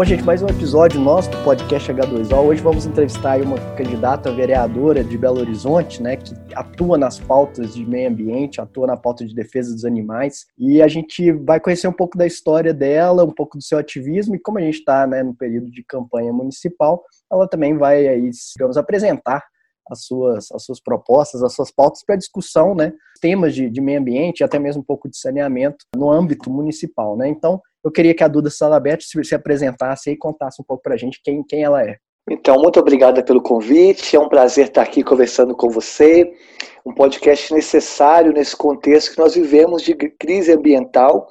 Bom, 0.00 0.04
gente, 0.06 0.24
mais 0.24 0.40
um 0.40 0.46
episódio 0.46 0.98
nosso 0.98 1.30
do 1.30 1.36
podcast 1.44 1.92
H2O. 1.92 2.46
Hoje 2.46 2.62
vamos 2.62 2.86
entrevistar 2.86 3.38
uma 3.42 3.58
candidata 3.76 4.32
vereadora 4.32 5.04
de 5.04 5.18
Belo 5.18 5.40
Horizonte, 5.40 6.02
né, 6.02 6.16
que 6.16 6.34
atua 6.54 6.96
nas 6.96 7.18
pautas 7.20 7.74
de 7.74 7.84
meio 7.84 8.08
ambiente, 8.08 8.62
atua 8.62 8.86
na 8.86 8.96
pauta 8.96 9.26
de 9.26 9.34
defesa 9.34 9.74
dos 9.74 9.84
animais. 9.84 10.46
E 10.58 10.80
a 10.80 10.88
gente 10.88 11.30
vai 11.30 11.60
conhecer 11.60 11.86
um 11.86 11.92
pouco 11.92 12.16
da 12.16 12.26
história 12.26 12.72
dela, 12.72 13.24
um 13.24 13.30
pouco 13.30 13.58
do 13.58 13.62
seu 13.62 13.76
ativismo 13.76 14.34
e 14.34 14.38
como 14.38 14.56
a 14.56 14.62
gente 14.62 14.78
está 14.78 15.06
né, 15.06 15.22
no 15.22 15.34
período 15.34 15.70
de 15.70 15.84
campanha 15.84 16.32
municipal, 16.32 17.04
ela 17.30 17.46
também 17.46 17.76
vai 17.76 18.08
aí, 18.08 18.30
digamos, 18.56 18.78
apresentar 18.78 19.44
as 19.90 20.06
suas, 20.06 20.50
as 20.50 20.64
suas 20.64 20.80
propostas, 20.80 21.42
as 21.42 21.52
suas 21.52 21.70
pautas 21.70 22.02
para 22.06 22.16
discussão, 22.16 22.74
né, 22.74 22.94
temas 23.20 23.54
de, 23.54 23.68
de 23.68 23.82
meio 23.82 24.00
ambiente, 24.00 24.42
até 24.42 24.58
mesmo 24.58 24.80
um 24.80 24.84
pouco 24.84 25.10
de 25.10 25.18
saneamento 25.18 25.84
no 25.94 26.10
âmbito 26.10 26.50
municipal, 26.50 27.18
né. 27.18 27.28
Então, 27.28 27.60
eu 27.84 27.90
queria 27.90 28.14
que 28.14 28.24
a 28.24 28.28
Duda 28.28 28.50
Salabete 28.50 29.04
se, 29.04 29.24
se 29.24 29.34
apresentasse 29.34 30.10
e 30.10 30.16
contasse 30.16 30.60
um 30.60 30.64
pouco 30.64 30.82
para 30.82 30.94
a 30.94 30.98
gente 30.98 31.20
quem, 31.22 31.42
quem 31.42 31.62
ela 31.62 31.82
é. 31.82 31.96
Então, 32.28 32.56
muito 32.56 32.78
obrigada 32.78 33.24
pelo 33.24 33.42
convite. 33.42 34.14
É 34.14 34.20
um 34.20 34.28
prazer 34.28 34.66
estar 34.66 34.82
aqui 34.82 35.02
conversando 35.02 35.56
com 35.56 35.68
você. 35.68 36.32
Um 36.84 36.94
podcast 36.94 37.52
necessário 37.52 38.32
nesse 38.32 38.56
contexto 38.56 39.12
que 39.12 39.18
nós 39.18 39.34
vivemos 39.34 39.82
de 39.82 39.94
crise 39.94 40.52
ambiental. 40.52 41.26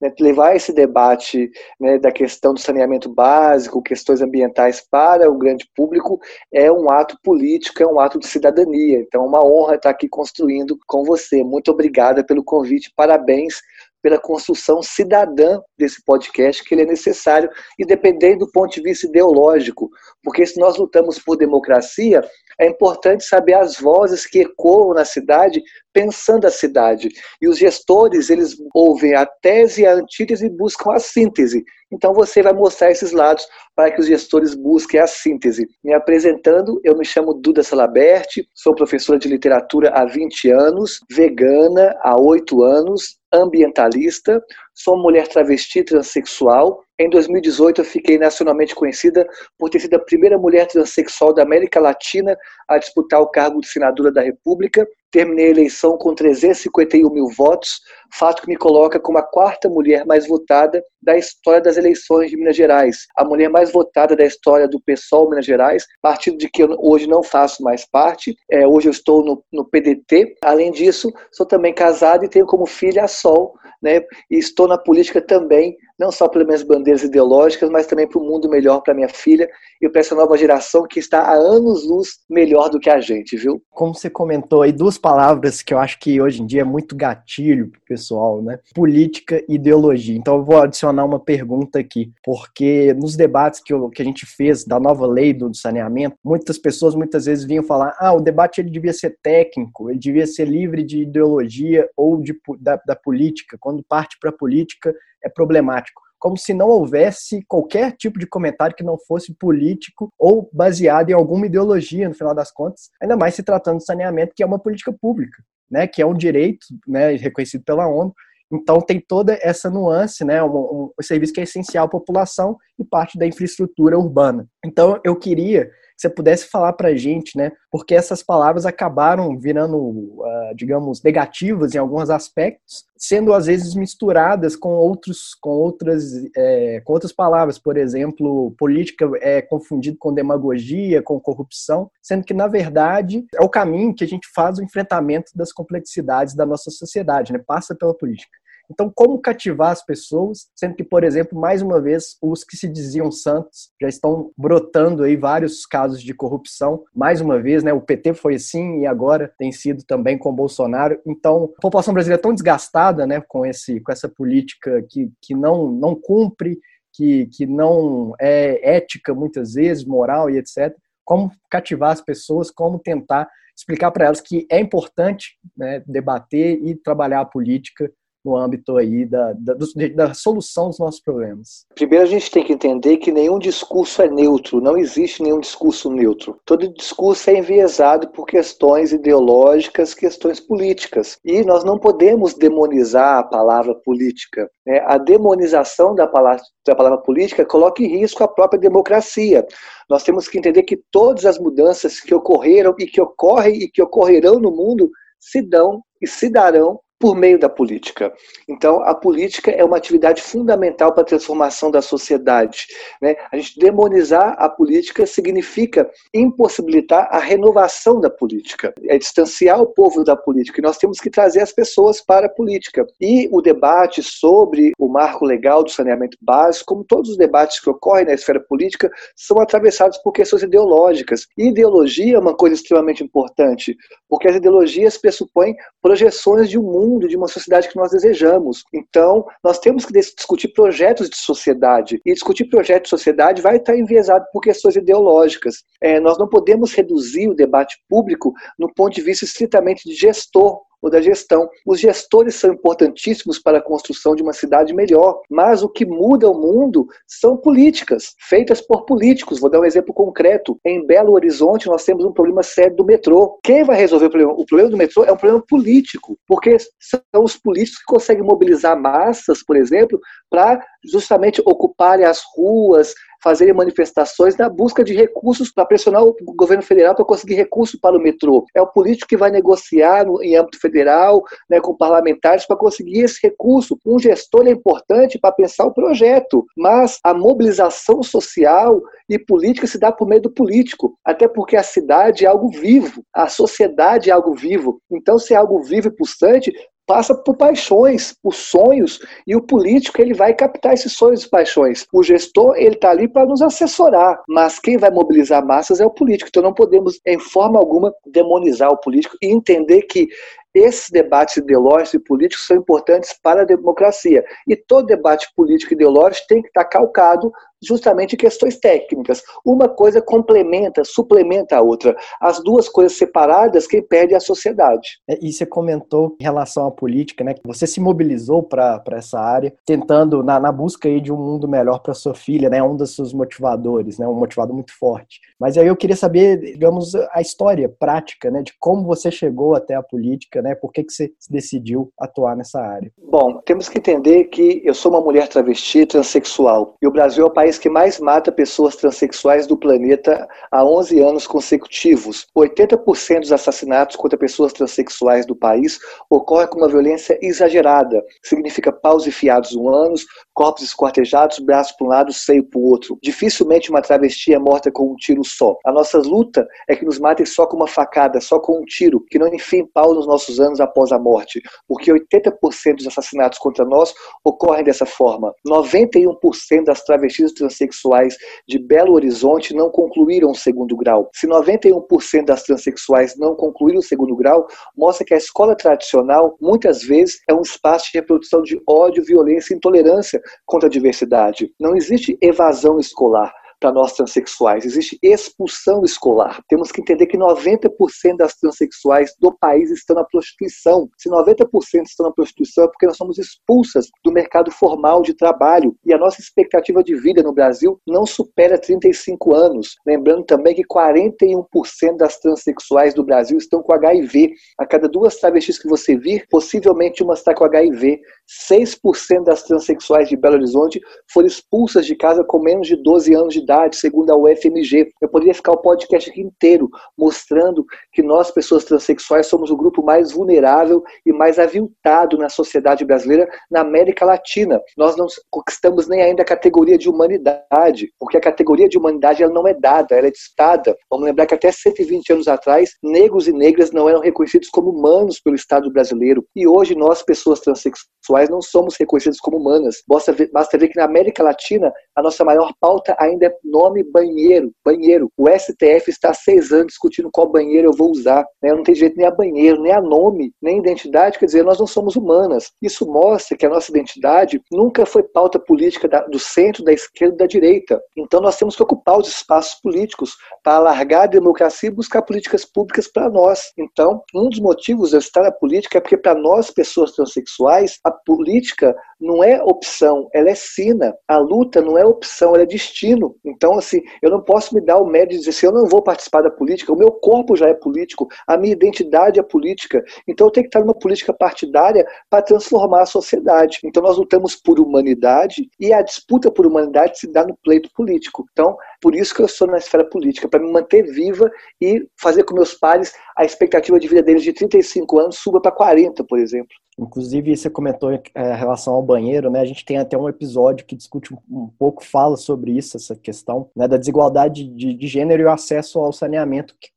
Né, 0.00 0.12
levar 0.20 0.54
esse 0.54 0.72
debate 0.72 1.50
né, 1.80 1.98
da 1.98 2.12
questão 2.12 2.54
do 2.54 2.60
saneamento 2.60 3.12
básico, 3.12 3.82
questões 3.82 4.22
ambientais 4.22 4.80
para 4.88 5.28
o 5.28 5.36
grande 5.36 5.68
público, 5.74 6.20
é 6.52 6.70
um 6.70 6.88
ato 6.88 7.18
político, 7.20 7.82
é 7.82 7.86
um 7.86 7.98
ato 7.98 8.16
de 8.16 8.28
cidadania. 8.28 9.00
Então, 9.00 9.24
é 9.24 9.26
uma 9.26 9.44
honra 9.44 9.74
estar 9.74 9.90
aqui 9.90 10.08
construindo 10.08 10.78
com 10.86 11.02
você. 11.02 11.42
Muito 11.42 11.72
obrigada 11.72 12.24
pelo 12.24 12.44
convite. 12.44 12.92
Parabéns 12.96 13.60
pela 14.02 14.18
construção 14.18 14.82
cidadã 14.82 15.60
desse 15.78 16.02
podcast, 16.04 16.62
que 16.64 16.74
ele 16.74 16.82
é 16.82 16.86
necessário, 16.86 17.50
independente 17.78 18.38
do 18.38 18.50
ponto 18.50 18.72
de 18.74 18.82
vista 18.82 19.06
ideológico, 19.06 19.90
porque 20.22 20.44
se 20.46 20.58
nós 20.58 20.76
lutamos 20.76 21.18
por 21.18 21.36
democracia, 21.36 22.22
é 22.60 22.66
importante 22.66 23.24
saber 23.24 23.54
as 23.54 23.78
vozes 23.78 24.26
que 24.26 24.40
ecoam 24.40 24.94
na 24.94 25.04
cidade, 25.04 25.62
pensando 25.92 26.46
a 26.46 26.50
cidade. 26.50 27.08
E 27.40 27.48
os 27.48 27.56
gestores, 27.56 28.30
eles 28.30 28.56
ouvem 28.74 29.14
a 29.14 29.24
tese 29.24 29.82
e 29.82 29.86
a 29.86 29.94
antítese 29.94 30.46
e 30.46 30.50
buscam 30.50 30.92
a 30.92 30.98
síntese. 30.98 31.64
Então 31.90 32.12
você 32.12 32.42
vai 32.42 32.52
mostrar 32.52 32.90
esses 32.90 33.12
lados 33.12 33.46
para 33.74 33.90
que 33.90 34.00
os 34.00 34.06
gestores 34.06 34.54
busquem 34.54 35.00
a 35.00 35.06
síntese. 35.06 35.66
Me 35.82 35.94
apresentando, 35.94 36.80
eu 36.84 36.96
me 36.96 37.04
chamo 37.04 37.32
Duda 37.32 37.62
Salaberti, 37.62 38.46
sou 38.54 38.74
professora 38.74 39.18
de 39.18 39.28
literatura 39.28 39.90
há 39.90 40.04
20 40.04 40.50
anos, 40.50 41.00
vegana 41.10 41.94
há 42.02 42.20
8 42.20 42.62
anos, 42.62 43.17
ambientalista, 43.32 44.42
sou 44.74 44.96
mulher 44.96 45.28
travesti 45.28 45.82
transexual. 45.82 46.82
Em 46.98 47.08
2018, 47.08 47.80
eu 47.80 47.84
fiquei 47.84 48.18
nacionalmente 48.18 48.74
conhecida 48.74 49.26
por 49.58 49.70
ter 49.70 49.80
sido 49.80 49.94
a 49.94 50.04
primeira 50.04 50.38
mulher 50.38 50.66
transexual 50.66 51.32
da 51.32 51.42
América 51.42 51.80
Latina 51.80 52.36
a 52.68 52.78
disputar 52.78 53.20
o 53.20 53.28
cargo 53.28 53.60
de 53.60 53.68
senadora 53.68 54.10
da 54.10 54.22
República. 54.22 54.86
Terminei 55.10 55.46
a 55.46 55.50
eleição 55.50 55.96
com 55.96 56.14
351 56.14 57.10
mil 57.10 57.28
votos, 57.36 57.80
fato 58.12 58.42
que 58.42 58.48
me 58.48 58.56
coloca 58.56 59.00
como 59.00 59.18
a 59.18 59.22
quarta 59.22 59.68
mulher 59.68 60.04
mais 60.04 60.26
votada 60.26 60.82
da 61.02 61.16
história 61.16 61.60
das 61.60 61.76
eleições 61.76 62.30
de 62.30 62.36
Minas 62.36 62.56
Gerais. 62.56 63.06
A 63.16 63.24
mulher 63.24 63.48
mais 63.48 63.72
votada 63.72 64.14
da 64.14 64.24
história 64.24 64.68
do 64.68 64.80
PSOL 64.80 65.30
Minas 65.30 65.46
Gerais, 65.46 65.86
partido 66.02 66.36
de 66.36 66.48
que 66.50 66.62
eu 66.62 66.76
hoje 66.78 67.06
não 67.06 67.22
faço 67.22 67.62
mais 67.62 67.86
parte. 67.88 68.36
É, 68.50 68.66
hoje 68.66 68.88
eu 68.88 68.92
estou 68.92 69.24
no, 69.24 69.42
no 69.52 69.64
PDT. 69.64 70.36
Além 70.42 70.70
disso, 70.70 71.10
sou 71.32 71.46
também 71.46 71.72
casada 71.72 72.24
e 72.24 72.28
tenho 72.28 72.46
como 72.46 72.66
filha 72.66 73.04
a 73.04 73.08
Sol, 73.08 73.54
né? 73.82 74.00
E 74.30 74.36
estou 74.36 74.68
na 74.68 74.76
política 74.76 75.20
também, 75.20 75.76
não 75.98 76.12
só 76.12 76.28
pelas 76.28 76.46
minhas 76.46 76.62
bandeiras 76.62 77.02
ideológicas, 77.02 77.68
mas 77.68 77.86
também 77.86 78.06
para 78.06 78.20
um 78.20 78.24
mundo 78.24 78.48
melhor 78.48 78.80
para 78.82 78.94
minha 78.94 79.08
filha 79.08 79.48
e 79.80 79.88
para 79.88 80.00
essa 80.00 80.14
nova 80.14 80.36
geração 80.36 80.86
que 80.86 81.00
está 81.00 81.22
há 81.22 81.34
anos-luz 81.34 82.20
melhor 82.30 82.70
do 82.70 82.78
que 82.78 82.88
a 82.88 83.00
gente, 83.00 83.36
viu? 83.36 83.62
Como 83.70 83.94
você 83.94 84.08
comentou 84.08 84.62
aí, 84.62 84.72
duas 84.72 84.96
palavras 84.96 85.60
que 85.60 85.74
eu 85.74 85.78
acho 85.78 85.98
que 85.98 86.20
hoje 86.20 86.42
em 86.42 86.46
dia 86.46 86.60
é 86.60 86.64
muito 86.64 86.96
gatilho 86.96 87.68
pro 87.68 87.80
pessoal, 87.80 88.40
né? 88.40 88.58
Política 88.74 89.42
e 89.48 89.54
ideologia. 89.54 90.16
Então 90.16 90.36
eu 90.36 90.44
vou 90.44 90.60
adicionar 90.60 91.04
uma 91.04 91.18
pergunta 91.18 91.78
aqui, 91.78 92.12
porque 92.24 92.94
nos 92.94 93.16
debates 93.16 93.60
que, 93.60 93.72
eu, 93.72 93.88
que 93.88 94.00
a 94.00 94.04
gente 94.04 94.24
fez 94.24 94.64
da 94.64 94.78
nova 94.78 95.06
lei 95.06 95.32
do 95.32 95.52
saneamento, 95.54 96.16
muitas 96.24 96.58
pessoas 96.58 96.94
muitas 96.94 97.26
vezes 97.26 97.44
vinham 97.44 97.64
falar: 97.64 97.96
ah, 97.98 98.12
o 98.12 98.20
debate 98.20 98.60
ele 98.60 98.70
devia 98.70 98.92
ser 98.92 99.18
técnico, 99.22 99.90
ele 99.90 99.98
devia 99.98 100.26
ser 100.26 100.46
livre 100.46 100.82
de 100.82 101.02
ideologia 101.02 101.88
ou 101.96 102.20
de, 102.20 102.38
da, 102.60 102.80
da 102.86 102.94
política. 102.94 103.56
Quando 103.58 103.82
parte 103.82 104.16
para 104.20 104.30
a 104.30 104.32
política, 104.32 104.94
é 105.24 105.28
problemático 105.28 106.08
como 106.18 106.36
se 106.36 106.52
não 106.52 106.68
houvesse 106.68 107.44
qualquer 107.46 107.92
tipo 107.92 108.18
de 108.18 108.26
comentário 108.26 108.74
que 108.74 108.82
não 108.82 108.98
fosse 108.98 109.32
político 109.34 110.12
ou 110.18 110.50
baseado 110.52 111.10
em 111.10 111.14
alguma 111.14 111.46
ideologia, 111.46 112.08
no 112.08 112.14
final 112.14 112.34
das 112.34 112.50
contas, 112.50 112.90
ainda 113.00 113.16
mais 113.16 113.34
se 113.34 113.42
tratando 113.42 113.78
de 113.78 113.84
saneamento, 113.84 114.34
que 114.34 114.42
é 114.42 114.46
uma 114.46 114.58
política 114.58 114.92
pública, 114.92 115.42
né, 115.70 115.86
que 115.86 116.02
é 116.02 116.06
um 116.06 116.14
direito 116.14 116.66
né, 116.86 117.12
reconhecido 117.12 117.62
pela 117.64 117.86
ONU. 117.86 118.12
Então 118.50 118.80
tem 118.80 119.00
toda 119.00 119.38
essa 119.42 119.70
nuance, 119.70 120.24
né, 120.24 120.42
um, 120.42 120.90
um 120.98 121.02
serviço 121.02 121.32
que 121.32 121.40
é 121.40 121.44
essencial 121.44 121.86
à 121.86 121.88
população 121.88 122.56
e 122.78 122.84
parte 122.84 123.18
da 123.18 123.26
infraestrutura 123.26 123.98
urbana. 123.98 124.48
Então 124.64 125.00
eu 125.04 125.14
queria 125.16 125.70
você 125.98 126.08
pudesse 126.08 126.46
falar 126.46 126.74
para 126.74 126.90
a 126.90 126.96
gente, 126.96 127.36
né? 127.36 127.50
Porque 127.72 127.92
essas 127.92 128.22
palavras 128.22 128.64
acabaram 128.64 129.36
virando, 129.36 129.76
uh, 129.76 130.54
digamos, 130.54 131.02
negativas 131.02 131.74
em 131.74 131.78
alguns 131.78 132.08
aspectos, 132.08 132.84
sendo 132.96 133.34
às 133.34 133.46
vezes 133.46 133.74
misturadas 133.74 134.54
com 134.54 134.68
outros, 134.68 135.34
com 135.40 135.50
outras, 135.50 136.04
é, 136.36 136.80
com 136.84 136.92
outras 136.92 137.12
palavras. 137.12 137.58
Por 137.58 137.76
exemplo, 137.76 138.54
política 138.56 139.10
é 139.20 139.42
confundido 139.42 139.98
com 139.98 140.14
demagogia, 140.14 141.02
com 141.02 141.18
corrupção, 141.18 141.90
sendo 142.00 142.24
que 142.24 142.32
na 142.32 142.46
verdade 142.46 143.26
é 143.34 143.42
o 143.42 143.48
caminho 143.48 143.94
que 143.94 144.04
a 144.04 144.08
gente 144.08 144.28
faz 144.32 144.58
o 144.58 144.62
enfrentamento 144.62 145.32
das 145.34 145.52
complexidades 145.52 146.34
da 146.34 146.46
nossa 146.46 146.70
sociedade, 146.70 147.32
né? 147.32 147.40
Passa 147.44 147.74
pela 147.74 147.92
política. 147.94 148.38
Então, 148.70 148.90
como 148.94 149.18
cativar 149.20 149.70
as 149.70 149.84
pessoas, 149.84 150.48
sendo 150.54 150.74
que, 150.74 150.84
por 150.84 151.02
exemplo, 151.02 151.38
mais 151.38 151.62
uma 151.62 151.80
vez, 151.80 152.16
os 152.22 152.44
que 152.44 152.56
se 152.56 152.68
diziam 152.68 153.10
santos 153.10 153.70
já 153.80 153.88
estão 153.88 154.30
brotando 154.36 155.02
aí 155.02 155.16
vários 155.16 155.64
casos 155.64 156.02
de 156.02 156.12
corrupção. 156.12 156.84
Mais 156.94 157.20
uma 157.20 157.40
vez, 157.40 157.62
né, 157.62 157.72
o 157.72 157.80
PT 157.80 158.14
foi 158.14 158.34
assim 158.34 158.80
e 158.80 158.86
agora 158.86 159.32
tem 159.38 159.50
sido 159.50 159.82
também 159.84 160.18
com 160.18 160.34
Bolsonaro. 160.34 161.00
Então, 161.06 161.52
a 161.56 161.60
população 161.60 161.94
brasileira 161.94 162.20
é 162.20 162.22
tão 162.22 162.34
desgastada, 162.34 163.06
né, 163.06 163.22
com 163.26 163.46
esse 163.46 163.80
com 163.80 163.92
essa 163.92 164.08
política 164.08 164.84
que, 164.88 165.10
que 165.22 165.34
não 165.34 165.70
não 165.72 165.94
cumpre, 165.94 166.58
que, 166.92 167.26
que 167.26 167.46
não 167.46 168.12
é 168.20 168.76
ética 168.76 169.14
muitas 169.14 169.54
vezes, 169.54 169.84
moral 169.84 170.28
e 170.28 170.38
etc. 170.38 170.74
Como 171.04 171.30
cativar 171.50 171.92
as 171.92 172.00
pessoas, 172.00 172.50
como 172.50 172.78
tentar 172.78 173.28
explicar 173.56 173.90
para 173.90 174.06
elas 174.06 174.20
que 174.20 174.46
é 174.50 174.60
importante 174.60 175.36
né, 175.56 175.82
debater 175.86 176.60
e 176.62 176.76
trabalhar 176.76 177.20
a 177.20 177.24
política 177.24 177.90
no 178.24 178.36
âmbito 178.36 178.76
aí 178.76 179.06
da, 179.06 179.32
da, 179.32 179.54
da, 179.94 180.14
solução 180.14 180.68
dos 180.68 180.78
nossos 180.78 181.00
problemas? 181.00 181.66
Primeiro, 181.74 182.04
a 182.04 182.08
gente 182.08 182.30
tem 182.30 182.44
que 182.44 182.52
entender 182.52 182.98
que 182.98 183.12
nenhum 183.12 183.38
discurso 183.38 184.02
é 184.02 184.08
neutro, 184.08 184.60
não 184.60 184.76
existe 184.76 185.22
nenhum 185.22 185.40
discurso 185.40 185.90
neutro. 185.90 186.38
Todo 186.44 186.72
discurso 186.72 187.30
é 187.30 187.38
enviesado 187.38 188.08
por 188.08 188.26
questões 188.26 188.92
ideológicas, 188.92 189.94
questões 189.94 190.40
políticas. 190.40 191.18
E 191.24 191.42
nós 191.44 191.64
não 191.64 191.78
podemos 191.78 192.34
demonizar 192.34 193.18
a 193.18 193.22
palavra 193.22 193.74
política. 193.74 194.50
Né? 194.66 194.82
A 194.86 194.98
demonização 194.98 195.94
da 195.94 196.06
palavra, 196.06 196.42
da 196.66 196.74
palavra 196.74 196.98
política 196.98 197.44
coloca 197.44 197.82
em 197.82 197.98
risco 197.98 198.22
a 198.22 198.28
própria 198.28 198.60
democracia. 198.60 199.46
Nós 199.88 200.02
temos 200.02 200.28
que 200.28 200.38
entender 200.38 200.64
que 200.64 200.80
todas 200.90 201.24
as 201.24 201.38
mudanças 201.38 202.00
que 202.00 202.14
ocorreram 202.14 202.74
e 202.78 202.86
que 202.86 203.00
ocorrem 203.00 203.62
e 203.62 203.70
que 203.70 203.82
ocorrerão 203.82 204.38
no 204.38 204.50
mundo 204.50 204.90
se 205.18 205.42
dão 205.42 205.82
e 206.00 206.06
se 206.06 206.30
darão 206.30 206.78
por 206.98 207.14
meio 207.14 207.38
da 207.38 207.48
política. 207.48 208.12
Então, 208.48 208.82
a 208.82 208.94
política 208.94 209.50
é 209.52 209.64
uma 209.64 209.76
atividade 209.76 210.20
fundamental 210.20 210.92
para 210.92 211.02
a 211.02 211.06
transformação 211.06 211.70
da 211.70 211.80
sociedade. 211.80 212.66
Né? 213.00 213.14
A 213.30 213.36
gente 213.36 213.58
demonizar 213.58 214.34
a 214.36 214.48
política 214.48 215.06
significa 215.06 215.88
impossibilitar 216.12 217.08
a 217.10 217.18
renovação 217.18 218.00
da 218.00 218.10
política, 218.10 218.74
é 218.84 218.98
distanciar 218.98 219.60
o 219.60 219.66
povo 219.66 220.02
da 220.02 220.16
política. 220.16 220.60
E 220.60 220.62
nós 220.62 220.76
temos 220.76 220.98
que 220.98 221.08
trazer 221.08 221.40
as 221.40 221.52
pessoas 221.52 222.00
para 222.00 222.26
a 222.26 222.30
política. 222.30 222.84
E 223.00 223.28
o 223.30 223.40
debate 223.40 224.02
sobre 224.02 224.72
o 224.78 224.88
marco 224.88 225.24
legal 225.24 225.62
do 225.62 225.70
saneamento 225.70 226.16
básico, 226.20 226.66
como 226.66 226.84
todos 226.84 227.10
os 227.10 227.16
debates 227.16 227.60
que 227.60 227.70
ocorrem 227.70 228.06
na 228.06 228.14
esfera 228.14 228.40
política, 228.40 228.90
são 229.14 229.40
atravessados 229.40 229.98
por 229.98 230.12
questões 230.12 230.42
ideológicas. 230.42 231.26
E 231.36 231.48
ideologia 231.48 232.16
é 232.16 232.18
uma 232.18 232.36
coisa 232.36 232.56
extremamente 232.56 233.04
importante, 233.04 233.76
porque 234.08 234.28
as 234.28 234.36
ideologias 234.36 234.98
pressupõem 234.98 235.54
projeções 235.80 236.50
de 236.50 236.58
um 236.58 236.62
mundo 236.62 236.87
mundo, 236.88 237.08
de 237.08 237.16
uma 237.16 237.28
sociedade 237.28 237.68
que 237.68 237.76
nós 237.76 237.90
desejamos. 237.90 238.64
Então, 238.72 239.24
nós 239.42 239.58
temos 239.58 239.84
que 239.84 239.92
discutir 239.92 240.48
projetos 240.48 241.08
de 241.10 241.16
sociedade. 241.16 242.00
E 242.04 242.12
discutir 242.12 242.46
projetos 242.46 242.84
de 242.84 242.96
sociedade 242.96 243.42
vai 243.42 243.56
estar 243.56 243.76
enviesado 243.76 244.24
por 244.32 244.40
questões 244.40 244.76
ideológicas. 244.76 245.56
É, 245.80 246.00
nós 246.00 246.18
não 246.18 246.28
podemos 246.28 246.72
reduzir 246.72 247.28
o 247.28 247.34
debate 247.34 247.76
público 247.88 248.32
no 248.58 248.72
ponto 248.72 248.94
de 248.94 249.02
vista 249.02 249.24
estritamente 249.24 249.88
de 249.88 249.94
gestor 249.94 250.60
ou 250.80 250.90
da 250.90 251.00
gestão. 251.00 251.48
Os 251.66 251.80
gestores 251.80 252.36
são 252.36 252.52
importantíssimos 252.52 253.38
para 253.38 253.58
a 253.58 253.62
construção 253.62 254.14
de 254.14 254.22
uma 254.22 254.32
cidade 254.32 254.74
melhor, 254.74 255.20
mas 255.30 255.62
o 255.62 255.68
que 255.68 255.84
muda 255.84 256.30
o 256.30 256.40
mundo 256.40 256.86
são 257.06 257.36
políticas, 257.36 258.14
feitas 258.28 258.60
por 258.60 258.84
políticos. 258.84 259.40
Vou 259.40 259.50
dar 259.50 259.60
um 259.60 259.64
exemplo 259.64 259.92
concreto. 259.92 260.58
Em 260.64 260.84
Belo 260.86 261.12
Horizonte, 261.12 261.66
nós 261.66 261.84
temos 261.84 262.04
um 262.04 262.12
problema 262.12 262.42
sério 262.42 262.76
do 262.76 262.84
metrô. 262.84 263.38
Quem 263.42 263.64
vai 263.64 263.76
resolver 263.76 264.06
o 264.06 264.10
problema? 264.10 264.32
O 264.32 264.46
problema 264.46 264.70
do 264.70 264.76
metrô 264.76 265.04
é 265.04 265.12
um 265.12 265.16
problema 265.16 265.44
político, 265.48 266.18
porque 266.26 266.56
são 266.78 267.24
os 267.24 267.36
políticos 267.36 267.80
que 267.80 267.92
conseguem 267.92 268.24
mobilizar 268.24 268.80
massas, 268.80 269.42
por 269.44 269.56
exemplo, 269.56 270.00
para 270.30 270.64
justamente 270.84 271.42
ocuparem 271.44 272.04
as 272.04 272.22
ruas, 272.34 272.94
fazerem 273.22 273.54
manifestações 273.54 274.36
na 274.36 274.48
busca 274.48 274.84
de 274.84 274.94
recursos 274.94 275.50
para 275.50 275.66
pressionar 275.66 276.02
o 276.04 276.14
governo 276.36 276.62
federal 276.62 276.94
para 276.94 277.04
conseguir 277.04 277.34
recurso 277.34 277.78
para 277.80 277.96
o 277.96 278.00
metrô. 278.00 278.44
É 278.54 278.60
o 278.60 278.66
político 278.66 279.08
que 279.08 279.16
vai 279.16 279.30
negociar 279.30 280.06
no, 280.06 280.22
em 280.22 280.36
âmbito 280.36 280.60
federal, 280.60 281.22
né, 281.48 281.60
com 281.60 281.76
parlamentares, 281.76 282.46
para 282.46 282.56
conseguir 282.56 283.00
esse 283.00 283.18
recurso. 283.22 283.78
Um 283.84 283.98
gestor 283.98 284.46
é 284.46 284.50
importante 284.50 285.18
para 285.18 285.32
pensar 285.32 285.66
o 285.66 285.74
projeto, 285.74 286.44
mas 286.56 286.98
a 287.04 287.12
mobilização 287.14 288.02
social 288.02 288.80
e 289.08 289.18
política 289.18 289.66
se 289.66 289.78
dá 289.78 289.90
por 289.90 290.06
meio 290.06 290.22
do 290.22 290.30
político, 290.30 290.98
até 291.04 291.26
porque 291.26 291.56
a 291.56 291.62
cidade 291.62 292.24
é 292.24 292.28
algo 292.28 292.50
vivo, 292.50 293.02
a 293.14 293.28
sociedade 293.28 294.10
é 294.10 294.12
algo 294.12 294.34
vivo. 294.34 294.80
Então, 294.90 295.18
se 295.18 295.34
é 295.34 295.36
algo 295.36 295.62
vivo 295.62 295.88
e 295.88 295.90
pulsante, 295.90 296.52
passa 296.88 297.14
por 297.14 297.36
paixões, 297.36 298.14
por 298.22 298.34
sonhos, 298.34 298.98
e 299.26 299.36
o 299.36 299.42
político 299.42 300.00
ele 300.00 300.14
vai 300.14 300.32
captar 300.34 300.72
esses 300.72 300.94
sonhos 300.94 301.22
e 301.22 301.28
paixões. 301.30 301.86
O 301.92 302.02
gestor 302.02 302.56
ele 302.56 302.74
está 302.74 302.90
ali 302.90 303.06
para 303.06 303.26
nos 303.26 303.42
assessorar, 303.42 304.20
mas 304.26 304.58
quem 304.58 304.78
vai 304.78 304.90
mobilizar 304.90 305.44
massas 305.44 305.80
é 305.80 305.86
o 305.86 305.90
político. 305.90 306.30
Então 306.30 306.42
não 306.42 306.54
podemos, 306.54 306.98
em 307.06 307.18
forma 307.18 307.58
alguma, 307.58 307.92
demonizar 308.06 308.70
o 308.70 308.80
político 308.80 309.16
e 309.22 309.28
entender 309.30 309.82
que 309.82 310.08
esses 310.54 310.88
debates 310.90 311.36
ideológicos 311.36 311.94
e 311.94 311.98
políticos 311.98 312.46
são 312.46 312.56
importantes 312.56 313.14
para 313.22 313.42
a 313.42 313.44
democracia. 313.44 314.24
E 314.46 314.56
todo 314.56 314.86
debate 314.86 315.28
político 315.36 315.72
e 315.72 315.76
ideológico 315.76 316.26
tem 316.26 316.40
que 316.40 316.48
estar 316.48 316.64
calcado 316.64 317.30
justamente 317.62 318.16
questões 318.16 318.58
técnicas. 318.58 319.22
Uma 319.44 319.68
coisa 319.68 320.00
complementa, 320.00 320.84
suplementa 320.84 321.56
a 321.56 321.62
outra. 321.62 321.96
As 322.20 322.42
duas 322.42 322.68
coisas 322.68 322.96
separadas, 322.96 323.66
quem 323.66 323.82
perde 323.82 324.14
é 324.14 324.16
a 324.16 324.20
sociedade. 324.20 325.00
É, 325.08 325.18
e 325.20 325.32
você 325.32 325.44
comentou 325.44 326.16
em 326.20 326.24
relação 326.24 326.66
à 326.66 326.70
política, 326.70 327.24
né, 327.24 327.34
que 327.34 327.40
você 327.44 327.66
se 327.66 327.80
mobilizou 327.80 328.42
para 328.42 328.82
essa 328.92 329.18
área, 329.18 329.54
tentando, 329.66 330.22
na, 330.22 330.38
na 330.38 330.52
busca 330.52 330.88
aí 330.88 331.00
de 331.00 331.12
um 331.12 331.16
mundo 331.16 331.48
melhor 331.48 331.80
para 331.80 331.94
sua 331.94 332.14
filha, 332.14 332.48
né, 332.48 332.62
um 332.62 332.76
dos 332.76 332.94
seus 332.94 333.12
motivadores, 333.12 333.98
né, 333.98 334.06
um 334.06 334.14
motivador 334.14 334.54
muito 334.54 334.76
forte. 334.78 335.20
Mas 335.38 335.56
aí 335.56 335.66
eu 335.66 335.76
queria 335.76 335.96
saber, 335.96 336.38
digamos, 336.38 336.94
a 336.94 337.20
história 337.20 337.68
prática, 337.68 338.30
né, 338.30 338.42
de 338.42 338.52
como 338.58 338.84
você 338.84 339.10
chegou 339.10 339.54
até 339.54 339.74
a 339.74 339.82
política, 339.82 340.42
né, 340.42 340.54
por 340.54 340.72
que, 340.72 340.84
que 340.84 340.92
você 340.92 341.10
decidiu 341.30 341.92
atuar 341.98 342.36
nessa 342.36 342.60
área? 342.60 342.92
Bom, 343.10 343.40
temos 343.44 343.68
que 343.68 343.78
entender 343.78 344.24
que 344.24 344.60
eu 344.64 344.74
sou 344.74 344.92
uma 344.92 345.00
mulher 345.00 345.28
travesti, 345.28 345.86
transexual, 345.86 346.74
e 346.82 346.86
o 346.86 346.90
Brasil 346.90 347.24
é 347.24 347.26
o 347.26 347.32
país 347.32 347.47
que 347.56 347.70
mais 347.70 348.00
mata 348.00 348.32
pessoas 348.32 348.74
transexuais 348.74 349.46
do 349.46 349.56
planeta 349.56 350.26
há 350.50 350.64
11 350.64 351.00
anos 351.00 351.26
consecutivos. 351.26 352.26
80% 352.36 353.20
dos 353.20 353.32
assassinatos 353.32 353.94
contra 353.94 354.18
pessoas 354.18 354.52
transexuais 354.52 355.24
do 355.24 355.36
país 355.36 355.78
ocorre 356.10 356.48
com 356.48 356.58
uma 356.58 356.68
violência 356.68 357.16
exagerada, 357.22 358.02
significa 358.24 358.72
paus 358.72 359.06
enfiados 359.06 359.54
um 359.54 359.68
anos, 359.68 360.04
corpos 360.34 360.64
esquartejados, 360.64 361.38
braços 361.38 361.76
para 361.76 361.86
um 361.86 361.90
lado, 361.90 362.12
seio 362.12 362.44
para 362.44 362.58
o 362.58 362.64
outro. 362.64 362.98
Dificilmente 363.02 363.70
uma 363.70 363.82
travesti 363.82 364.34
é 364.34 364.38
morta 364.38 364.70
com 364.70 364.92
um 364.92 364.96
tiro 364.96 365.24
só. 365.24 365.56
A 365.64 365.72
nossa 365.72 365.98
luta 365.98 366.46
é 366.68 366.74
que 366.74 366.84
nos 366.84 366.98
matem 366.98 367.24
só 367.24 367.46
com 367.46 367.56
uma 367.56 367.68
facada, 367.68 368.20
só 368.20 368.40
com 368.40 368.60
um 368.60 368.64
tiro, 368.64 369.04
que 369.08 369.18
não 369.18 369.28
enfiem 369.28 369.66
pau 369.72 369.94
nos 369.94 370.06
nossos 370.06 370.40
anos 370.40 370.60
após 370.60 370.90
a 370.90 370.98
morte, 370.98 371.40
porque 371.66 371.92
80% 371.92 372.76
dos 372.76 372.86
assassinatos 372.86 373.38
contra 373.38 373.64
nós 373.64 373.94
ocorrem 374.24 374.64
dessa 374.64 374.86
forma. 374.86 375.32
91% 375.46 376.64
das 376.64 376.82
travestis 376.82 377.32
transexuais 377.38 378.16
de 378.46 378.58
Belo 378.58 378.94
Horizonte 378.94 379.54
não 379.54 379.70
concluíram 379.70 380.30
o 380.30 380.34
segundo 380.34 380.76
grau. 380.76 381.08
Se 381.14 381.26
91% 381.26 382.24
das 382.24 382.42
transexuais 382.42 383.16
não 383.16 383.34
concluíram 383.34 383.78
o 383.78 383.82
segundo 383.82 384.14
grau, 384.16 384.46
mostra 384.76 385.04
que 385.04 385.14
a 385.14 385.18
escola 385.18 385.56
tradicional, 385.56 386.36
muitas 386.40 386.82
vezes, 386.82 387.20
é 387.28 387.34
um 387.34 387.42
espaço 387.42 387.86
de 387.90 387.98
reprodução 387.98 388.42
de 388.42 388.60
ódio, 388.68 389.04
violência 389.04 389.54
e 389.54 389.56
intolerância 389.56 390.20
contra 390.44 390.68
a 390.68 390.70
diversidade. 390.70 391.50
Não 391.58 391.76
existe 391.76 392.18
evasão 392.20 392.78
escolar 392.78 393.32
para 393.60 393.72
nós 393.72 393.92
transexuais. 393.92 394.64
Existe 394.64 394.98
expulsão 395.02 395.84
escolar. 395.84 396.40
Temos 396.48 396.70
que 396.70 396.80
entender 396.80 397.06
que 397.06 397.16
90% 397.16 398.16
das 398.16 398.34
transexuais 398.34 399.14
do 399.20 399.32
país 399.32 399.70
estão 399.70 399.96
na 399.96 400.04
prostituição. 400.04 400.88
Se 400.96 401.08
90% 401.08 401.46
estão 401.84 402.06
na 402.06 402.12
prostituição 402.12 402.64
é 402.64 402.68
porque 402.68 402.86
nós 402.86 402.96
somos 402.96 403.18
expulsas 403.18 403.86
do 404.04 404.12
mercado 404.12 404.50
formal 404.50 405.02
de 405.02 405.14
trabalho 405.14 405.74
e 405.84 405.92
a 405.92 405.98
nossa 405.98 406.20
expectativa 406.20 406.82
de 406.82 406.94
vida 406.94 407.22
no 407.22 407.32
Brasil 407.32 407.80
não 407.86 408.06
supera 408.06 408.58
35 408.58 409.34
anos. 409.34 409.76
Lembrando 409.86 410.24
também 410.24 410.54
que 410.54 410.64
41% 410.64 411.96
das 411.96 412.18
transexuais 412.18 412.94
do 412.94 413.04
Brasil 413.04 413.38
estão 413.38 413.62
com 413.62 413.72
HIV. 413.72 414.32
A 414.58 414.66
cada 414.66 414.88
duas 414.88 415.16
travestis 415.16 415.58
que 415.58 415.68
você 415.68 415.96
vir, 415.96 416.26
possivelmente 416.30 417.02
uma 417.02 417.14
está 417.14 417.34
com 417.34 417.44
HIV. 417.44 418.00
6% 418.48 419.24
das 419.24 419.42
transexuais 419.42 420.08
de 420.08 420.16
Belo 420.16 420.34
Horizonte 420.34 420.80
foram 421.10 421.26
expulsas 421.26 421.86
de 421.86 421.96
casa 421.96 422.22
com 422.22 422.38
menos 422.38 422.66
de 422.66 422.76
12 422.76 423.14
anos 423.14 423.34
de 423.34 423.40
idade, 423.40 423.76
segundo 423.76 424.10
a 424.10 424.16
UFMG. 424.16 424.90
Eu 425.00 425.08
poderia 425.08 425.34
ficar 425.34 425.52
o 425.52 425.58
podcast 425.58 426.12
inteiro 426.20 426.68
mostrando 426.96 427.64
que 427.92 428.02
nós, 428.02 428.30
pessoas 428.30 428.64
transexuais, 428.64 429.26
somos 429.26 429.50
o 429.50 429.56
grupo 429.56 429.82
mais 429.82 430.12
vulnerável 430.12 430.82
e 431.06 431.12
mais 431.12 431.38
aviltado 431.38 432.18
na 432.18 432.28
sociedade 432.28 432.84
brasileira, 432.84 433.28
na 433.50 433.60
América 433.60 434.04
Latina. 434.04 434.60
Nós 434.76 434.96
não 434.96 435.06
conquistamos 435.30 435.88
nem 435.88 436.02
ainda 436.02 436.22
a 436.22 436.26
categoria 436.26 436.76
de 436.76 436.88
humanidade, 436.88 437.90
porque 437.98 438.16
a 438.16 438.20
categoria 438.20 438.68
de 438.68 438.76
humanidade 438.76 439.22
ela 439.22 439.32
não 439.32 439.46
é 439.46 439.54
dada, 439.54 439.96
ela 439.96 440.08
é 440.08 440.10
distada. 440.10 440.76
Vamos 440.90 441.06
lembrar 441.06 441.26
que 441.26 441.34
até 441.34 441.50
120 441.50 442.12
anos 442.12 442.28
atrás, 442.28 442.74
negros 442.82 443.26
e 443.26 443.32
negras 443.32 443.72
não 443.72 443.88
eram 443.88 444.00
reconhecidos 444.00 444.48
como 444.48 444.70
humanos 444.70 445.20
pelo 445.20 445.36
Estado 445.36 445.70
brasileiro. 445.72 446.24
E 446.36 446.46
hoje 446.46 446.74
nós, 446.74 447.02
pessoas 447.02 447.40
transexuais, 447.40 448.17
não 448.26 448.42
somos 448.42 448.76
reconhecidas 448.76 449.20
como 449.20 449.36
humanas. 449.36 449.82
Basta 449.86 450.12
ver, 450.12 450.30
basta 450.32 450.58
ver 450.58 450.68
que 450.68 450.78
na 450.78 450.84
América 450.84 451.22
Latina 451.22 451.72
a 451.98 452.02
nossa 452.02 452.24
maior 452.24 452.52
pauta 452.60 452.94
ainda 452.96 453.26
é 453.26 453.34
nome 453.42 453.82
banheiro. 453.82 454.52
Banheiro. 454.64 455.10
O 455.16 455.28
STF 455.28 455.90
está 455.90 456.10
há 456.10 456.14
seis 456.14 456.52
anos 456.52 456.68
discutindo 456.68 457.10
qual 457.12 457.28
banheiro 457.28 457.68
eu 457.68 457.72
vou 457.72 457.90
usar. 457.90 458.24
Né? 458.40 458.54
Não 458.54 458.62
tem 458.62 458.74
jeito 458.76 458.96
nem 458.96 459.04
a 459.04 459.10
banheiro, 459.10 459.60
nem 459.60 459.72
a 459.72 459.80
nome, 459.80 460.32
nem 460.40 460.58
identidade. 460.58 461.18
Quer 461.18 461.26
dizer, 461.26 461.44
nós 461.44 461.58
não 461.58 461.66
somos 461.66 461.96
humanas. 461.96 462.52
Isso 462.62 462.86
mostra 462.86 463.36
que 463.36 463.44
a 463.44 463.48
nossa 463.48 463.72
identidade 463.72 464.40
nunca 464.52 464.86
foi 464.86 465.02
pauta 465.02 465.40
política 465.40 465.88
da, 465.88 466.02
do 466.02 466.20
centro, 466.20 466.62
da 466.62 466.72
esquerda 466.72 467.16
da 467.16 467.26
direita. 467.26 467.82
Então 467.96 468.20
nós 468.20 468.38
temos 468.38 468.54
que 468.54 468.62
ocupar 468.62 468.96
os 468.96 469.08
espaços 469.08 469.60
políticos 469.60 470.12
para 470.44 470.54
alargar 470.54 471.02
a 471.02 471.06
democracia 471.06 471.68
e 471.68 471.74
buscar 471.74 472.02
políticas 472.02 472.44
públicas 472.44 472.86
para 472.86 473.10
nós. 473.10 473.50
Então, 473.58 474.04
um 474.14 474.28
dos 474.28 474.38
motivos 474.38 474.90
de 474.90 474.96
eu 474.96 475.00
estar 475.00 475.24
na 475.24 475.32
política 475.32 475.78
é 475.78 475.80
porque 475.80 475.96
para 475.96 476.14
nós, 476.14 476.52
pessoas 476.52 476.92
transexuais, 476.92 477.80
a 477.82 477.90
política 477.90 478.72
não 479.00 479.22
é 479.22 479.42
opção, 479.42 480.08
ela 480.12 480.30
é 480.30 480.34
sina. 480.34 480.94
A 481.06 481.18
luta 481.18 481.60
não 481.60 481.78
é 481.78 481.84
opção, 481.88 482.34
ela 482.34 482.42
é 482.42 482.46
destino. 482.46 483.16
Então, 483.24 483.58
assim, 483.58 483.80
eu 484.02 484.10
não 484.10 484.20
posso 484.20 484.54
me 484.54 484.60
dar 484.60 484.78
o 484.78 484.86
mérito 484.86 485.12
de 485.12 485.18
dizer 485.18 485.30
assim, 485.30 485.46
eu 485.46 485.52
não 485.52 485.66
vou 485.66 485.82
participar 485.82 486.22
da 486.22 486.30
política, 486.30 486.72
o 486.72 486.78
meu 486.78 486.92
corpo 486.92 487.36
já 487.36 487.48
é 487.48 487.54
político, 487.54 488.08
a 488.26 488.36
minha 488.36 488.52
identidade 488.52 489.18
é 489.18 489.22
política. 489.22 489.82
Então, 490.06 490.26
eu 490.26 490.30
tenho 490.30 490.44
que 490.44 490.48
estar 490.48 490.60
numa 490.60 490.74
política 490.74 491.12
partidária 491.12 491.86
para 492.08 492.22
transformar 492.22 492.82
a 492.82 492.86
sociedade. 492.86 493.58
Então, 493.64 493.82
nós 493.82 493.96
lutamos 493.96 494.36
por 494.36 494.60
humanidade 494.60 495.48
e 495.58 495.72
a 495.72 495.82
disputa 495.82 496.30
por 496.30 496.46
humanidade 496.46 496.98
se 496.98 497.10
dá 497.10 497.26
no 497.26 497.36
pleito 497.42 497.70
político. 497.74 498.26
Então, 498.32 498.56
por 498.80 498.94
isso 498.94 499.14
que 499.14 499.22
eu 499.22 499.26
estou 499.26 499.48
na 499.48 499.58
esfera 499.58 499.84
política, 499.84 500.28
para 500.28 500.40
me 500.40 500.50
manter 500.50 500.82
viva 500.82 501.30
e 501.60 501.86
fazer 502.00 502.24
com 502.24 502.34
meus 502.34 502.54
pares 502.54 502.92
a 503.16 503.24
expectativa 503.24 503.78
de 503.78 503.88
vida 503.88 504.02
deles 504.02 504.22
de 504.22 504.32
35 504.32 505.00
anos 505.00 505.18
suba 505.18 505.40
para 505.40 505.52
40, 505.52 506.04
por 506.04 506.18
exemplo. 506.18 506.54
Inclusive, 506.78 507.36
você 507.36 507.50
comentou 507.50 507.90
é, 507.90 508.00
em 508.16 508.36
relação 508.36 508.74
ao 508.74 508.82
banheiro, 508.82 509.30
né? 509.30 509.40
A 509.40 509.44
gente 509.44 509.64
tem 509.64 509.78
até 509.78 509.96
um 509.96 510.08
episódio 510.08 510.64
que 510.64 510.76
discute 510.76 511.12
um 511.30 511.50
pouco, 511.58 511.84
fala 511.84 512.16
sobre 512.16 512.52
isso, 512.52 512.76
essa 512.76 512.94
questão 512.94 513.50
né, 513.54 513.66
da 513.66 513.76
desigualdade 513.76 514.44
de, 514.44 514.74
de 514.74 514.86
gênero 514.86 515.22
e 515.22 515.24
o 515.24 515.30
acesso 515.30 515.80
ao 515.80 515.92
saneamento, 515.92 516.54
que, 516.60 516.68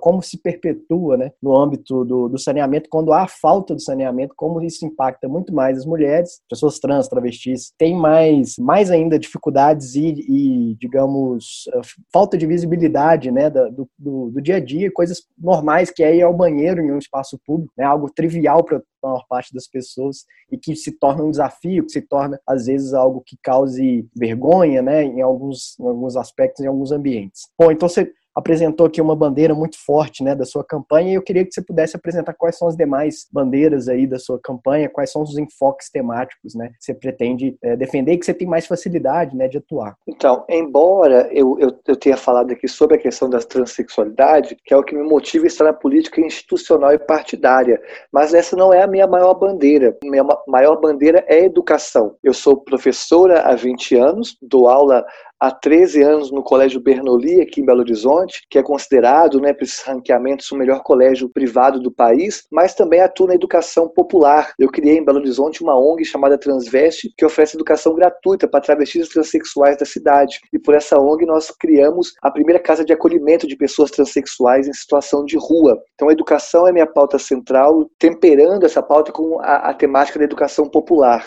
como 0.00 0.22
se 0.22 0.38
perpetua 0.38 1.16
né, 1.16 1.32
no 1.40 1.56
âmbito 1.56 2.04
do, 2.04 2.28
do, 2.28 2.38
saneamento, 2.38 2.88
quando 2.90 3.12
há 3.12 3.28
falta 3.28 3.74
de 3.74 3.82
saneamento, 3.82 4.34
como 4.36 4.62
isso 4.62 4.84
impacta 4.84 5.28
muito 5.28 5.54
mais 5.54 5.78
as 5.78 5.86
mulheres, 5.86 6.40
pessoas 6.48 6.78
trans, 6.78 7.08
travestis, 7.08 7.72
tem 7.78 7.94
mais, 7.94 8.56
mais 8.58 8.90
ainda 8.90 9.18
dificuldades 9.18 9.94
e, 9.94 10.24
e 10.28 10.76
digamos, 10.80 11.68
eh, 11.72 11.80
falta 12.12 12.36
de 12.36 12.46
visibilidade 12.46 13.30
né, 13.30 13.48
do, 13.48 13.88
do, 13.98 14.30
do 14.30 14.42
dia 14.42 14.56
a 14.56 14.60
dia, 14.60 14.90
coisas 14.92 15.22
normais 15.38 15.90
que 15.90 16.02
é 16.02 16.16
ir 16.16 16.22
ao 16.22 16.34
banheiro 16.34 16.80
em 16.80 16.90
um 16.90 16.98
espaço 16.98 17.38
público, 17.46 17.72
né, 17.76 17.84
algo 17.84 18.10
trivial 18.10 18.64
para 18.64 18.82
a 19.06 19.10
maior 19.10 19.24
parte 19.28 19.52
das 19.54 19.66
pessoas 19.66 20.24
e 20.50 20.58
que 20.58 20.74
se 20.74 20.92
torna 20.92 21.24
um 21.24 21.30
desafio, 21.30 21.84
que 21.84 21.92
se 21.92 22.02
torna 22.02 22.40
às 22.46 22.66
vezes 22.66 22.92
algo 22.92 23.22
que 23.24 23.36
cause 23.42 24.08
vergonha, 24.14 24.82
né, 24.82 25.04
em 25.04 25.20
alguns, 25.20 25.78
em 25.78 25.86
alguns 25.86 26.16
aspectos, 26.16 26.64
em 26.64 26.68
alguns 26.68 26.92
ambientes. 26.92 27.48
Bom, 27.58 27.70
então 27.70 27.88
você 27.88 28.12
apresentou 28.36 28.86
aqui 28.86 29.00
uma 29.00 29.16
bandeira 29.16 29.54
muito 29.54 29.82
forte 29.82 30.22
né, 30.22 30.34
da 30.34 30.44
sua 30.44 30.62
campanha 30.62 31.12
e 31.12 31.14
eu 31.14 31.22
queria 31.22 31.42
que 31.42 31.52
você 31.52 31.62
pudesse 31.62 31.96
apresentar 31.96 32.34
quais 32.34 32.58
são 32.58 32.68
as 32.68 32.76
demais 32.76 33.26
bandeiras 33.32 33.88
aí 33.88 34.06
da 34.06 34.18
sua 34.18 34.38
campanha, 34.38 34.90
quais 34.90 35.10
são 35.10 35.22
os 35.22 35.38
enfoques 35.38 35.90
temáticos 35.90 36.54
né, 36.54 36.68
que 36.68 36.84
você 36.84 36.92
pretende 36.92 37.56
é, 37.62 37.74
defender 37.74 38.12
e 38.12 38.18
que 38.18 38.26
você 38.26 38.34
tem 38.34 38.46
mais 38.46 38.66
facilidade 38.66 39.34
né, 39.34 39.48
de 39.48 39.56
atuar. 39.56 39.96
Então, 40.06 40.44
embora 40.50 41.28
eu, 41.32 41.58
eu, 41.58 41.74
eu 41.86 41.96
tenha 41.96 42.16
falado 42.16 42.52
aqui 42.52 42.68
sobre 42.68 42.96
a 42.96 43.00
questão 43.00 43.30
da 43.30 43.38
transexualidade, 43.38 44.56
que 44.62 44.74
é 44.74 44.76
o 44.76 44.84
que 44.84 44.94
me 44.94 45.02
motiva 45.02 45.44
a 45.44 45.46
estar 45.46 45.64
na 45.64 45.72
política 45.72 46.20
institucional 46.20 46.92
e 46.92 46.98
partidária, 46.98 47.80
mas 48.12 48.34
essa 48.34 48.54
não 48.54 48.72
é 48.72 48.82
a 48.82 48.86
minha 48.86 49.06
maior 49.06 49.32
bandeira. 49.32 49.96
Minha 50.04 50.26
maior 50.46 50.78
bandeira 50.78 51.24
é 51.26 51.44
educação. 51.44 52.16
Eu 52.22 52.34
sou 52.34 52.58
professora 52.58 53.40
há 53.42 53.54
20 53.54 53.96
anos, 53.96 54.36
dou 54.42 54.68
aula 54.68 55.06
há 55.40 55.50
13 55.50 56.02
anos 56.02 56.30
no 56.30 56.42
Colégio 56.42 56.80
Bernoulli, 56.80 57.40
aqui 57.40 57.60
em 57.60 57.64
Belo 57.64 57.80
Horizonte, 57.80 58.46
que 58.50 58.58
é 58.58 58.62
considerado, 58.62 59.40
né, 59.40 59.52
por 59.52 59.64
esses 59.64 59.82
ranqueamentos, 59.82 60.50
o 60.50 60.56
melhor 60.56 60.82
colégio 60.82 61.28
privado 61.28 61.80
do 61.80 61.90
país, 61.90 62.44
mas 62.50 62.74
também 62.74 63.00
atuo 63.00 63.26
na 63.26 63.34
educação 63.34 63.88
popular. 63.88 64.52
Eu 64.58 64.68
criei 64.68 64.98
em 64.98 65.04
Belo 65.04 65.18
Horizonte 65.18 65.62
uma 65.62 65.78
ONG 65.78 66.04
chamada 66.04 66.38
Transveste, 66.38 67.12
que 67.16 67.24
oferece 67.24 67.56
educação 67.56 67.94
gratuita 67.94 68.48
para 68.48 68.60
travestis 68.60 69.06
e 69.06 69.10
transexuais 69.10 69.76
da 69.76 69.84
cidade. 69.84 70.40
E 70.52 70.58
por 70.58 70.74
essa 70.74 70.98
ONG 70.98 71.26
nós 71.26 71.50
criamos 71.50 72.12
a 72.22 72.30
primeira 72.30 72.60
casa 72.60 72.84
de 72.84 72.92
acolhimento 72.92 73.46
de 73.46 73.56
pessoas 73.56 73.90
transexuais 73.90 74.66
em 74.66 74.72
situação 74.72 75.24
de 75.24 75.36
rua. 75.36 75.78
Então 75.94 76.08
a 76.08 76.12
educação 76.12 76.66
é 76.66 76.72
minha 76.72 76.86
pauta 76.86 77.18
central, 77.18 77.88
temperando 77.98 78.64
essa 78.64 78.82
pauta 78.82 79.12
com 79.12 79.40
a, 79.40 79.70
a 79.70 79.74
temática 79.74 80.18
da 80.18 80.24
educação 80.24 80.68
popular 80.68 81.26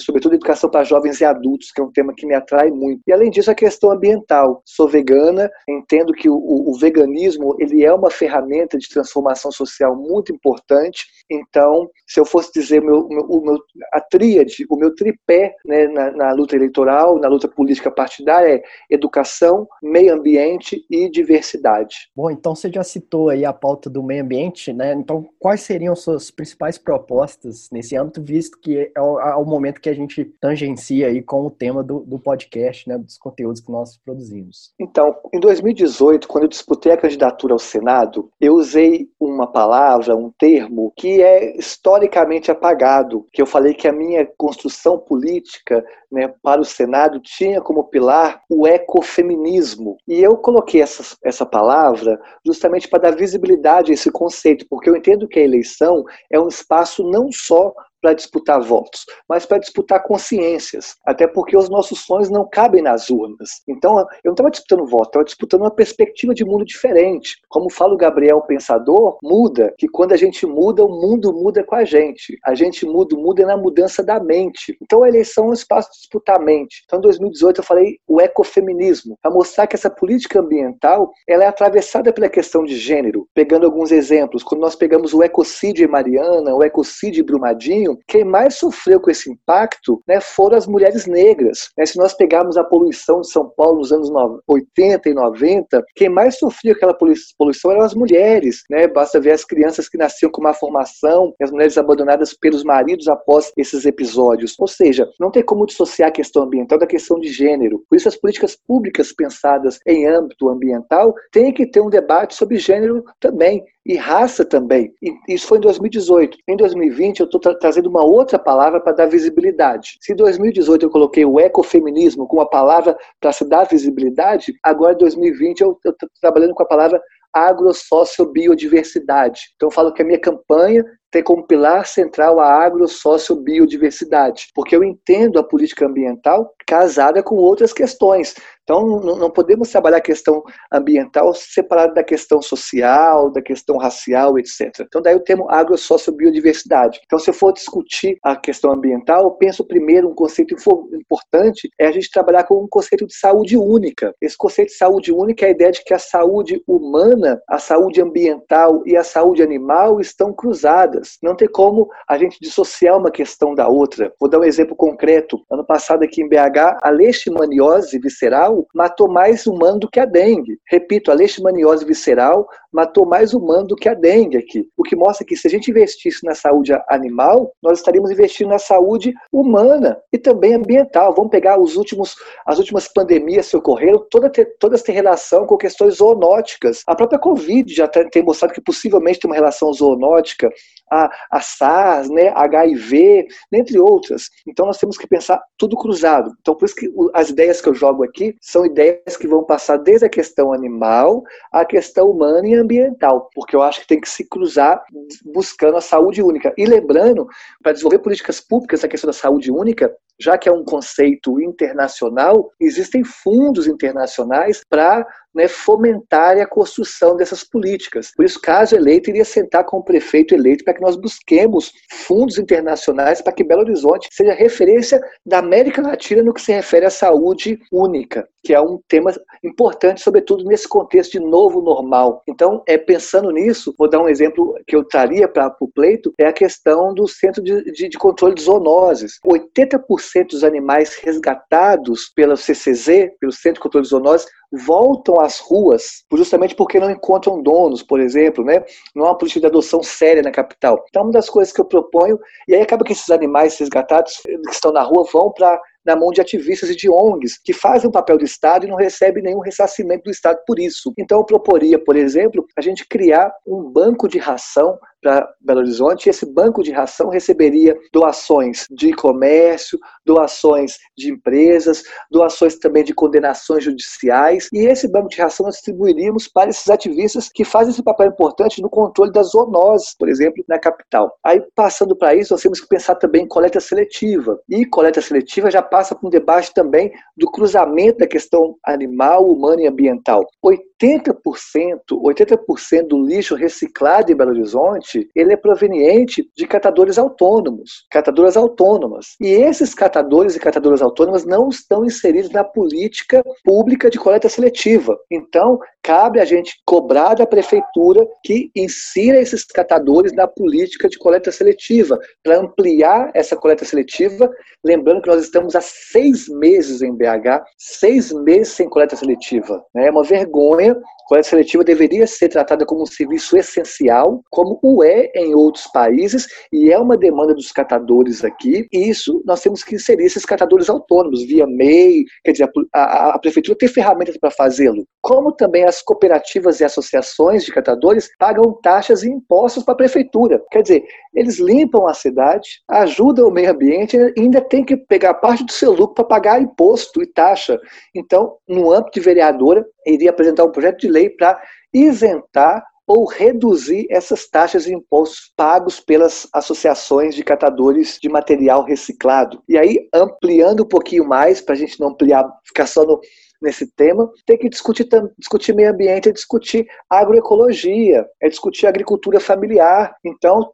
sobretudo 0.00 0.34
educação 0.34 0.68
para 0.68 0.84
jovens 0.84 1.20
e 1.20 1.24
adultos, 1.24 1.70
que 1.70 1.80
é 1.80 1.84
um 1.84 1.90
tema 1.90 2.12
que 2.14 2.26
me 2.26 2.34
atrai 2.34 2.70
muito. 2.70 3.00
E 3.06 3.12
além 3.12 3.30
disso, 3.34 3.50
a 3.50 3.54
questão 3.54 3.90
ambiental. 3.90 4.62
Sou 4.64 4.88
vegana, 4.88 5.50
entendo 5.68 6.12
que 6.12 6.28
o, 6.28 6.36
o 6.36 6.78
veganismo 6.78 7.56
ele 7.58 7.84
é 7.84 7.92
uma 7.92 8.10
ferramenta 8.10 8.78
de 8.78 8.88
transformação 8.88 9.50
social 9.50 9.94
muito 9.96 10.32
importante. 10.32 11.04
Então, 11.30 11.90
se 12.06 12.20
eu 12.20 12.24
fosse 12.24 12.52
dizer 12.52 12.80
meu, 12.80 13.08
meu, 13.08 13.24
o 13.24 13.44
meu, 13.44 13.58
a 13.92 14.00
tríade, 14.00 14.64
o 14.70 14.76
meu 14.76 14.94
tripé 14.94 15.54
né, 15.64 15.86
na, 15.88 16.10
na 16.12 16.32
luta 16.32 16.54
eleitoral, 16.56 17.18
na 17.18 17.28
luta 17.28 17.48
política 17.48 17.90
partidária 17.90 18.56
é 18.56 18.62
educação, 18.90 19.66
meio 19.82 20.14
ambiente 20.14 20.84
e 20.90 21.10
diversidade. 21.10 22.10
Bom, 22.14 22.30
então 22.30 22.54
você 22.54 22.70
já 22.70 22.82
citou 22.82 23.30
aí 23.30 23.44
a 23.44 23.52
pauta 23.52 23.90
do 23.90 24.02
meio 24.02 24.22
ambiente, 24.22 24.72
né? 24.72 24.92
Então, 24.92 25.26
quais 25.38 25.62
seriam 25.62 25.96
suas 25.96 26.30
principais 26.30 26.78
propostas 26.78 27.68
nesse 27.72 27.96
âmbito, 27.96 28.22
visto 28.22 28.58
que 28.60 28.90
é 28.94 29.00
o, 29.00 29.18
é 29.18 29.34
o 29.36 29.44
momento 29.44 29.80
que 29.80 29.88
a 29.88 29.94
gente 29.94 30.24
tangencia 30.40 31.08
aí 31.08 31.22
com 31.22 31.46
o 31.46 31.50
tema 31.50 31.82
do, 31.82 32.00
do 32.00 32.18
podcast, 32.18 32.88
né, 32.88 32.98
dos 32.98 33.18
conteúdos 33.24 33.62
que 33.62 33.72
nós 33.72 33.96
produzimos. 34.04 34.74
Então, 34.78 35.16
em 35.32 35.40
2018, 35.40 36.28
quando 36.28 36.44
eu 36.44 36.48
disputei 36.48 36.92
a 36.92 36.96
candidatura 36.96 37.54
ao 37.54 37.58
Senado, 37.58 38.30
eu 38.38 38.54
usei 38.54 39.08
uma 39.18 39.50
palavra, 39.50 40.14
um 40.14 40.30
termo 40.38 40.92
que 40.94 41.22
é 41.22 41.56
historicamente 41.56 42.50
apagado, 42.50 43.26
que 43.32 43.40
eu 43.40 43.46
falei 43.46 43.72
que 43.72 43.88
a 43.88 43.92
minha 43.92 44.26
construção 44.36 44.98
política 44.98 45.82
né, 46.12 46.32
para 46.42 46.60
o 46.60 46.64
Senado 46.64 47.18
tinha 47.20 47.62
como 47.62 47.84
pilar 47.84 48.42
o 48.50 48.66
ecofeminismo. 48.66 49.96
E 50.06 50.22
eu 50.22 50.36
coloquei 50.36 50.82
essa, 50.82 51.16
essa 51.24 51.46
palavra 51.46 52.20
justamente 52.44 52.88
para 52.88 53.04
dar 53.04 53.16
visibilidade 53.16 53.90
a 53.90 53.94
esse 53.94 54.10
conceito, 54.10 54.66
porque 54.68 54.90
eu 54.90 54.96
entendo 54.96 55.26
que 55.26 55.38
a 55.38 55.44
eleição 55.44 56.04
é 56.30 56.38
um 56.38 56.48
espaço 56.48 57.02
não 57.02 57.32
só 57.32 57.72
para 58.04 58.12
disputar 58.12 58.60
votos, 58.60 59.06
mas 59.26 59.46
para 59.46 59.56
disputar 59.56 60.02
consciências. 60.02 60.94
Até 61.06 61.26
porque 61.26 61.56
os 61.56 61.70
nossos 61.70 62.00
sonhos 62.00 62.28
não 62.28 62.46
cabem 62.46 62.82
nas 62.82 63.08
urnas. 63.08 63.62
Então, 63.66 63.98
eu 63.98 64.06
não 64.26 64.32
estava 64.32 64.50
disputando 64.50 64.86
voto, 64.86 65.06
estava 65.06 65.24
disputando 65.24 65.62
uma 65.62 65.70
perspectiva 65.70 66.34
de 66.34 66.44
mundo 66.44 66.66
diferente. 66.66 67.38
Como 67.48 67.70
fala 67.70 67.94
o 67.94 67.96
Gabriel 67.96 68.42
Pensador, 68.42 69.16
muda, 69.22 69.72
que 69.78 69.88
quando 69.88 70.12
a 70.12 70.18
gente 70.18 70.44
muda, 70.44 70.84
o 70.84 70.88
mundo 70.88 71.32
muda 71.32 71.64
com 71.64 71.74
a 71.74 71.84
gente. 71.84 72.38
A 72.44 72.54
gente 72.54 72.84
muda, 72.84 73.16
muda 73.16 73.46
na 73.46 73.56
mudança 73.56 74.02
da 74.02 74.20
mente. 74.20 74.76
Então, 74.82 75.02
a 75.02 75.08
eleição 75.08 75.46
é 75.46 75.48
um 75.48 75.54
espaço 75.54 75.90
de 75.90 76.00
disputar 76.00 76.38
mente. 76.38 76.82
Então, 76.84 76.98
em 76.98 77.02
2018, 77.02 77.62
eu 77.62 77.64
falei 77.64 77.96
o 78.06 78.20
ecofeminismo, 78.20 79.16
para 79.22 79.32
mostrar 79.32 79.66
que 79.66 79.76
essa 79.76 79.88
política 79.88 80.40
ambiental 80.40 81.10
ela 81.26 81.44
é 81.44 81.46
atravessada 81.46 82.12
pela 82.12 82.28
questão 82.28 82.64
de 82.64 82.76
gênero. 82.76 83.26
Pegando 83.32 83.64
alguns 83.64 83.90
exemplos, 83.90 84.42
quando 84.42 84.60
nós 84.60 84.76
pegamos 84.76 85.14
o 85.14 85.22
ecocídio 85.22 85.86
em 85.86 85.90
Mariana, 85.90 86.54
o 86.54 86.62
ecocídio 86.62 87.22
em 87.22 87.24
Brumadinho, 87.24 87.93
quem 88.06 88.24
mais 88.24 88.56
sofreu 88.56 89.00
com 89.00 89.10
esse 89.10 89.30
impacto 89.30 90.00
né, 90.06 90.20
foram 90.20 90.56
as 90.56 90.66
mulheres 90.66 91.06
negras. 91.06 91.70
Né, 91.76 91.86
se 91.86 91.98
nós 91.98 92.14
pegarmos 92.14 92.56
a 92.56 92.64
poluição 92.64 93.20
de 93.20 93.30
São 93.30 93.48
Paulo 93.56 93.78
nos 93.78 93.92
anos 93.92 94.10
80 94.46 95.08
e 95.08 95.14
90, 95.14 95.84
quem 95.94 96.08
mais 96.08 96.38
sofria 96.38 96.72
aquela 96.72 96.94
poluição 96.94 97.70
eram 97.70 97.82
as 97.82 97.94
mulheres. 97.94 98.62
Né? 98.70 98.86
Basta 98.86 99.20
ver 99.20 99.32
as 99.32 99.44
crianças 99.44 99.88
que 99.88 99.98
nasciam 99.98 100.30
com 100.30 100.40
uma 100.40 100.54
formação, 100.54 101.34
as 101.40 101.50
mulheres 101.50 101.78
abandonadas 101.78 102.34
pelos 102.34 102.64
maridos 102.64 103.08
após 103.08 103.52
esses 103.56 103.84
episódios. 103.84 104.54
Ou 104.58 104.68
seja, 104.68 105.08
não 105.20 105.30
tem 105.30 105.44
como 105.44 105.66
dissociar 105.66 106.08
a 106.08 106.12
questão 106.12 106.42
ambiental 106.42 106.78
da 106.78 106.86
questão 106.86 107.18
de 107.18 107.28
gênero. 107.28 107.82
Por 107.88 107.96
isso, 107.96 108.08
as 108.08 108.16
políticas 108.16 108.56
públicas 108.56 109.12
pensadas 109.12 109.78
em 109.86 110.06
âmbito 110.06 110.48
ambiental 110.48 111.14
têm 111.32 111.52
que 111.52 111.66
ter 111.66 111.80
um 111.80 111.90
debate 111.90 112.34
sobre 112.34 112.58
gênero 112.58 113.04
também 113.20 113.64
e 113.86 113.96
raça 113.96 114.44
também. 114.44 114.92
E 115.02 115.14
isso 115.28 115.46
foi 115.46 115.58
em 115.58 115.60
2018. 115.60 116.38
Em 116.48 116.56
2020, 116.56 117.20
eu 117.20 117.26
estou 117.26 117.40
tra 117.40 117.54
trazendo 117.54 117.88
uma 117.88 118.04
outra 118.04 118.38
palavra 118.38 118.80
para 118.80 118.92
dar 118.92 119.06
visibilidade. 119.06 119.96
Se 120.00 120.12
em 120.12 120.16
2018 120.16 120.86
eu 120.86 120.90
coloquei 120.90 121.24
o 121.24 121.38
ecofeminismo 121.38 122.26
como 122.26 122.42
a 122.42 122.48
palavra 122.48 122.96
para 123.20 123.32
se 123.32 123.48
dar 123.48 123.64
visibilidade, 123.64 124.54
agora 124.62 124.94
em 124.94 124.98
2020 124.98 125.60
eu 125.60 125.78
estou 125.84 126.08
trabalhando 126.20 126.54
com 126.54 126.62
a 126.62 126.66
palavra 126.66 127.00
agrosociobiodiversidade. 127.34 129.40
Então 129.56 129.68
eu 129.68 129.72
falo 129.72 129.92
que 129.92 130.02
a 130.02 130.04
minha 130.04 130.20
campanha 130.20 130.84
tem 131.10 131.22
como 131.22 131.46
pilar 131.46 131.86
central 131.86 132.40
a 132.40 132.64
agrosociobiodiversidade, 132.64 134.48
porque 134.54 134.74
eu 134.74 134.82
entendo 134.82 135.38
a 135.38 135.44
política 135.44 135.86
ambiental 135.86 136.52
casada 136.66 137.22
com 137.22 137.36
outras 137.36 137.72
questões. 137.72 138.34
Então, 138.64 139.00
não 139.00 139.30
podemos 139.30 139.70
trabalhar 139.70 139.98
a 139.98 140.00
questão 140.00 140.42
ambiental 140.72 141.32
separada 141.34 141.94
da 141.94 142.02
questão 142.02 142.40
social, 142.40 143.30
da 143.30 143.42
questão 143.42 143.76
racial, 143.76 144.38
etc. 144.38 144.72
Então, 144.80 145.02
daí 145.02 145.14
o 145.14 145.20
termo 145.20 145.50
agrosociobiodiversidade. 145.50 147.00
Então, 147.04 147.18
se 147.18 147.28
eu 147.28 147.34
for 147.34 147.52
discutir 147.52 148.16
a 148.22 148.34
questão 148.34 148.72
ambiental, 148.72 149.24
eu 149.24 149.30
penso 149.32 149.66
primeiro 149.66 150.08
um 150.08 150.14
conceito 150.14 150.54
importante 150.94 151.68
é 151.78 151.86
a 151.86 151.92
gente 151.92 152.10
trabalhar 152.10 152.44
com 152.44 152.62
um 152.62 152.68
conceito 152.68 153.06
de 153.06 153.14
saúde 153.14 153.56
única. 153.56 154.14
Esse 154.20 154.36
conceito 154.36 154.68
de 154.68 154.76
saúde 154.76 155.12
única 155.12 155.44
é 155.44 155.48
a 155.48 155.52
ideia 155.52 155.70
de 155.70 155.84
que 155.84 155.92
a 155.92 155.98
saúde 155.98 156.62
humana, 156.66 157.40
a 157.48 157.58
saúde 157.58 158.00
ambiental 158.00 158.82
e 158.86 158.96
a 158.96 159.04
saúde 159.04 159.42
animal 159.42 160.00
estão 160.00 160.32
cruzadas. 160.32 161.18
Não 161.22 161.36
tem 161.36 161.48
como 161.48 161.88
a 162.08 162.16
gente 162.16 162.38
dissociar 162.40 162.96
uma 162.96 163.10
questão 163.10 163.54
da 163.54 163.68
outra. 163.68 164.12
Vou 164.18 164.28
dar 164.28 164.40
um 164.40 164.44
exemplo 164.44 164.74
concreto. 164.74 165.38
Ano 165.50 165.66
passado 165.66 166.02
aqui 166.02 166.22
em 166.22 166.28
BH, 166.28 166.78
a 166.82 166.90
leishmaniose 166.90 167.98
visceral 167.98 168.53
matou 168.74 169.08
mais 169.08 169.46
humano 169.46 169.80
do 169.80 169.90
que 169.90 170.00
a 170.00 170.04
dengue. 170.04 170.58
Repito, 170.68 171.10
a 171.10 171.14
leishmaniose 171.14 171.84
visceral 171.84 172.46
matou 172.72 173.06
mais 173.06 173.32
humano 173.32 173.68
do 173.68 173.76
que 173.76 173.88
a 173.88 173.94
dengue 173.94 174.36
aqui. 174.36 174.68
O 174.76 174.82
que 174.82 174.96
mostra 174.96 175.24
que 175.24 175.36
se 175.36 175.46
a 175.46 175.50
gente 175.50 175.70
investisse 175.70 176.24
na 176.24 176.34
saúde 176.34 176.72
animal, 176.88 177.52
nós 177.62 177.78
estaríamos 177.78 178.10
investindo 178.10 178.48
na 178.48 178.58
saúde 178.58 179.14
humana 179.32 179.96
e 180.12 180.18
também 180.18 180.54
ambiental. 180.54 181.14
Vamos 181.14 181.30
pegar 181.30 181.58
os 181.58 181.76
últimos, 181.76 182.16
as 182.44 182.58
últimas 182.58 182.88
pandemias 182.88 183.48
que 183.48 183.56
ocorreram, 183.56 184.04
toda, 184.10 184.30
todas 184.58 184.82
têm 184.82 184.94
relação 184.94 185.46
com 185.46 185.56
questões 185.56 185.96
zoonóticas. 185.96 186.82
A 186.86 186.96
própria 186.96 187.18
Covid 187.18 187.72
já 187.72 187.86
tem 187.86 188.22
mostrado 188.24 188.52
que 188.52 188.60
possivelmente 188.60 189.20
tem 189.20 189.30
uma 189.30 189.36
relação 189.36 189.72
zoonótica 189.72 190.50
a, 190.90 191.10
a 191.30 191.40
SARS, 191.40 192.08
né, 192.10 192.28
HIV, 192.34 193.26
entre 193.52 193.78
outras. 193.78 194.28
Então 194.46 194.66
nós 194.66 194.78
temos 194.78 194.96
que 194.96 195.06
pensar 195.06 195.42
tudo 195.58 195.76
cruzado. 195.76 196.32
Então 196.40 196.54
por 196.54 196.66
isso 196.66 196.74
que 196.74 196.90
as 197.12 197.30
ideias 197.30 197.60
que 197.60 197.68
eu 197.68 197.74
jogo 197.74 198.04
aqui 198.04 198.36
são 198.44 198.66
ideias 198.66 199.16
que 199.16 199.26
vão 199.26 199.42
passar 199.42 199.78
desde 199.78 200.04
a 200.04 200.08
questão 200.08 200.52
animal 200.52 201.22
à 201.50 201.64
questão 201.64 202.10
humana 202.10 202.46
e 202.46 202.54
ambiental, 202.54 203.30
porque 203.34 203.56
eu 203.56 203.62
acho 203.62 203.80
que 203.80 203.86
tem 203.86 203.98
que 203.98 204.08
se 204.08 204.28
cruzar 204.28 204.84
buscando 205.24 205.78
a 205.78 205.80
saúde 205.80 206.22
única. 206.22 206.52
E 206.58 206.66
lembrando, 206.66 207.26
para 207.62 207.72
desenvolver 207.72 208.00
políticas 208.00 208.42
públicas, 208.42 208.84
a 208.84 208.88
questão 208.88 209.08
da 209.08 209.14
saúde 209.14 209.50
única, 209.50 209.90
já 210.20 210.36
que 210.36 210.46
é 210.46 210.52
um 210.52 210.62
conceito 210.62 211.40
internacional, 211.40 212.50
existem 212.60 213.02
fundos 213.02 213.66
internacionais 213.66 214.60
para 214.68 215.06
né, 215.34 215.48
fomentar 215.48 216.36
a 216.36 216.46
construção 216.46 217.16
dessas 217.16 217.42
políticas. 217.42 218.12
Por 218.14 218.26
isso, 218.26 218.38
caso 218.38 218.76
eleito, 218.76 219.08
iria 219.08 219.24
sentar 219.24 219.64
com 219.64 219.78
o 219.78 219.82
prefeito 219.82 220.34
eleito 220.34 220.64
para 220.64 220.74
que 220.74 220.82
nós 220.82 220.96
busquemos 220.96 221.72
fundos 221.90 222.38
internacionais 222.38 223.22
para 223.22 223.32
que 223.32 223.42
Belo 223.42 223.62
Horizonte 223.62 224.06
seja 224.12 224.34
referência 224.34 225.00
da 225.24 225.38
América 225.38 225.80
Latina 225.80 226.22
no 226.22 226.34
que 226.34 226.42
se 226.42 226.52
refere 226.52 226.84
à 226.84 226.90
saúde 226.90 227.58
única. 227.72 228.28
Que 228.44 228.52
é 228.52 228.60
um 228.60 228.78
tema 228.86 229.10
importante, 229.42 230.02
sobretudo 230.02 230.44
nesse 230.44 230.68
contexto 230.68 231.12
de 231.12 231.20
novo 231.20 231.62
normal. 231.62 232.22
Então, 232.28 232.62
é 232.68 232.76
pensando 232.76 233.30
nisso, 233.30 233.74
vou 233.78 233.88
dar 233.88 234.00
um 234.00 234.08
exemplo 234.08 234.54
que 234.66 234.76
eu 234.76 234.84
traria 234.84 235.26
para 235.26 235.54
o 235.60 235.68
pleito, 235.68 236.12
é 236.18 236.26
a 236.26 236.32
questão 236.32 236.92
do 236.92 237.08
Centro 237.08 237.42
de, 237.42 237.72
de, 237.72 237.88
de 237.88 237.98
Controle 237.98 238.34
de 238.34 238.42
Zoonoses. 238.42 239.18
80% 239.26 240.28
dos 240.30 240.44
animais 240.44 240.94
resgatados 241.02 242.12
pela 242.14 242.36
CCZ, 242.36 243.10
pelo 243.18 243.32
Centro 243.32 243.54
de 243.54 243.60
Controle 243.60 243.84
de 243.84 243.90
Zoonoses, 243.90 244.26
voltam 244.52 245.20
às 245.20 245.40
ruas 245.40 246.04
justamente 246.12 246.54
porque 246.54 246.78
não 246.78 246.90
encontram 246.90 247.42
donos, 247.42 247.82
por 247.82 247.98
exemplo, 247.98 248.44
né? 248.44 248.62
Não 248.94 249.04
há 249.04 249.08
uma 249.08 249.18
política 249.18 249.40
de 249.40 249.46
adoção 249.46 249.82
séria 249.82 250.22
na 250.22 250.30
capital. 250.30 250.84
Então, 250.88 251.02
uma 251.02 251.12
das 251.12 251.28
coisas 251.28 251.52
que 251.52 251.60
eu 251.60 251.64
proponho, 251.64 252.18
e 252.46 252.54
aí 252.54 252.62
acaba 252.62 252.84
que 252.84 252.92
esses 252.92 253.10
animais 253.10 253.58
resgatados 253.58 254.20
que 254.22 254.50
estão 254.50 254.72
na 254.72 254.82
rua 254.82 255.04
vão 255.12 255.32
para 255.32 255.60
na 255.84 255.94
mão 255.94 256.10
de 256.10 256.20
ativistas 256.20 256.70
e 256.70 256.76
de 256.76 256.88
ONGs 256.88 257.38
que 257.42 257.52
fazem 257.52 257.88
o 257.88 257.92
papel 257.92 258.18
do 258.18 258.24
Estado 258.24 258.66
e 258.66 258.68
não 258.68 258.76
recebem 258.76 259.22
nenhum 259.22 259.40
ressarcimento 259.40 260.04
do 260.04 260.10
Estado 260.10 260.38
por 260.46 260.58
isso. 260.58 260.92
Então 260.98 261.18
eu 261.18 261.24
proporia, 261.24 261.78
por 261.78 261.96
exemplo, 261.96 262.46
a 262.56 262.60
gente 262.60 262.86
criar 262.86 263.32
um 263.46 263.70
banco 263.70 264.08
de 264.08 264.18
ração 264.18 264.78
para 265.04 265.28
Belo 265.38 265.60
Horizonte, 265.60 266.06
e 266.06 266.10
esse 266.10 266.24
banco 266.24 266.62
de 266.62 266.72
ração 266.72 267.10
receberia 267.10 267.76
doações 267.92 268.66
de 268.70 268.94
comércio, 268.94 269.78
doações 270.04 270.78
de 270.96 271.12
empresas, 271.12 271.82
doações 272.10 272.58
também 272.58 272.82
de 272.82 272.94
condenações 272.94 273.64
judiciais, 273.64 274.48
e 274.50 274.60
esse 274.66 274.90
banco 274.90 275.08
de 275.08 275.20
ração 275.20 275.44
nós 275.44 275.56
distribuiríamos 275.56 276.26
para 276.26 276.48
esses 276.48 276.70
ativistas 276.70 277.28
que 277.28 277.44
fazem 277.44 277.70
esse 277.72 277.82
papel 277.82 278.06
importante 278.06 278.62
no 278.62 278.70
controle 278.70 279.12
das 279.12 279.32
zoonoses, 279.32 279.94
por 279.98 280.08
exemplo, 280.08 280.42
na 280.48 280.58
capital. 280.58 281.14
Aí, 281.22 281.42
passando 281.54 281.94
para 281.94 282.14
isso, 282.14 282.32
nós 282.32 282.40
temos 282.40 282.58
que 282.58 282.66
pensar 282.66 282.94
também 282.94 283.24
em 283.24 283.28
coleta 283.28 283.60
seletiva, 283.60 284.40
e 284.48 284.64
coleta 284.64 285.02
seletiva 285.02 285.50
já 285.50 285.60
passa 285.60 285.94
por 285.94 286.06
um 286.06 286.10
debate 286.10 286.54
também 286.54 286.90
do 287.14 287.30
cruzamento 287.30 287.98
da 287.98 288.06
questão 288.06 288.56
animal, 288.64 289.30
humana 289.30 289.60
e 289.60 289.66
ambiental. 289.66 290.26
80%, 290.42 291.80
80% 291.90 292.86
do 292.86 293.04
lixo 293.04 293.34
reciclado 293.34 294.10
em 294.10 294.16
Belo 294.16 294.30
Horizonte, 294.30 294.93
ele 295.14 295.32
é 295.32 295.36
proveniente 295.36 296.28
de 296.36 296.46
catadores 296.46 296.98
autônomos, 296.98 297.86
catadoras 297.90 298.36
autônomas. 298.36 299.16
E 299.20 299.26
esses 299.28 299.74
catadores 299.74 300.36
e 300.36 300.40
catadoras 300.40 300.82
autônomas 300.82 301.24
não 301.24 301.48
estão 301.48 301.84
inseridos 301.84 302.30
na 302.30 302.44
política 302.44 303.22
pública 303.44 303.90
de 303.90 303.98
coleta 303.98 304.28
seletiva. 304.28 304.96
Então, 305.10 305.58
cabe 305.82 306.20
a 306.20 306.24
gente 306.24 306.54
cobrar 306.64 307.14
da 307.14 307.26
prefeitura 307.26 308.06
que 308.24 308.50
insira 308.54 309.20
esses 309.20 309.44
catadores 309.44 310.12
na 310.12 310.26
política 310.26 310.88
de 310.88 310.98
coleta 310.98 311.30
seletiva, 311.30 311.98
para 312.22 312.38
ampliar 312.38 313.10
essa 313.14 313.36
coleta 313.36 313.64
seletiva. 313.64 314.30
Lembrando 314.64 315.02
que 315.02 315.08
nós 315.08 315.22
estamos 315.22 315.54
há 315.54 315.60
seis 315.60 316.28
meses 316.28 316.82
em 316.82 316.94
BH, 316.94 317.42
seis 317.58 318.12
meses 318.12 318.54
sem 318.54 318.68
coleta 318.68 318.96
seletiva. 318.96 319.62
Né? 319.74 319.86
É 319.86 319.90
uma 319.90 320.02
vergonha 320.02 320.76
coleta 321.06 321.28
seletiva 321.28 321.64
deveria 321.64 322.06
ser 322.06 322.28
tratada 322.28 322.64
como 322.64 322.82
um 322.82 322.86
serviço 322.86 323.36
essencial, 323.36 324.22
como 324.30 324.58
o 324.62 324.82
é 324.84 325.10
em 325.14 325.34
outros 325.34 325.66
países, 325.72 326.26
e 326.52 326.70
é 326.70 326.78
uma 326.78 326.96
demanda 326.96 327.34
dos 327.34 327.50
catadores 327.50 328.24
aqui, 328.24 328.66
e 328.72 328.88
isso 328.88 329.22
nós 329.24 329.40
temos 329.40 329.64
que 329.64 329.74
inserir 329.74 330.04
esses 330.04 330.24
catadores 330.24 330.68
autônomos, 330.68 331.24
via 331.24 331.46
MEI, 331.46 332.04
quer 332.24 332.32
dizer, 332.32 332.50
a, 332.72 332.80
a, 332.80 333.14
a 333.14 333.18
prefeitura 333.18 333.56
tem 333.58 333.68
ferramentas 333.68 334.16
para 334.18 334.30
fazê-lo, 334.30 334.86
como 335.02 335.32
também 335.32 335.64
as 335.64 335.82
cooperativas 335.82 336.60
e 336.60 336.64
associações 336.64 337.44
de 337.44 337.52
catadores 337.52 338.08
pagam 338.18 338.58
taxas 338.62 339.02
e 339.02 339.10
impostos 339.10 339.62
para 339.62 339.74
a 339.74 339.76
prefeitura. 339.76 340.42
Quer 340.50 340.62
dizer, 340.62 340.84
eles 341.14 341.38
limpam 341.38 341.86
a 341.86 341.94
cidade, 341.94 342.48
ajudam 342.68 343.28
o 343.28 343.30
meio 343.30 343.50
ambiente 343.50 343.96
e 343.96 344.20
ainda 344.20 344.40
tem 344.40 344.64
que 344.64 344.76
pegar 344.76 345.14
parte 345.14 345.44
do 345.44 345.52
seu 345.52 345.72
lucro 345.72 345.94
para 345.94 346.04
pagar 346.04 346.42
imposto 346.42 347.02
e 347.02 347.06
taxa. 347.06 347.58
Então, 347.94 348.36
no 348.48 348.72
âmbito 348.72 348.98
de 348.98 349.00
vereadora, 349.00 349.64
iria 349.86 350.10
apresentar 350.10 350.44
um 350.44 350.52
projeto 350.52 350.80
de 350.80 350.88
lei 350.88 351.10
para 351.10 351.40
isentar 351.72 352.64
ou 352.86 353.06
reduzir 353.06 353.86
essas 353.90 354.28
taxas 354.28 354.66
e 354.66 354.74
impostos 354.74 355.32
pagos 355.36 355.80
pelas 355.80 356.28
associações 356.32 357.14
de 357.14 357.24
catadores 357.24 357.98
de 358.00 358.08
material 358.08 358.64
reciclado. 358.64 359.42
E 359.48 359.56
aí, 359.56 359.88
ampliando 359.92 360.64
um 360.64 360.68
pouquinho 360.68 361.06
mais, 361.06 361.40
para 361.40 361.54
a 361.54 361.58
gente 361.58 361.80
não 361.80 361.88
ampliar, 361.88 362.28
ficar 362.44 362.66
só 362.66 362.84
no, 362.84 363.00
nesse 363.40 363.66
tema, 363.74 364.10
tem 364.26 364.38
que 364.38 364.48
discutir, 364.48 364.88
discutir 365.18 365.54
meio 365.54 365.70
ambiente, 365.70 366.08
é 366.08 366.12
discutir 366.12 366.66
agroecologia, 366.90 368.06
é 368.20 368.28
discutir 368.28 368.66
agricultura 368.66 369.20
familiar. 369.20 369.94
Então, 370.04 370.52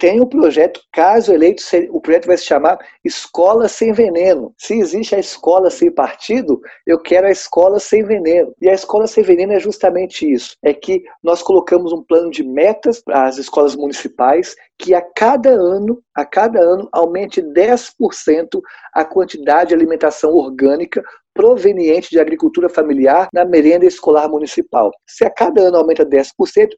tem 0.00 0.20
um 0.20 0.26
projeto, 0.26 0.80
caso 0.92 1.32
eleito, 1.32 1.62
o 1.90 2.00
projeto 2.00 2.26
vai 2.26 2.36
se 2.36 2.44
chamar 2.44 2.78
Escola 3.04 3.68
Sem 3.68 3.92
Veneno. 3.92 4.52
Se 4.58 4.78
existe 4.78 5.14
a 5.14 5.20
escola 5.20 5.70
sem 5.70 5.92
partido, 5.92 6.60
eu 6.84 6.98
quero 6.98 7.28
a 7.28 7.30
escola 7.30 7.78
sem 7.78 8.02
veneno. 8.02 8.52
E 8.60 8.68
a 8.68 8.74
escola 8.74 9.06
sem 9.06 9.22
veneno 9.22 9.52
é 9.52 9.60
justamente 9.60 10.28
isso: 10.28 10.56
é 10.62 10.74
que 10.74 11.04
nós 11.22 11.40
colocamos 11.40 11.92
um 11.92 12.02
plano 12.02 12.30
de 12.30 12.42
metas 12.42 13.00
para 13.00 13.26
as 13.26 13.38
escolas 13.38 13.76
municipais 13.76 14.56
que 14.76 14.92
a 14.92 15.02
cada 15.02 15.50
ano, 15.50 16.02
a 16.14 16.24
cada 16.24 16.58
ano, 16.58 16.88
aumente 16.90 17.40
10% 17.40 18.60
a 18.92 19.04
quantidade 19.04 19.68
de 19.68 19.74
alimentação 19.74 20.34
orgânica 20.34 21.02
proveniente 21.34 22.10
de 22.10 22.20
agricultura 22.20 22.68
familiar 22.68 23.28
na 23.32 23.44
merenda 23.44 23.86
escolar 23.86 24.28
municipal. 24.28 24.90
Se 25.06 25.24
a 25.24 25.30
cada 25.30 25.62
ano 25.62 25.78
aumenta 25.78 26.04
10%, 26.04 26.30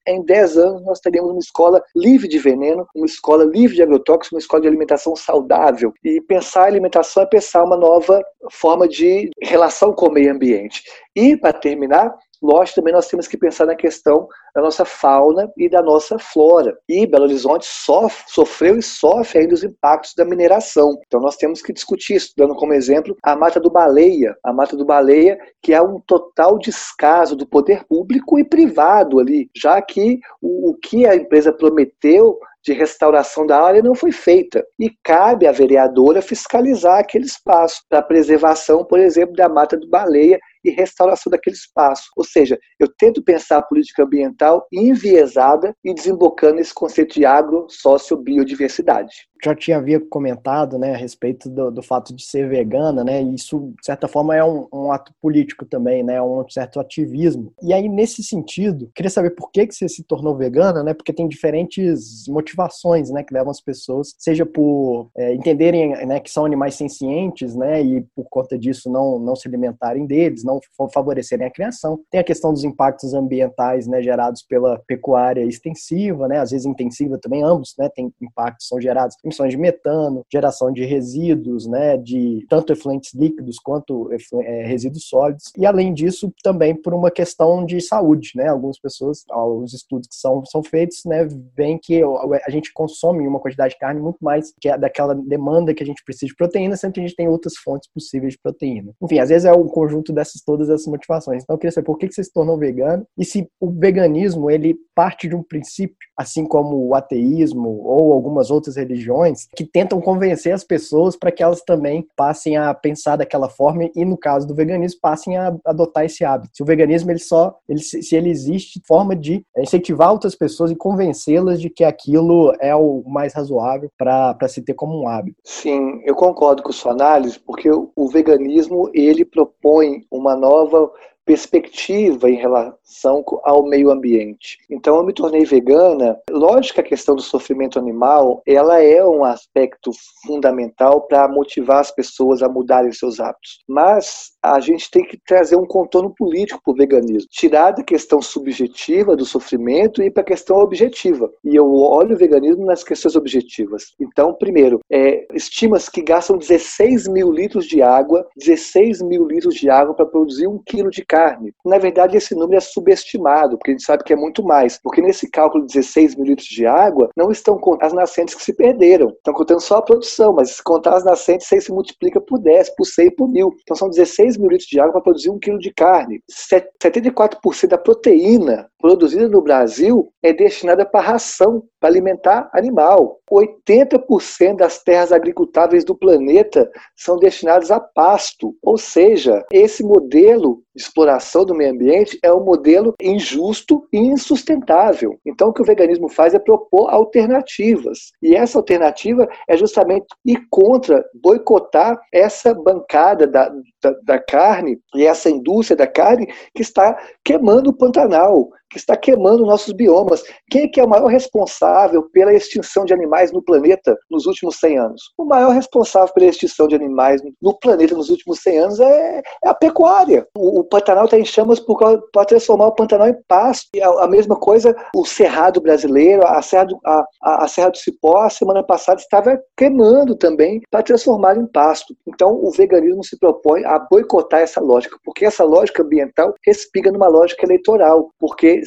em 0.07 0.25
10 0.25 0.59
anos 0.59 0.85
nós 0.85 1.01
teríamos 1.01 1.31
uma 1.31 1.41
escola 1.41 1.83
livre 1.95 2.29
de 2.29 2.39
veneno, 2.39 2.87
uma 2.95 3.07
escola 3.07 3.45
livre 3.45 3.77
de 3.77 3.83
agrotóxicos, 3.83 4.33
uma 4.33 4.41
escola 4.41 4.63
de 4.63 4.69
alimentação 4.69 5.17
saudável. 5.17 5.93
E 6.05 6.21
pensar 6.21 6.65
alimentação 6.65 7.23
é 7.23 7.27
pensar 7.27 7.65
uma 7.65 7.77
nova 7.77 8.23
forma 8.51 8.89
de 8.89 9.31
relação 9.43 9.93
com 9.93 10.07
o 10.07 10.13
meio 10.13 10.33
ambiente. 10.33 10.83
E, 11.15 11.37
para 11.37 11.53
terminar, 11.53 12.15
lógico, 12.43 12.77
também 12.77 12.93
nós 12.93 13.09
temos 13.09 13.27
que 13.27 13.37
pensar 13.37 13.67
na 13.67 13.75
questão 13.75 14.27
da 14.55 14.61
nossa 14.61 14.85
fauna 14.85 15.51
e 15.57 15.69
da 15.69 15.83
nossa 15.83 16.19
flora. 16.19 16.77
E 16.89 17.07
Belo 17.07 17.25
Horizonte 17.25 17.65
sofre, 17.65 18.25
sofreu 18.29 18.77
e 18.77 18.83
sofre 18.83 19.41
ainda 19.41 19.55
os 19.55 19.65
impactos 19.65 20.15
da 20.15 20.25
mineração. 20.25 20.99
Então 21.07 21.21
nós 21.21 21.37
temos 21.37 21.63
que 21.63 21.73
discutir 21.73 22.17
isso, 22.17 22.33
dando 22.37 22.55
como 22.55 22.75
exemplo 22.75 23.17
a 23.23 23.37
Mata 23.37 23.61
do 23.61 23.71
Baleia. 23.71 24.37
A 24.45 24.53
Mata 24.53 24.77
do 24.77 24.85
Baleia, 24.85 25.39
que 25.63 25.73
é 25.73 25.81
um 25.81 26.01
total 26.01 26.59
descaso 26.59 27.37
do 27.37 27.47
poder 27.47 27.85
público 27.85 28.39
e 28.39 28.45
privado 28.45 29.19
ali, 29.19 29.49
já 29.57 29.81
que 29.81 30.19
o, 30.41 30.71
o 30.71 30.75
que 30.75 31.07
a 31.07 31.15
empresa 31.15 31.53
prometeu 31.53 32.39
de 32.65 32.73
restauração 32.73 33.47
da 33.47 33.61
área 33.61 33.83
não 33.83 33.95
foi 33.95 34.13
feita. 34.13 34.65
E 34.79 34.91
cabe 35.03 35.47
à 35.47 35.53
vereadora 35.53 36.23
fiscalizar 36.23 37.01
aquele 37.01 37.25
espaço 37.25 37.83
para 37.89 38.03
preservação, 38.03 38.85
por 38.85 38.99
exemplo, 38.99 39.35
da 39.35 39.49
mata 39.49 39.77
do 39.77 39.89
baleia 39.89 40.39
e 40.65 40.71
restauração 40.71 41.31
daquele 41.31 41.57
espaço. 41.57 42.11
Ou 42.17 42.25
seja, 42.25 42.59
eu 42.79 42.89
tento 42.89 43.23
pensar 43.23 43.59
a 43.59 43.63
política 43.63 44.05
ambiental 44.05 44.67
enviesada 44.73 45.75
e 45.85 45.95
desembocando 45.95 46.61
esse 46.61 46.73
conceito 46.73 47.15
de 47.15 47.25
agro-socio-biodiversidade 47.25 49.32
já 49.45 49.55
tinha 49.55 49.77
havia 49.77 50.01
comentado 50.01 50.79
né, 50.79 50.95
a 50.95 50.97
respeito 50.97 51.49
do, 51.51 51.71
do, 51.71 51.83
fato 51.83 52.15
de 52.15 52.25
ser 52.25 52.49
vegana, 52.49 53.03
né? 53.03 53.23
E 53.23 53.35
isso, 53.35 53.73
de 53.79 53.85
certa 53.85 54.07
forma, 54.07 54.37
é 54.37 54.45
um, 54.45 54.69
um, 54.73 54.93
ato 54.93 55.13
político 55.21 55.65
também, 55.65 56.03
né? 56.03 56.23
Um 56.23 56.49
certo 56.49 56.79
ativismo. 56.79 57.53
E 57.61 57.73
aí, 57.73 57.89
nesse 57.89 58.23
sentido, 58.23 58.91
queria 58.95 59.11
saber 59.11 59.31
por 59.31 59.51
que, 59.51 59.67
que 59.67 59.75
você 59.75 59.89
se 59.89 60.05
tornou 60.05 60.37
vegana, 60.37 60.83
né? 60.83 60.95
Porque 60.95 61.13
tem 61.13 61.27
diferentes 61.27 62.27
motivações, 62.29 63.11
né? 63.11 63.25
Que 63.25 63.35
levam 63.35 63.51
as 63.51 63.61
pessoas, 63.61 64.15
seja 64.19 64.47
por 64.47 65.11
é, 65.17 65.35
entenderem 65.35 66.07
né, 66.07 66.21
que 66.21 66.31
são 66.31 66.45
animais 66.45 66.77
sencientes, 66.77 67.57
né? 67.57 67.83
E 67.83 68.03
por 68.15 68.27
conta 68.31 68.57
disso 68.57 68.91
não, 68.91 69.19
não 69.19 69.35
se 69.35 69.49
alimentarem 69.49 70.07
deles, 70.07 70.45
não 70.45 70.61
favorecerem 70.93 71.47
a 71.47 71.51
criação. 71.51 71.99
Tem 72.11 72.21
a 72.21 72.25
questão 72.25 72.53
dos 72.53 72.63
impactos 72.63 73.13
ambientais, 73.13 73.89
né? 73.89 74.01
Gerados 74.03 74.43
pela 74.43 74.79
pecuária 74.87 75.43
extensiva, 75.43 76.29
né? 76.29 76.39
Às 76.39 76.53
vezes 76.53 76.67
intensiva 76.67 77.19
também, 77.19 77.43
ambos, 77.43 77.75
né? 77.77 77.89
Tem 77.93 78.13
impactos, 78.21 78.69
são 78.69 78.81
gerados 78.81 79.17
emissões 79.33 79.51
de 79.51 79.57
metano, 79.57 80.25
geração 80.31 80.73
de 80.73 80.85
resíduos, 80.85 81.67
né, 81.67 81.97
de 81.97 82.45
tanto 82.49 82.73
efluentes 82.73 83.15
líquidos 83.15 83.57
quanto 83.59 84.11
é, 84.43 84.65
resíduos 84.67 85.09
sólidos. 85.09 85.45
E 85.57 85.67
além 85.67 85.93
disso, 85.95 86.33
também 86.43 86.75
por 86.75 86.95
uma 86.95 87.11
questão 87.11 87.65
de 87.65 87.81
saúde, 87.81 88.33
né? 88.35 88.49
Algumas 88.49 88.79
pessoas, 88.79 89.25
os 89.31 89.73
estudos 89.73 90.09
que 90.09 90.15
são, 90.15 90.45
são 90.45 90.63
feitos, 90.63 91.03
né, 91.07 91.27
veem 91.57 91.79
que 91.81 92.03
a 92.45 92.51
gente 92.51 92.73
consome 92.73 93.27
uma 93.27 93.41
quantidade 93.41 93.75
de 93.75 93.79
carne 93.79 94.01
muito 94.01 94.19
mais 94.21 94.53
que 94.61 94.69
a 94.69 94.77
daquela 94.77 95.15
demanda 95.15 95.75
que 95.75 95.83
a 95.83 95.87
gente 95.87 96.03
precisa 96.05 96.27
de 96.27 96.37
proteína, 96.37 96.77
sendo 96.77 96.93
que 96.93 97.01
a 97.01 97.03
gente 97.03 97.17
tem 97.17 97.29
outras 97.29 97.55
fontes 97.57 97.89
possíveis 97.93 98.35
de 98.35 98.39
proteína. 98.41 98.93
Enfim, 99.03 99.19
às 99.19 99.29
vezes 99.29 99.45
é 99.45 99.53
o 99.53 99.65
conjunto 99.67 100.13
dessas 100.13 100.43
todas 100.45 100.69
essas 100.69 100.87
motivações. 100.87 101.43
Então 101.43 101.55
eu 101.55 101.59
queria 101.59 101.73
saber 101.73 101.87
por 101.87 101.99
que 101.99 102.11
você 102.11 102.25
se 102.25 102.33
tornou 102.33 102.59
vegano 102.59 103.07
e 103.17 103.25
se 103.25 103.49
o 103.61 103.71
veganismo 103.71 104.51
ele 104.51 104.77
parte 104.95 105.29
de 105.29 105.35
um 105.35 105.43
princípio, 105.43 105.97
assim 106.17 106.45
como 106.45 106.89
o 106.89 106.95
ateísmo 106.95 107.83
ou 107.85 108.13
algumas 108.13 108.51
outras 108.51 108.77
religiões 108.77 109.22
que 109.57 109.65
tentam 109.65 110.01
convencer 110.01 110.53
as 110.53 110.65
pessoas 110.65 111.17
para 111.17 111.33
que 111.33 111.43
elas 111.43 111.63
também 111.63 112.07
passem 112.17 112.57
a 112.57 112.73
pensar 112.75 113.17
daquela 113.17 113.49
forma 113.49 113.91
e, 113.95 114.05
no 114.05 114.17
caso 114.17 114.47
do 114.47 114.55
veganismo, 114.55 115.01
passem 115.01 115.37
a 115.37 115.55
adotar 115.65 116.05
esse 116.05 116.25
hábito. 116.25 116.57
Se 116.57 116.63
o 116.63 116.67
veganismo 116.67 117.11
ele 117.11 117.19
só, 117.19 117.57
ele, 117.69 117.81
se 117.81 118.15
ele 118.15 118.31
existe 118.31 118.81
forma 118.87 119.15
de 119.15 119.45
incentivar 119.59 120.13
outras 120.13 120.35
pessoas 120.35 120.71
e 120.71 120.77
convencê-las 120.77 121.61
de 121.61 121.71
que 121.71 121.85
aquilo 121.85 122.55
é 122.61 122.75
o 122.75 123.03
mais 123.07 123.35
razoável 123.35 123.91
para 123.99 124.49
se 124.49 124.63
ter 124.63 124.75
como 124.75 125.01
um 125.01 125.09
hábito. 125.09 125.37
Sim, 125.45 126.01
eu 126.05 126.15
concordo 126.15 126.63
com 126.63 126.73
sua 126.73 126.93
análise, 126.93 127.39
porque 127.39 127.71
o 127.71 128.09
veganismo 128.09 128.91
ele 128.93 129.25
propõe 129.25 130.05
uma 130.11 130.37
nova 130.37 130.91
perspectiva 131.25 132.29
em 132.29 132.37
relação 132.37 133.25
ao 133.45 133.65
meio 133.65 133.91
ambiente. 133.91 134.59
Então 134.71 134.97
eu 134.97 135.05
me 135.05 135.13
tornei 135.13 135.45
vegana. 135.45 136.19
Lógico 136.31 136.75
que 136.75 136.81
a 136.81 136.85
questão 136.85 137.15
do 137.15 137.23
sofrimento 137.23 137.79
animal, 137.79 138.43
ela 138.47 138.83
é 138.83 139.05
um 139.05 139.25
aspecto 139.25 139.91
fundamental 140.27 141.03
para 141.03 141.29
motivar 141.29 141.81
as 141.81 141.91
pessoas 141.91 142.43
a 142.43 142.49
mudarem 142.49 142.93
seus 142.93 143.21
hábitos. 143.21 143.63
Mas 143.69 144.32
a 144.43 144.59
gente 144.61 144.91
tem 144.91 145.05
que 145.05 145.19
trazer 145.27 145.57
um 145.57 145.67
contorno 145.67 146.13
político 146.15 146.61
para 146.63 146.73
o 146.73 146.77
veganismo, 146.77 147.29
tirar 147.31 147.71
da 147.71 147.83
questão 147.83 148.21
subjetiva 148.21 149.17
do 149.17 149.25
sofrimento 149.25 150.03
e 150.03 150.11
para 150.11 150.23
a 150.23 150.27
questão 150.27 150.57
objetiva. 150.59 151.31
E 151.45 151.55
eu 151.55 151.73
olho 151.73 152.15
o 152.15 152.19
veganismo 152.19 152.65
nas 152.65 152.83
questões 152.83 153.15
objetivas. 153.15 153.95
Então, 154.01 154.35
primeiro, 154.35 154.81
é, 154.91 155.27
estima-se 155.33 155.91
que 155.91 156.03
gastam 156.03 156.37
16 156.37 157.09
mil 157.09 157.31
litros 157.31 157.67
de 157.67 157.83
água, 157.83 158.27
16 158.37 159.03
mil 159.03 159.27
litros 159.27 159.55
de 159.55 159.71
água 159.71 159.95
para 159.95 160.07
produzir 160.07 160.47
um 160.47 160.59
quilo 160.59 160.91
de 160.91 161.05
carne. 161.05 161.55
Na 161.65 161.79
verdade, 161.79 162.17
esse 162.17 162.35
número 162.35 162.57
é 162.57 162.61
subestimado, 162.61 163.57
porque 163.57 163.71
a 163.71 163.75
gente 163.75 163.85
sabe 163.85 164.05
que 164.05 164.13
é 164.13 164.17
muito 164.17 164.43
mais. 164.43 164.79
Porque 164.83 165.01
nesse 165.01 165.31
cálculo 165.31 165.67
de 165.67 165.75
16 165.75 166.17
mil 166.17 166.27
litros 166.27 166.49
de 166.49 166.67
água, 166.67 167.11
não 167.17 167.31
estão 167.31 167.59
contando 167.59 167.83
as 167.83 167.93
nascentes 167.93 168.35
que 168.35 168.43
se 168.43 168.53
perderam. 168.53 169.09
Estão 169.09 169.35
contando 169.35 169.61
só 169.61 169.77
a 169.77 169.83
produção, 169.83 170.33
mas 170.33 170.51
se 170.51 170.63
contar 170.63 170.97
as 170.97 171.05
nascentes, 171.05 171.47
isso 171.47 171.55
aí 171.55 171.61
se 171.61 171.73
multiplica 171.73 172.21
por 172.21 172.39
10, 172.39 172.71
por 172.77 172.85
100 172.85 173.11
por 173.17 173.29
mil. 173.29 173.55
Então 173.63 173.77
são 173.77 173.89
16 173.89 174.32
mil 174.37 174.51
litros 174.51 174.69
de 174.69 174.81
água 174.81 174.93
para 174.93 175.03
produzir 175.03 175.31
um 175.31 175.39
quilo 175.39 175.59
de 175.59 175.73
carne. 175.73 176.21
74% 176.31 177.69
da 177.69 177.79
proteína 177.79 178.69
produzida 178.83 179.29
no 179.29 179.41
Brasil 179.41 180.13
é 180.23 180.33
destinada 180.33 180.85
para 180.85 181.07
ração, 181.07 181.63
para 181.81 181.89
alimentar 181.89 182.51
animal. 182.53 183.21
80% 183.31 184.57
das 184.57 184.83
terras 184.83 185.13
agricultáveis 185.13 185.85
do 185.85 185.95
planeta 185.97 186.71
são 186.97 187.17
destinadas 187.17 187.71
a 187.71 187.81
pasto. 187.81 188.55
Ou 188.63 188.77
seja, 188.77 189.45
esse 189.53 189.83
modelo 189.83 190.63
de 190.75 190.83
exploração 190.83 191.45
do 191.45 191.55
meio 191.55 191.73
ambiente 191.73 192.19
é 192.23 192.33
um 192.33 192.45
modelo 192.45 192.95
injusto 193.01 193.87
e 193.93 193.99
insustentável. 193.99 195.19
Então, 195.25 195.49
o 195.49 195.53
que 195.53 195.63
o 195.63 195.65
veganismo 195.65 196.09
faz 196.09 196.35
é 196.35 196.39
propor 196.39 196.91
alternativas. 196.91 198.13
E 198.21 198.35
essa 198.35 198.59
alternativa 198.59 199.29
é 199.49 199.57
justamente 199.57 200.07
ir 200.25 200.41
contra, 200.51 201.05
boicotar 201.15 201.99
essa 202.13 202.53
bancada 202.53 203.27
da, 203.27 203.53
da, 203.83 203.95
da 204.03 204.19
carne 204.19 204.81
e 204.95 205.05
essa 205.05 205.29
indústria 205.29 205.77
da 205.77 205.87
carne 205.87 206.27
que 206.55 206.63
está 206.63 206.97
queimando 207.25 207.71
o 207.71 207.77
Pantanal, 207.77 208.49
que 208.73 208.79
está 208.79 208.97
queimando 208.97 209.47
nossos 209.47 209.73
biomas. 209.73 210.23
Quem 210.51 210.63
é 210.63 210.69
que 210.69 210.81
é 210.81 210.85
o 210.85 210.89
maior 210.89 211.07
responsável 211.07 212.03
pela 212.13 212.35
extinção 212.35 212.85
de 212.85 212.95
animais 212.95 213.31
no 213.31 213.43
planeta 213.43 213.97
nos 214.11 214.27
últimos 214.27 214.57
100 214.59 214.79
anos? 214.79 215.03
O 215.17 215.25
maior 215.25 215.51
responsável 215.51 216.13
pela 216.15 216.27
extinção 216.27 216.67
de 216.67 216.75
animais 216.75 217.23
no 217.41 217.59
planeta 217.59 217.95
nos 217.95 218.11
últimos 218.11 218.41
100 218.41 218.59
anos 218.59 218.81
é, 218.81 219.23
é 219.45 219.49
a 219.49 219.55
pecuária. 219.55 220.27
O, 220.37 220.61
o 220.61 220.65
Pantanal 220.65 221.05
está 221.05 221.19
em 221.19 221.25
chamas 221.25 221.61
para 221.61 222.25
transformar 222.25 222.69
o 222.69 222.75
Pantanal 222.75 223.09
em 223.09 223.17
pasto. 223.29 223.69
E 223.75 223.83
a, 223.83 223.89
a, 223.89 224.09
mesma 224.09 224.37
coisa, 224.37 224.75
o 224.95 225.05
Cerrado 225.05 225.61
brasileiro, 225.61 226.27
a 226.27 226.41
Serra 226.43 226.65
do, 226.65 226.79
a, 226.85 227.05
a 227.23 227.49
Serra 227.49 227.71
do 227.71 227.77
Cipó, 227.77 228.23
a 228.23 228.31
semana 228.31 228.63
passada 228.63 229.01
estava 229.01 229.39
queimando 229.57 230.17
também 230.17 230.61
para 230.71 230.83
transformar 230.83 231.37
em 231.37 231.47
pasto. 231.47 231.95
Então, 232.07 232.35
o 232.43 232.51
veganismo 232.51 233.05
se 233.05 233.19
propõe 233.19 233.65
a 233.65 233.79
boicotar 233.79 234.41
essa 234.41 234.61
lógica, 234.61 234.97
porque 235.05 235.25
essa 235.25 235.45
lógica 235.45 235.83
ambiental 235.83 236.35
respiga 236.45 236.91
numa 236.91 237.09
lógica 237.09 237.45
eleitoral, 237.45 238.11
porque 238.19 238.62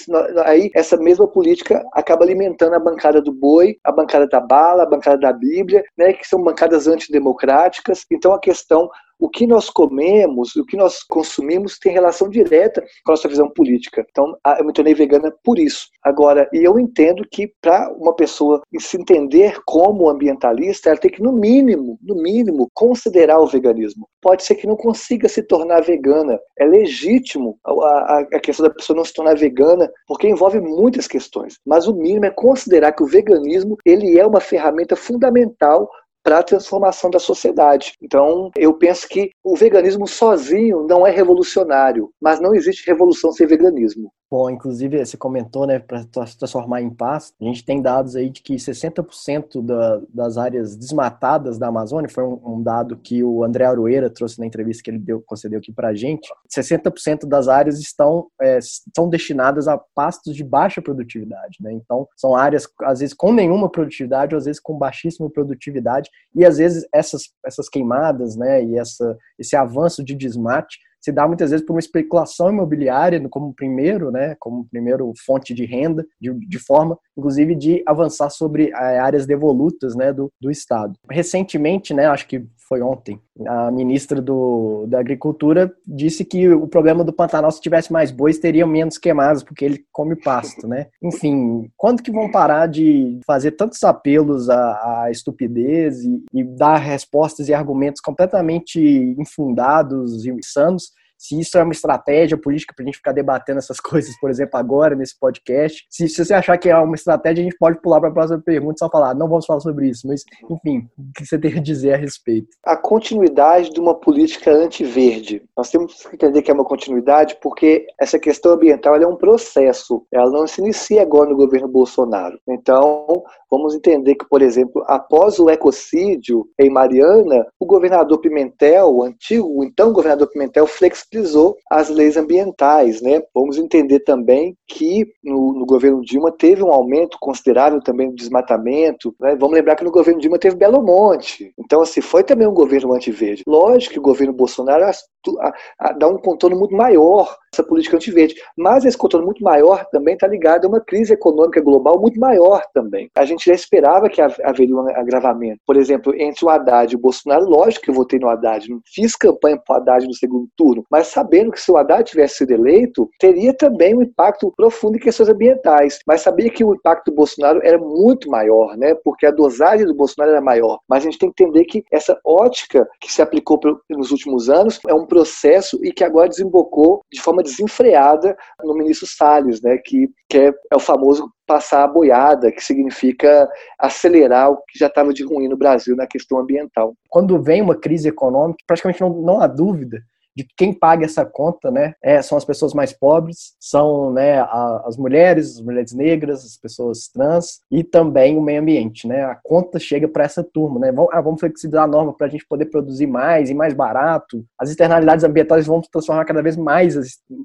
aí 0.45 0.69
essa 0.73 0.97
mesma 0.97 1.27
política 1.27 1.83
acaba 1.93 2.23
alimentando 2.23 2.75
a 2.75 2.79
bancada 2.79 3.21
do 3.21 3.31
boi, 3.31 3.77
a 3.83 3.91
bancada 3.91 4.27
da 4.27 4.39
bala, 4.39 4.83
a 4.83 4.85
bancada 4.85 5.17
da 5.17 5.33
Bíblia, 5.33 5.83
né, 5.97 6.13
que 6.13 6.27
são 6.27 6.43
bancadas 6.43 6.87
antidemocráticas. 6.87 8.05
Então 8.11 8.33
a 8.33 8.39
questão 8.39 8.89
o 9.19 9.29
que 9.29 9.47
nós 9.47 9.69
comemos, 9.69 10.55
o 10.55 10.65
que 10.65 10.77
nós 10.77 11.03
consumimos 11.03 11.77
tem 11.79 11.93
relação 11.93 12.29
direta 12.29 12.81
com 13.03 13.11
a 13.11 13.13
nossa 13.13 13.27
visão 13.27 13.49
política. 13.49 14.05
Então, 14.09 14.35
eu 14.59 14.65
me 14.65 14.73
tornei 14.73 14.93
vegana 14.93 15.33
por 15.43 15.57
isso. 15.57 15.87
Agora, 16.03 16.49
e 16.53 16.63
eu 16.63 16.79
entendo 16.79 17.25
que 17.31 17.51
para 17.61 17.91
uma 17.93 18.15
pessoa 18.15 18.61
se 18.79 18.99
entender 18.99 19.59
como 19.65 20.09
ambientalista, 20.09 20.89
ela 20.89 20.99
tem 20.99 21.11
que, 21.11 21.21
no 21.21 21.31
mínimo, 21.31 21.97
no 22.01 22.15
mínimo, 22.15 22.69
considerar 22.73 23.39
o 23.39 23.47
veganismo. 23.47 24.07
Pode 24.21 24.43
ser 24.43 24.55
que 24.55 24.67
não 24.67 24.75
consiga 24.75 25.29
se 25.29 25.43
tornar 25.43 25.81
vegana. 25.81 26.39
É 26.57 26.65
legítimo 26.65 27.57
a, 27.65 28.25
a 28.33 28.39
questão 28.39 28.67
da 28.67 28.73
pessoa 28.73 28.97
não 28.97 29.05
se 29.05 29.13
tornar 29.13 29.35
vegana, 29.35 29.89
porque 30.07 30.27
envolve 30.27 30.59
muitas 30.59 31.07
questões. 31.07 31.55
Mas 31.65 31.87
o 31.87 31.95
mínimo 31.95 32.25
é 32.25 32.31
considerar 32.31 32.91
que 32.91 33.03
o 33.03 33.07
veganismo 33.07 33.77
ele 33.85 34.19
é 34.19 34.25
uma 34.25 34.39
ferramenta 34.39 34.95
fundamental 34.95 35.89
para 36.25 36.39
a 36.39 36.43
transformação 36.43 37.11
da 37.11 37.19
sociedade. 37.19 37.93
Então, 38.01 38.49
eu 38.57 38.73
penso 38.73 39.07
que 39.07 39.29
o 39.43 39.55
veganismo 39.55 40.07
sozinho 40.07 40.87
não 40.89 41.05
é 41.05 41.11
revolucionário, 41.11 42.09
mas 42.19 42.41
não 42.41 42.55
existe 42.55 42.87
revolução 42.87 43.31
sem 43.31 43.45
veganismo. 43.45 44.11
Bom, 44.29 44.49
inclusive 44.49 45.05
você 45.05 45.15
comentou, 45.15 45.67
né, 45.67 45.77
para 45.77 46.25
se 46.25 46.37
transformar 46.37 46.81
em 46.81 46.89
paz, 46.89 47.31
a 47.39 47.43
gente 47.45 47.63
tem 47.63 47.79
dados 47.79 48.15
aí 48.15 48.29
de 48.29 48.41
que 48.41 48.55
60% 48.55 49.63
da, 49.63 50.01
das 50.11 50.35
áreas 50.37 50.75
desmatadas 50.75 51.59
da 51.59 51.67
Amazônia, 51.67 52.09
foi 52.09 52.23
um, 52.23 52.41
um, 52.43 52.63
dado 52.63 52.97
que 52.97 53.23
o 53.23 53.43
André 53.43 53.65
Aroeira 53.65 54.09
trouxe 54.09 54.39
na 54.39 54.45
entrevista 54.47 54.81
que 54.81 54.89
ele 54.89 54.97
deu, 54.97 55.21
concedeu 55.21 55.59
aqui 55.59 55.71
para 55.71 55.89
a 55.89 55.93
gente, 55.93 56.27
60% 56.49 57.27
das 57.27 57.47
áreas 57.47 57.79
estão 57.79 58.27
é, 58.41 58.57
são 58.95 59.07
destinadas 59.07 59.67
a 59.67 59.77
pastos 59.77 60.35
de 60.35 60.43
baixa 60.43 60.81
produtividade, 60.81 61.57
né? 61.61 61.71
Então, 61.71 62.07
são 62.17 62.35
áreas, 62.35 62.67
às 62.81 62.99
vezes, 62.99 63.13
com 63.13 63.31
nenhuma 63.31 63.69
produtividade, 63.69 64.33
ou 64.33 64.39
às 64.39 64.45
vezes 64.45 64.59
com 64.59 64.77
baixíssima 64.77 65.29
produtividade, 65.29 66.09
e 66.33 66.43
às 66.43 66.57
vezes 66.57 66.83
essas, 66.91 67.29
essas 67.45 67.69
queimadas, 67.69 68.35
né, 68.35 68.63
e 68.63 68.77
essa, 68.77 69.17
esse 69.37 69.55
avanço 69.55 70.03
de 70.03 70.15
desmate 70.15 70.79
se 71.05 71.11
dá 71.11 71.27
muitas 71.27 71.51
vezes 71.51 71.63
por 71.63 71.73
uma 71.73 71.79
especulação 71.79 72.49
imobiliária 72.49 73.21
como 73.29 73.53
primeiro, 73.53 74.09
né, 74.09 74.35
como 74.39 74.65
primeiro 74.65 75.13
fonte 75.23 75.53
de 75.53 75.63
renda, 75.63 76.03
de, 76.19 76.33
de 76.33 76.57
forma, 76.57 76.97
inclusive, 77.15 77.53
de 77.53 77.83
avançar 77.85 78.31
sobre 78.31 78.71
eh, 78.71 78.99
áreas 78.99 79.27
devolutas, 79.27 79.95
né, 79.95 80.11
do, 80.11 80.33
do 80.41 80.49
Estado. 80.49 80.97
Recentemente, 81.07 81.93
né, 81.93 82.07
acho 82.07 82.27
que 82.27 82.43
foi 82.67 82.81
ontem, 82.81 83.19
a 83.47 83.69
ministra 83.71 84.21
do, 84.21 84.85
da 84.87 84.99
Agricultura 84.99 85.71
disse 85.85 86.25
que 86.25 86.49
o 86.49 86.67
problema 86.67 87.03
do 87.03 87.13
Pantanal, 87.13 87.51
se 87.51 87.61
tivesse 87.61 87.93
mais 87.93 88.11
bois, 88.11 88.39
teria 88.39 88.65
menos 88.65 88.97
queimados, 88.97 89.43
porque 89.43 89.63
ele 89.63 89.85
come 89.91 90.15
pasto, 90.15 90.67
né? 90.67 90.87
Enfim, 91.01 91.69
quando 91.77 92.01
que 92.01 92.11
vão 92.11 92.31
parar 92.31 92.67
de 92.67 93.19
fazer 93.25 93.51
tantos 93.51 93.83
apelos 93.83 94.49
à, 94.49 95.03
à 95.03 95.11
estupidez 95.11 96.03
e, 96.03 96.23
e 96.33 96.43
dar 96.43 96.77
respostas 96.77 97.47
e 97.49 97.53
argumentos 97.53 98.01
completamente 98.01 98.79
infundados 99.17 100.25
e 100.25 100.31
insanos 100.31 100.91
se 101.17 101.39
isso 101.39 101.57
é 101.57 101.63
uma 101.63 101.71
estratégia 101.71 102.37
política 102.37 102.73
para 102.75 102.83
a 102.83 102.85
gente 102.85 102.97
ficar 102.97 103.11
debatendo 103.11 103.59
essas 103.59 103.79
coisas, 103.81 104.17
por 104.19 104.29
exemplo, 104.29 104.59
agora 104.59 104.95
nesse 104.95 105.17
podcast. 105.19 105.85
Se, 105.89 106.07
se, 106.07 106.23
você 106.23 106.33
achar 106.33 106.57
que 106.57 106.69
é 106.69 106.77
uma 106.77 106.95
estratégia, 106.95 107.41
a 107.41 107.45
gente 107.45 107.57
pode 107.57 107.81
pular 107.81 107.99
para 107.99 108.09
a 108.09 108.13
próxima 108.13 108.41
pergunta 108.41 108.75
e 108.75 108.79
só 108.79 108.89
falar, 108.89 109.13
não 109.15 109.27
vamos 109.27 109.45
falar 109.45 109.59
sobre 109.59 109.89
isso, 109.89 110.07
mas, 110.07 110.23
enfim, 110.49 110.87
o 110.97 111.11
que 111.15 111.25
você 111.25 111.37
tem 111.37 111.57
a 111.57 111.61
dizer 111.61 111.93
a 111.93 111.97
respeito? 111.97 112.47
A 112.63 112.75
continuidade 112.75 113.71
de 113.71 113.79
uma 113.79 113.95
política 113.95 114.51
anti-verde. 114.51 115.43
Nós 115.57 115.69
temos 115.69 116.05
que 116.05 116.15
entender 116.15 116.41
que 116.41 116.51
é 116.51 116.53
uma 116.53 116.65
continuidade 116.65 117.37
porque 117.41 117.85
essa 117.99 118.19
questão 118.19 118.53
ambiental 118.53 118.95
é 118.95 119.07
um 119.07 119.15
processo, 119.15 120.05
ela 120.11 120.29
não 120.29 120.47
se 120.47 120.61
inicia 120.61 121.01
agora 121.01 121.29
no 121.29 121.35
governo 121.35 121.67
Bolsonaro. 121.67 122.39
Então, 122.47 123.23
vamos 123.49 123.75
entender 123.75 124.15
que, 124.15 124.27
por 124.27 124.41
exemplo, 124.41 124.83
após 124.87 125.39
o 125.39 125.49
ecocídio 125.49 126.47
em 126.59 126.69
Mariana, 126.69 127.45
o 127.59 127.65
governador 127.65 128.19
Pimentel, 128.19 128.93
o 128.93 129.03
antigo, 129.03 129.63
então 129.63 129.93
governador 129.93 130.29
Pimentel, 130.29 130.67
flexibilizou 130.67 131.04
flexibilizou 131.05 131.57
as 131.69 131.89
leis 131.89 132.17
ambientais. 132.17 133.01
Né? 133.01 133.21
Vamos 133.33 133.57
entender 133.57 133.99
também 134.01 134.57
que 134.67 135.05
no, 135.23 135.53
no 135.53 135.65
governo 135.65 136.01
Dilma 136.01 136.31
teve 136.31 136.63
um 136.63 136.71
aumento 136.71 137.17
considerável 137.19 137.81
também 137.81 138.09
do 138.09 138.15
desmatamento. 138.15 139.15
Né? 139.19 139.35
Vamos 139.35 139.55
lembrar 139.55 139.75
que 139.75 139.83
no 139.83 139.91
governo 139.91 140.19
Dilma 140.19 140.39
teve 140.39 140.55
Belo 140.55 140.81
Monte. 140.81 141.53
Então, 141.57 141.81
assim, 141.81 142.01
foi 142.01 142.23
também 142.23 142.47
um 142.47 142.53
governo 142.53 142.93
antiverde. 142.93 143.43
Lógico 143.47 143.93
que 143.93 143.99
o 143.99 144.03
governo 144.03 144.33
Bolsonaro 144.33 144.85
a, 144.85 144.89
a, 144.89 145.53
a, 145.79 145.91
dá 145.93 146.07
um 146.07 146.17
contorno 146.17 146.57
muito 146.57 146.75
maior 146.75 147.35
essa 147.55 147.63
política 147.63 147.95
antiverde. 147.95 148.35
Mas 148.57 148.85
esse 148.85 148.97
contorno 148.97 149.25
muito 149.25 149.43
maior 149.43 149.85
também 149.91 150.13
está 150.13 150.27
ligado 150.27 150.65
a 150.65 150.67
uma 150.67 150.81
crise 150.81 151.13
econômica 151.13 151.61
global 151.61 151.99
muito 151.99 152.19
maior 152.19 152.61
também. 152.73 153.09
A 153.15 153.25
gente 153.25 153.45
já 153.45 153.53
esperava 153.53 154.09
que 154.09 154.21
haveria 154.21 154.75
um 154.75 154.87
agravamento. 154.89 155.61
Por 155.65 155.77
exemplo, 155.77 156.13
entre 156.15 156.45
o 156.45 156.49
Haddad 156.49 156.93
e 156.93 156.95
o 156.95 156.99
Bolsonaro, 156.99 157.45
lógico 157.45 157.85
que 157.85 157.91
eu 157.91 157.95
votei 157.95 158.19
no 158.19 158.29
Haddad, 158.29 158.69
não 158.69 158.81
fiz 158.85 159.15
campanha 159.15 159.57
para 159.57 159.73
o 159.73 159.77
Haddad 159.77 160.05
no 160.05 160.13
segundo 160.13 160.47
turno, 160.55 160.85
mas 160.91 161.07
sabendo 161.07 161.51
que 161.51 161.61
se 161.61 161.71
o 161.71 161.77
Haddad 161.77 162.03
tivesse 162.03 162.37
sido 162.37 162.51
eleito, 162.51 163.09
teria 163.19 163.53
também 163.53 163.95
um 163.95 164.01
impacto 164.01 164.51
profundo 164.55 164.97
em 164.97 164.99
questões 164.99 165.29
ambientais. 165.29 165.99
Mas 166.05 166.21
sabia 166.21 166.49
que 166.49 166.63
o 166.63 166.73
impacto 166.73 167.11
do 167.11 167.15
Bolsonaro 167.15 167.59
era 167.63 167.77
muito 167.77 168.29
maior, 168.29 168.75
né? 168.77 168.95
Porque 169.03 169.25
a 169.25 169.31
dosagem 169.31 169.85
do 169.85 169.95
Bolsonaro 169.95 170.31
era 170.31 170.41
maior. 170.41 170.79
Mas 170.87 171.03
a 171.03 171.05
gente 171.05 171.19
tem 171.19 171.31
que 171.31 171.43
entender 171.43 171.65
que 171.65 171.83
essa 171.91 172.17
ótica 172.25 172.87
que 172.99 173.11
se 173.11 173.21
aplicou 173.21 173.59
nos 173.89 174.11
últimos 174.11 174.49
anos 174.49 174.79
é 174.87 174.93
um 174.93 175.05
processo 175.05 175.79
e 175.83 175.91
que 175.91 176.03
agora 176.03 176.29
desembocou 176.29 177.01
de 177.11 177.21
forma 177.21 177.43
desenfreada 177.45 178.37
no 178.63 178.75
ministro 178.75 179.07
Salles, 179.07 179.61
né? 179.61 179.77
Que, 179.77 180.09
que 180.29 180.37
é, 180.37 180.53
é 180.71 180.75
o 180.75 180.79
famoso 180.79 181.31
passar 181.47 181.83
a 181.83 181.87
boiada, 181.87 182.51
que 182.51 182.63
significa 182.63 183.47
acelerar 183.79 184.51
o 184.51 184.57
que 184.67 184.77
já 184.77 184.87
estava 184.87 185.13
de 185.13 185.23
ruim 185.23 185.47
no 185.47 185.57
Brasil 185.57 185.95
na 185.95 186.07
questão 186.07 186.39
ambiental. 186.39 186.93
Quando 187.09 187.41
vem 187.41 187.61
uma 187.61 187.75
crise 187.75 188.09
econômica, 188.09 188.59
praticamente 188.67 189.01
não, 189.01 189.09
não 189.21 189.41
há 189.41 189.47
dúvida 189.47 190.01
de 190.35 190.45
quem 190.57 190.73
paga 190.73 191.05
essa 191.05 191.25
conta, 191.25 191.71
né, 191.71 191.93
é, 192.03 192.21
são 192.21 192.37
as 192.37 192.43
pessoas 192.43 192.73
mais 192.73 192.91
pobres, 192.91 193.55
são 193.59 194.11
né, 194.11 194.39
a, 194.39 194.83
as 194.85 194.97
mulheres, 194.97 195.55
as 195.55 195.61
mulheres 195.61 195.93
negras, 195.93 196.43
as 196.43 196.57
pessoas 196.57 197.07
trans 197.07 197.61
e 197.71 197.83
também 197.83 198.37
o 198.37 198.41
meio 198.41 198.61
ambiente, 198.61 199.07
né, 199.07 199.23
a 199.23 199.35
conta 199.41 199.79
chega 199.79 200.07
para 200.07 200.25
essa 200.25 200.43
turma, 200.43 200.79
né, 200.79 200.91
vamos, 200.91 201.09
ah, 201.13 201.21
vamos 201.21 201.39
flexibilizar 201.39 201.85
a 201.85 201.87
norma 201.87 202.13
para 202.13 202.27
a 202.27 202.29
gente 202.29 202.45
poder 202.47 202.65
produzir 202.65 203.07
mais 203.07 203.49
e 203.49 203.53
mais 203.53 203.73
barato, 203.73 204.45
as 204.59 204.69
externalidades 204.69 205.23
ambientais 205.23 205.65
vão 205.65 205.81
transformar 205.81 206.25
cada 206.25 206.41
vez 206.41 206.57
mais, 206.57 206.95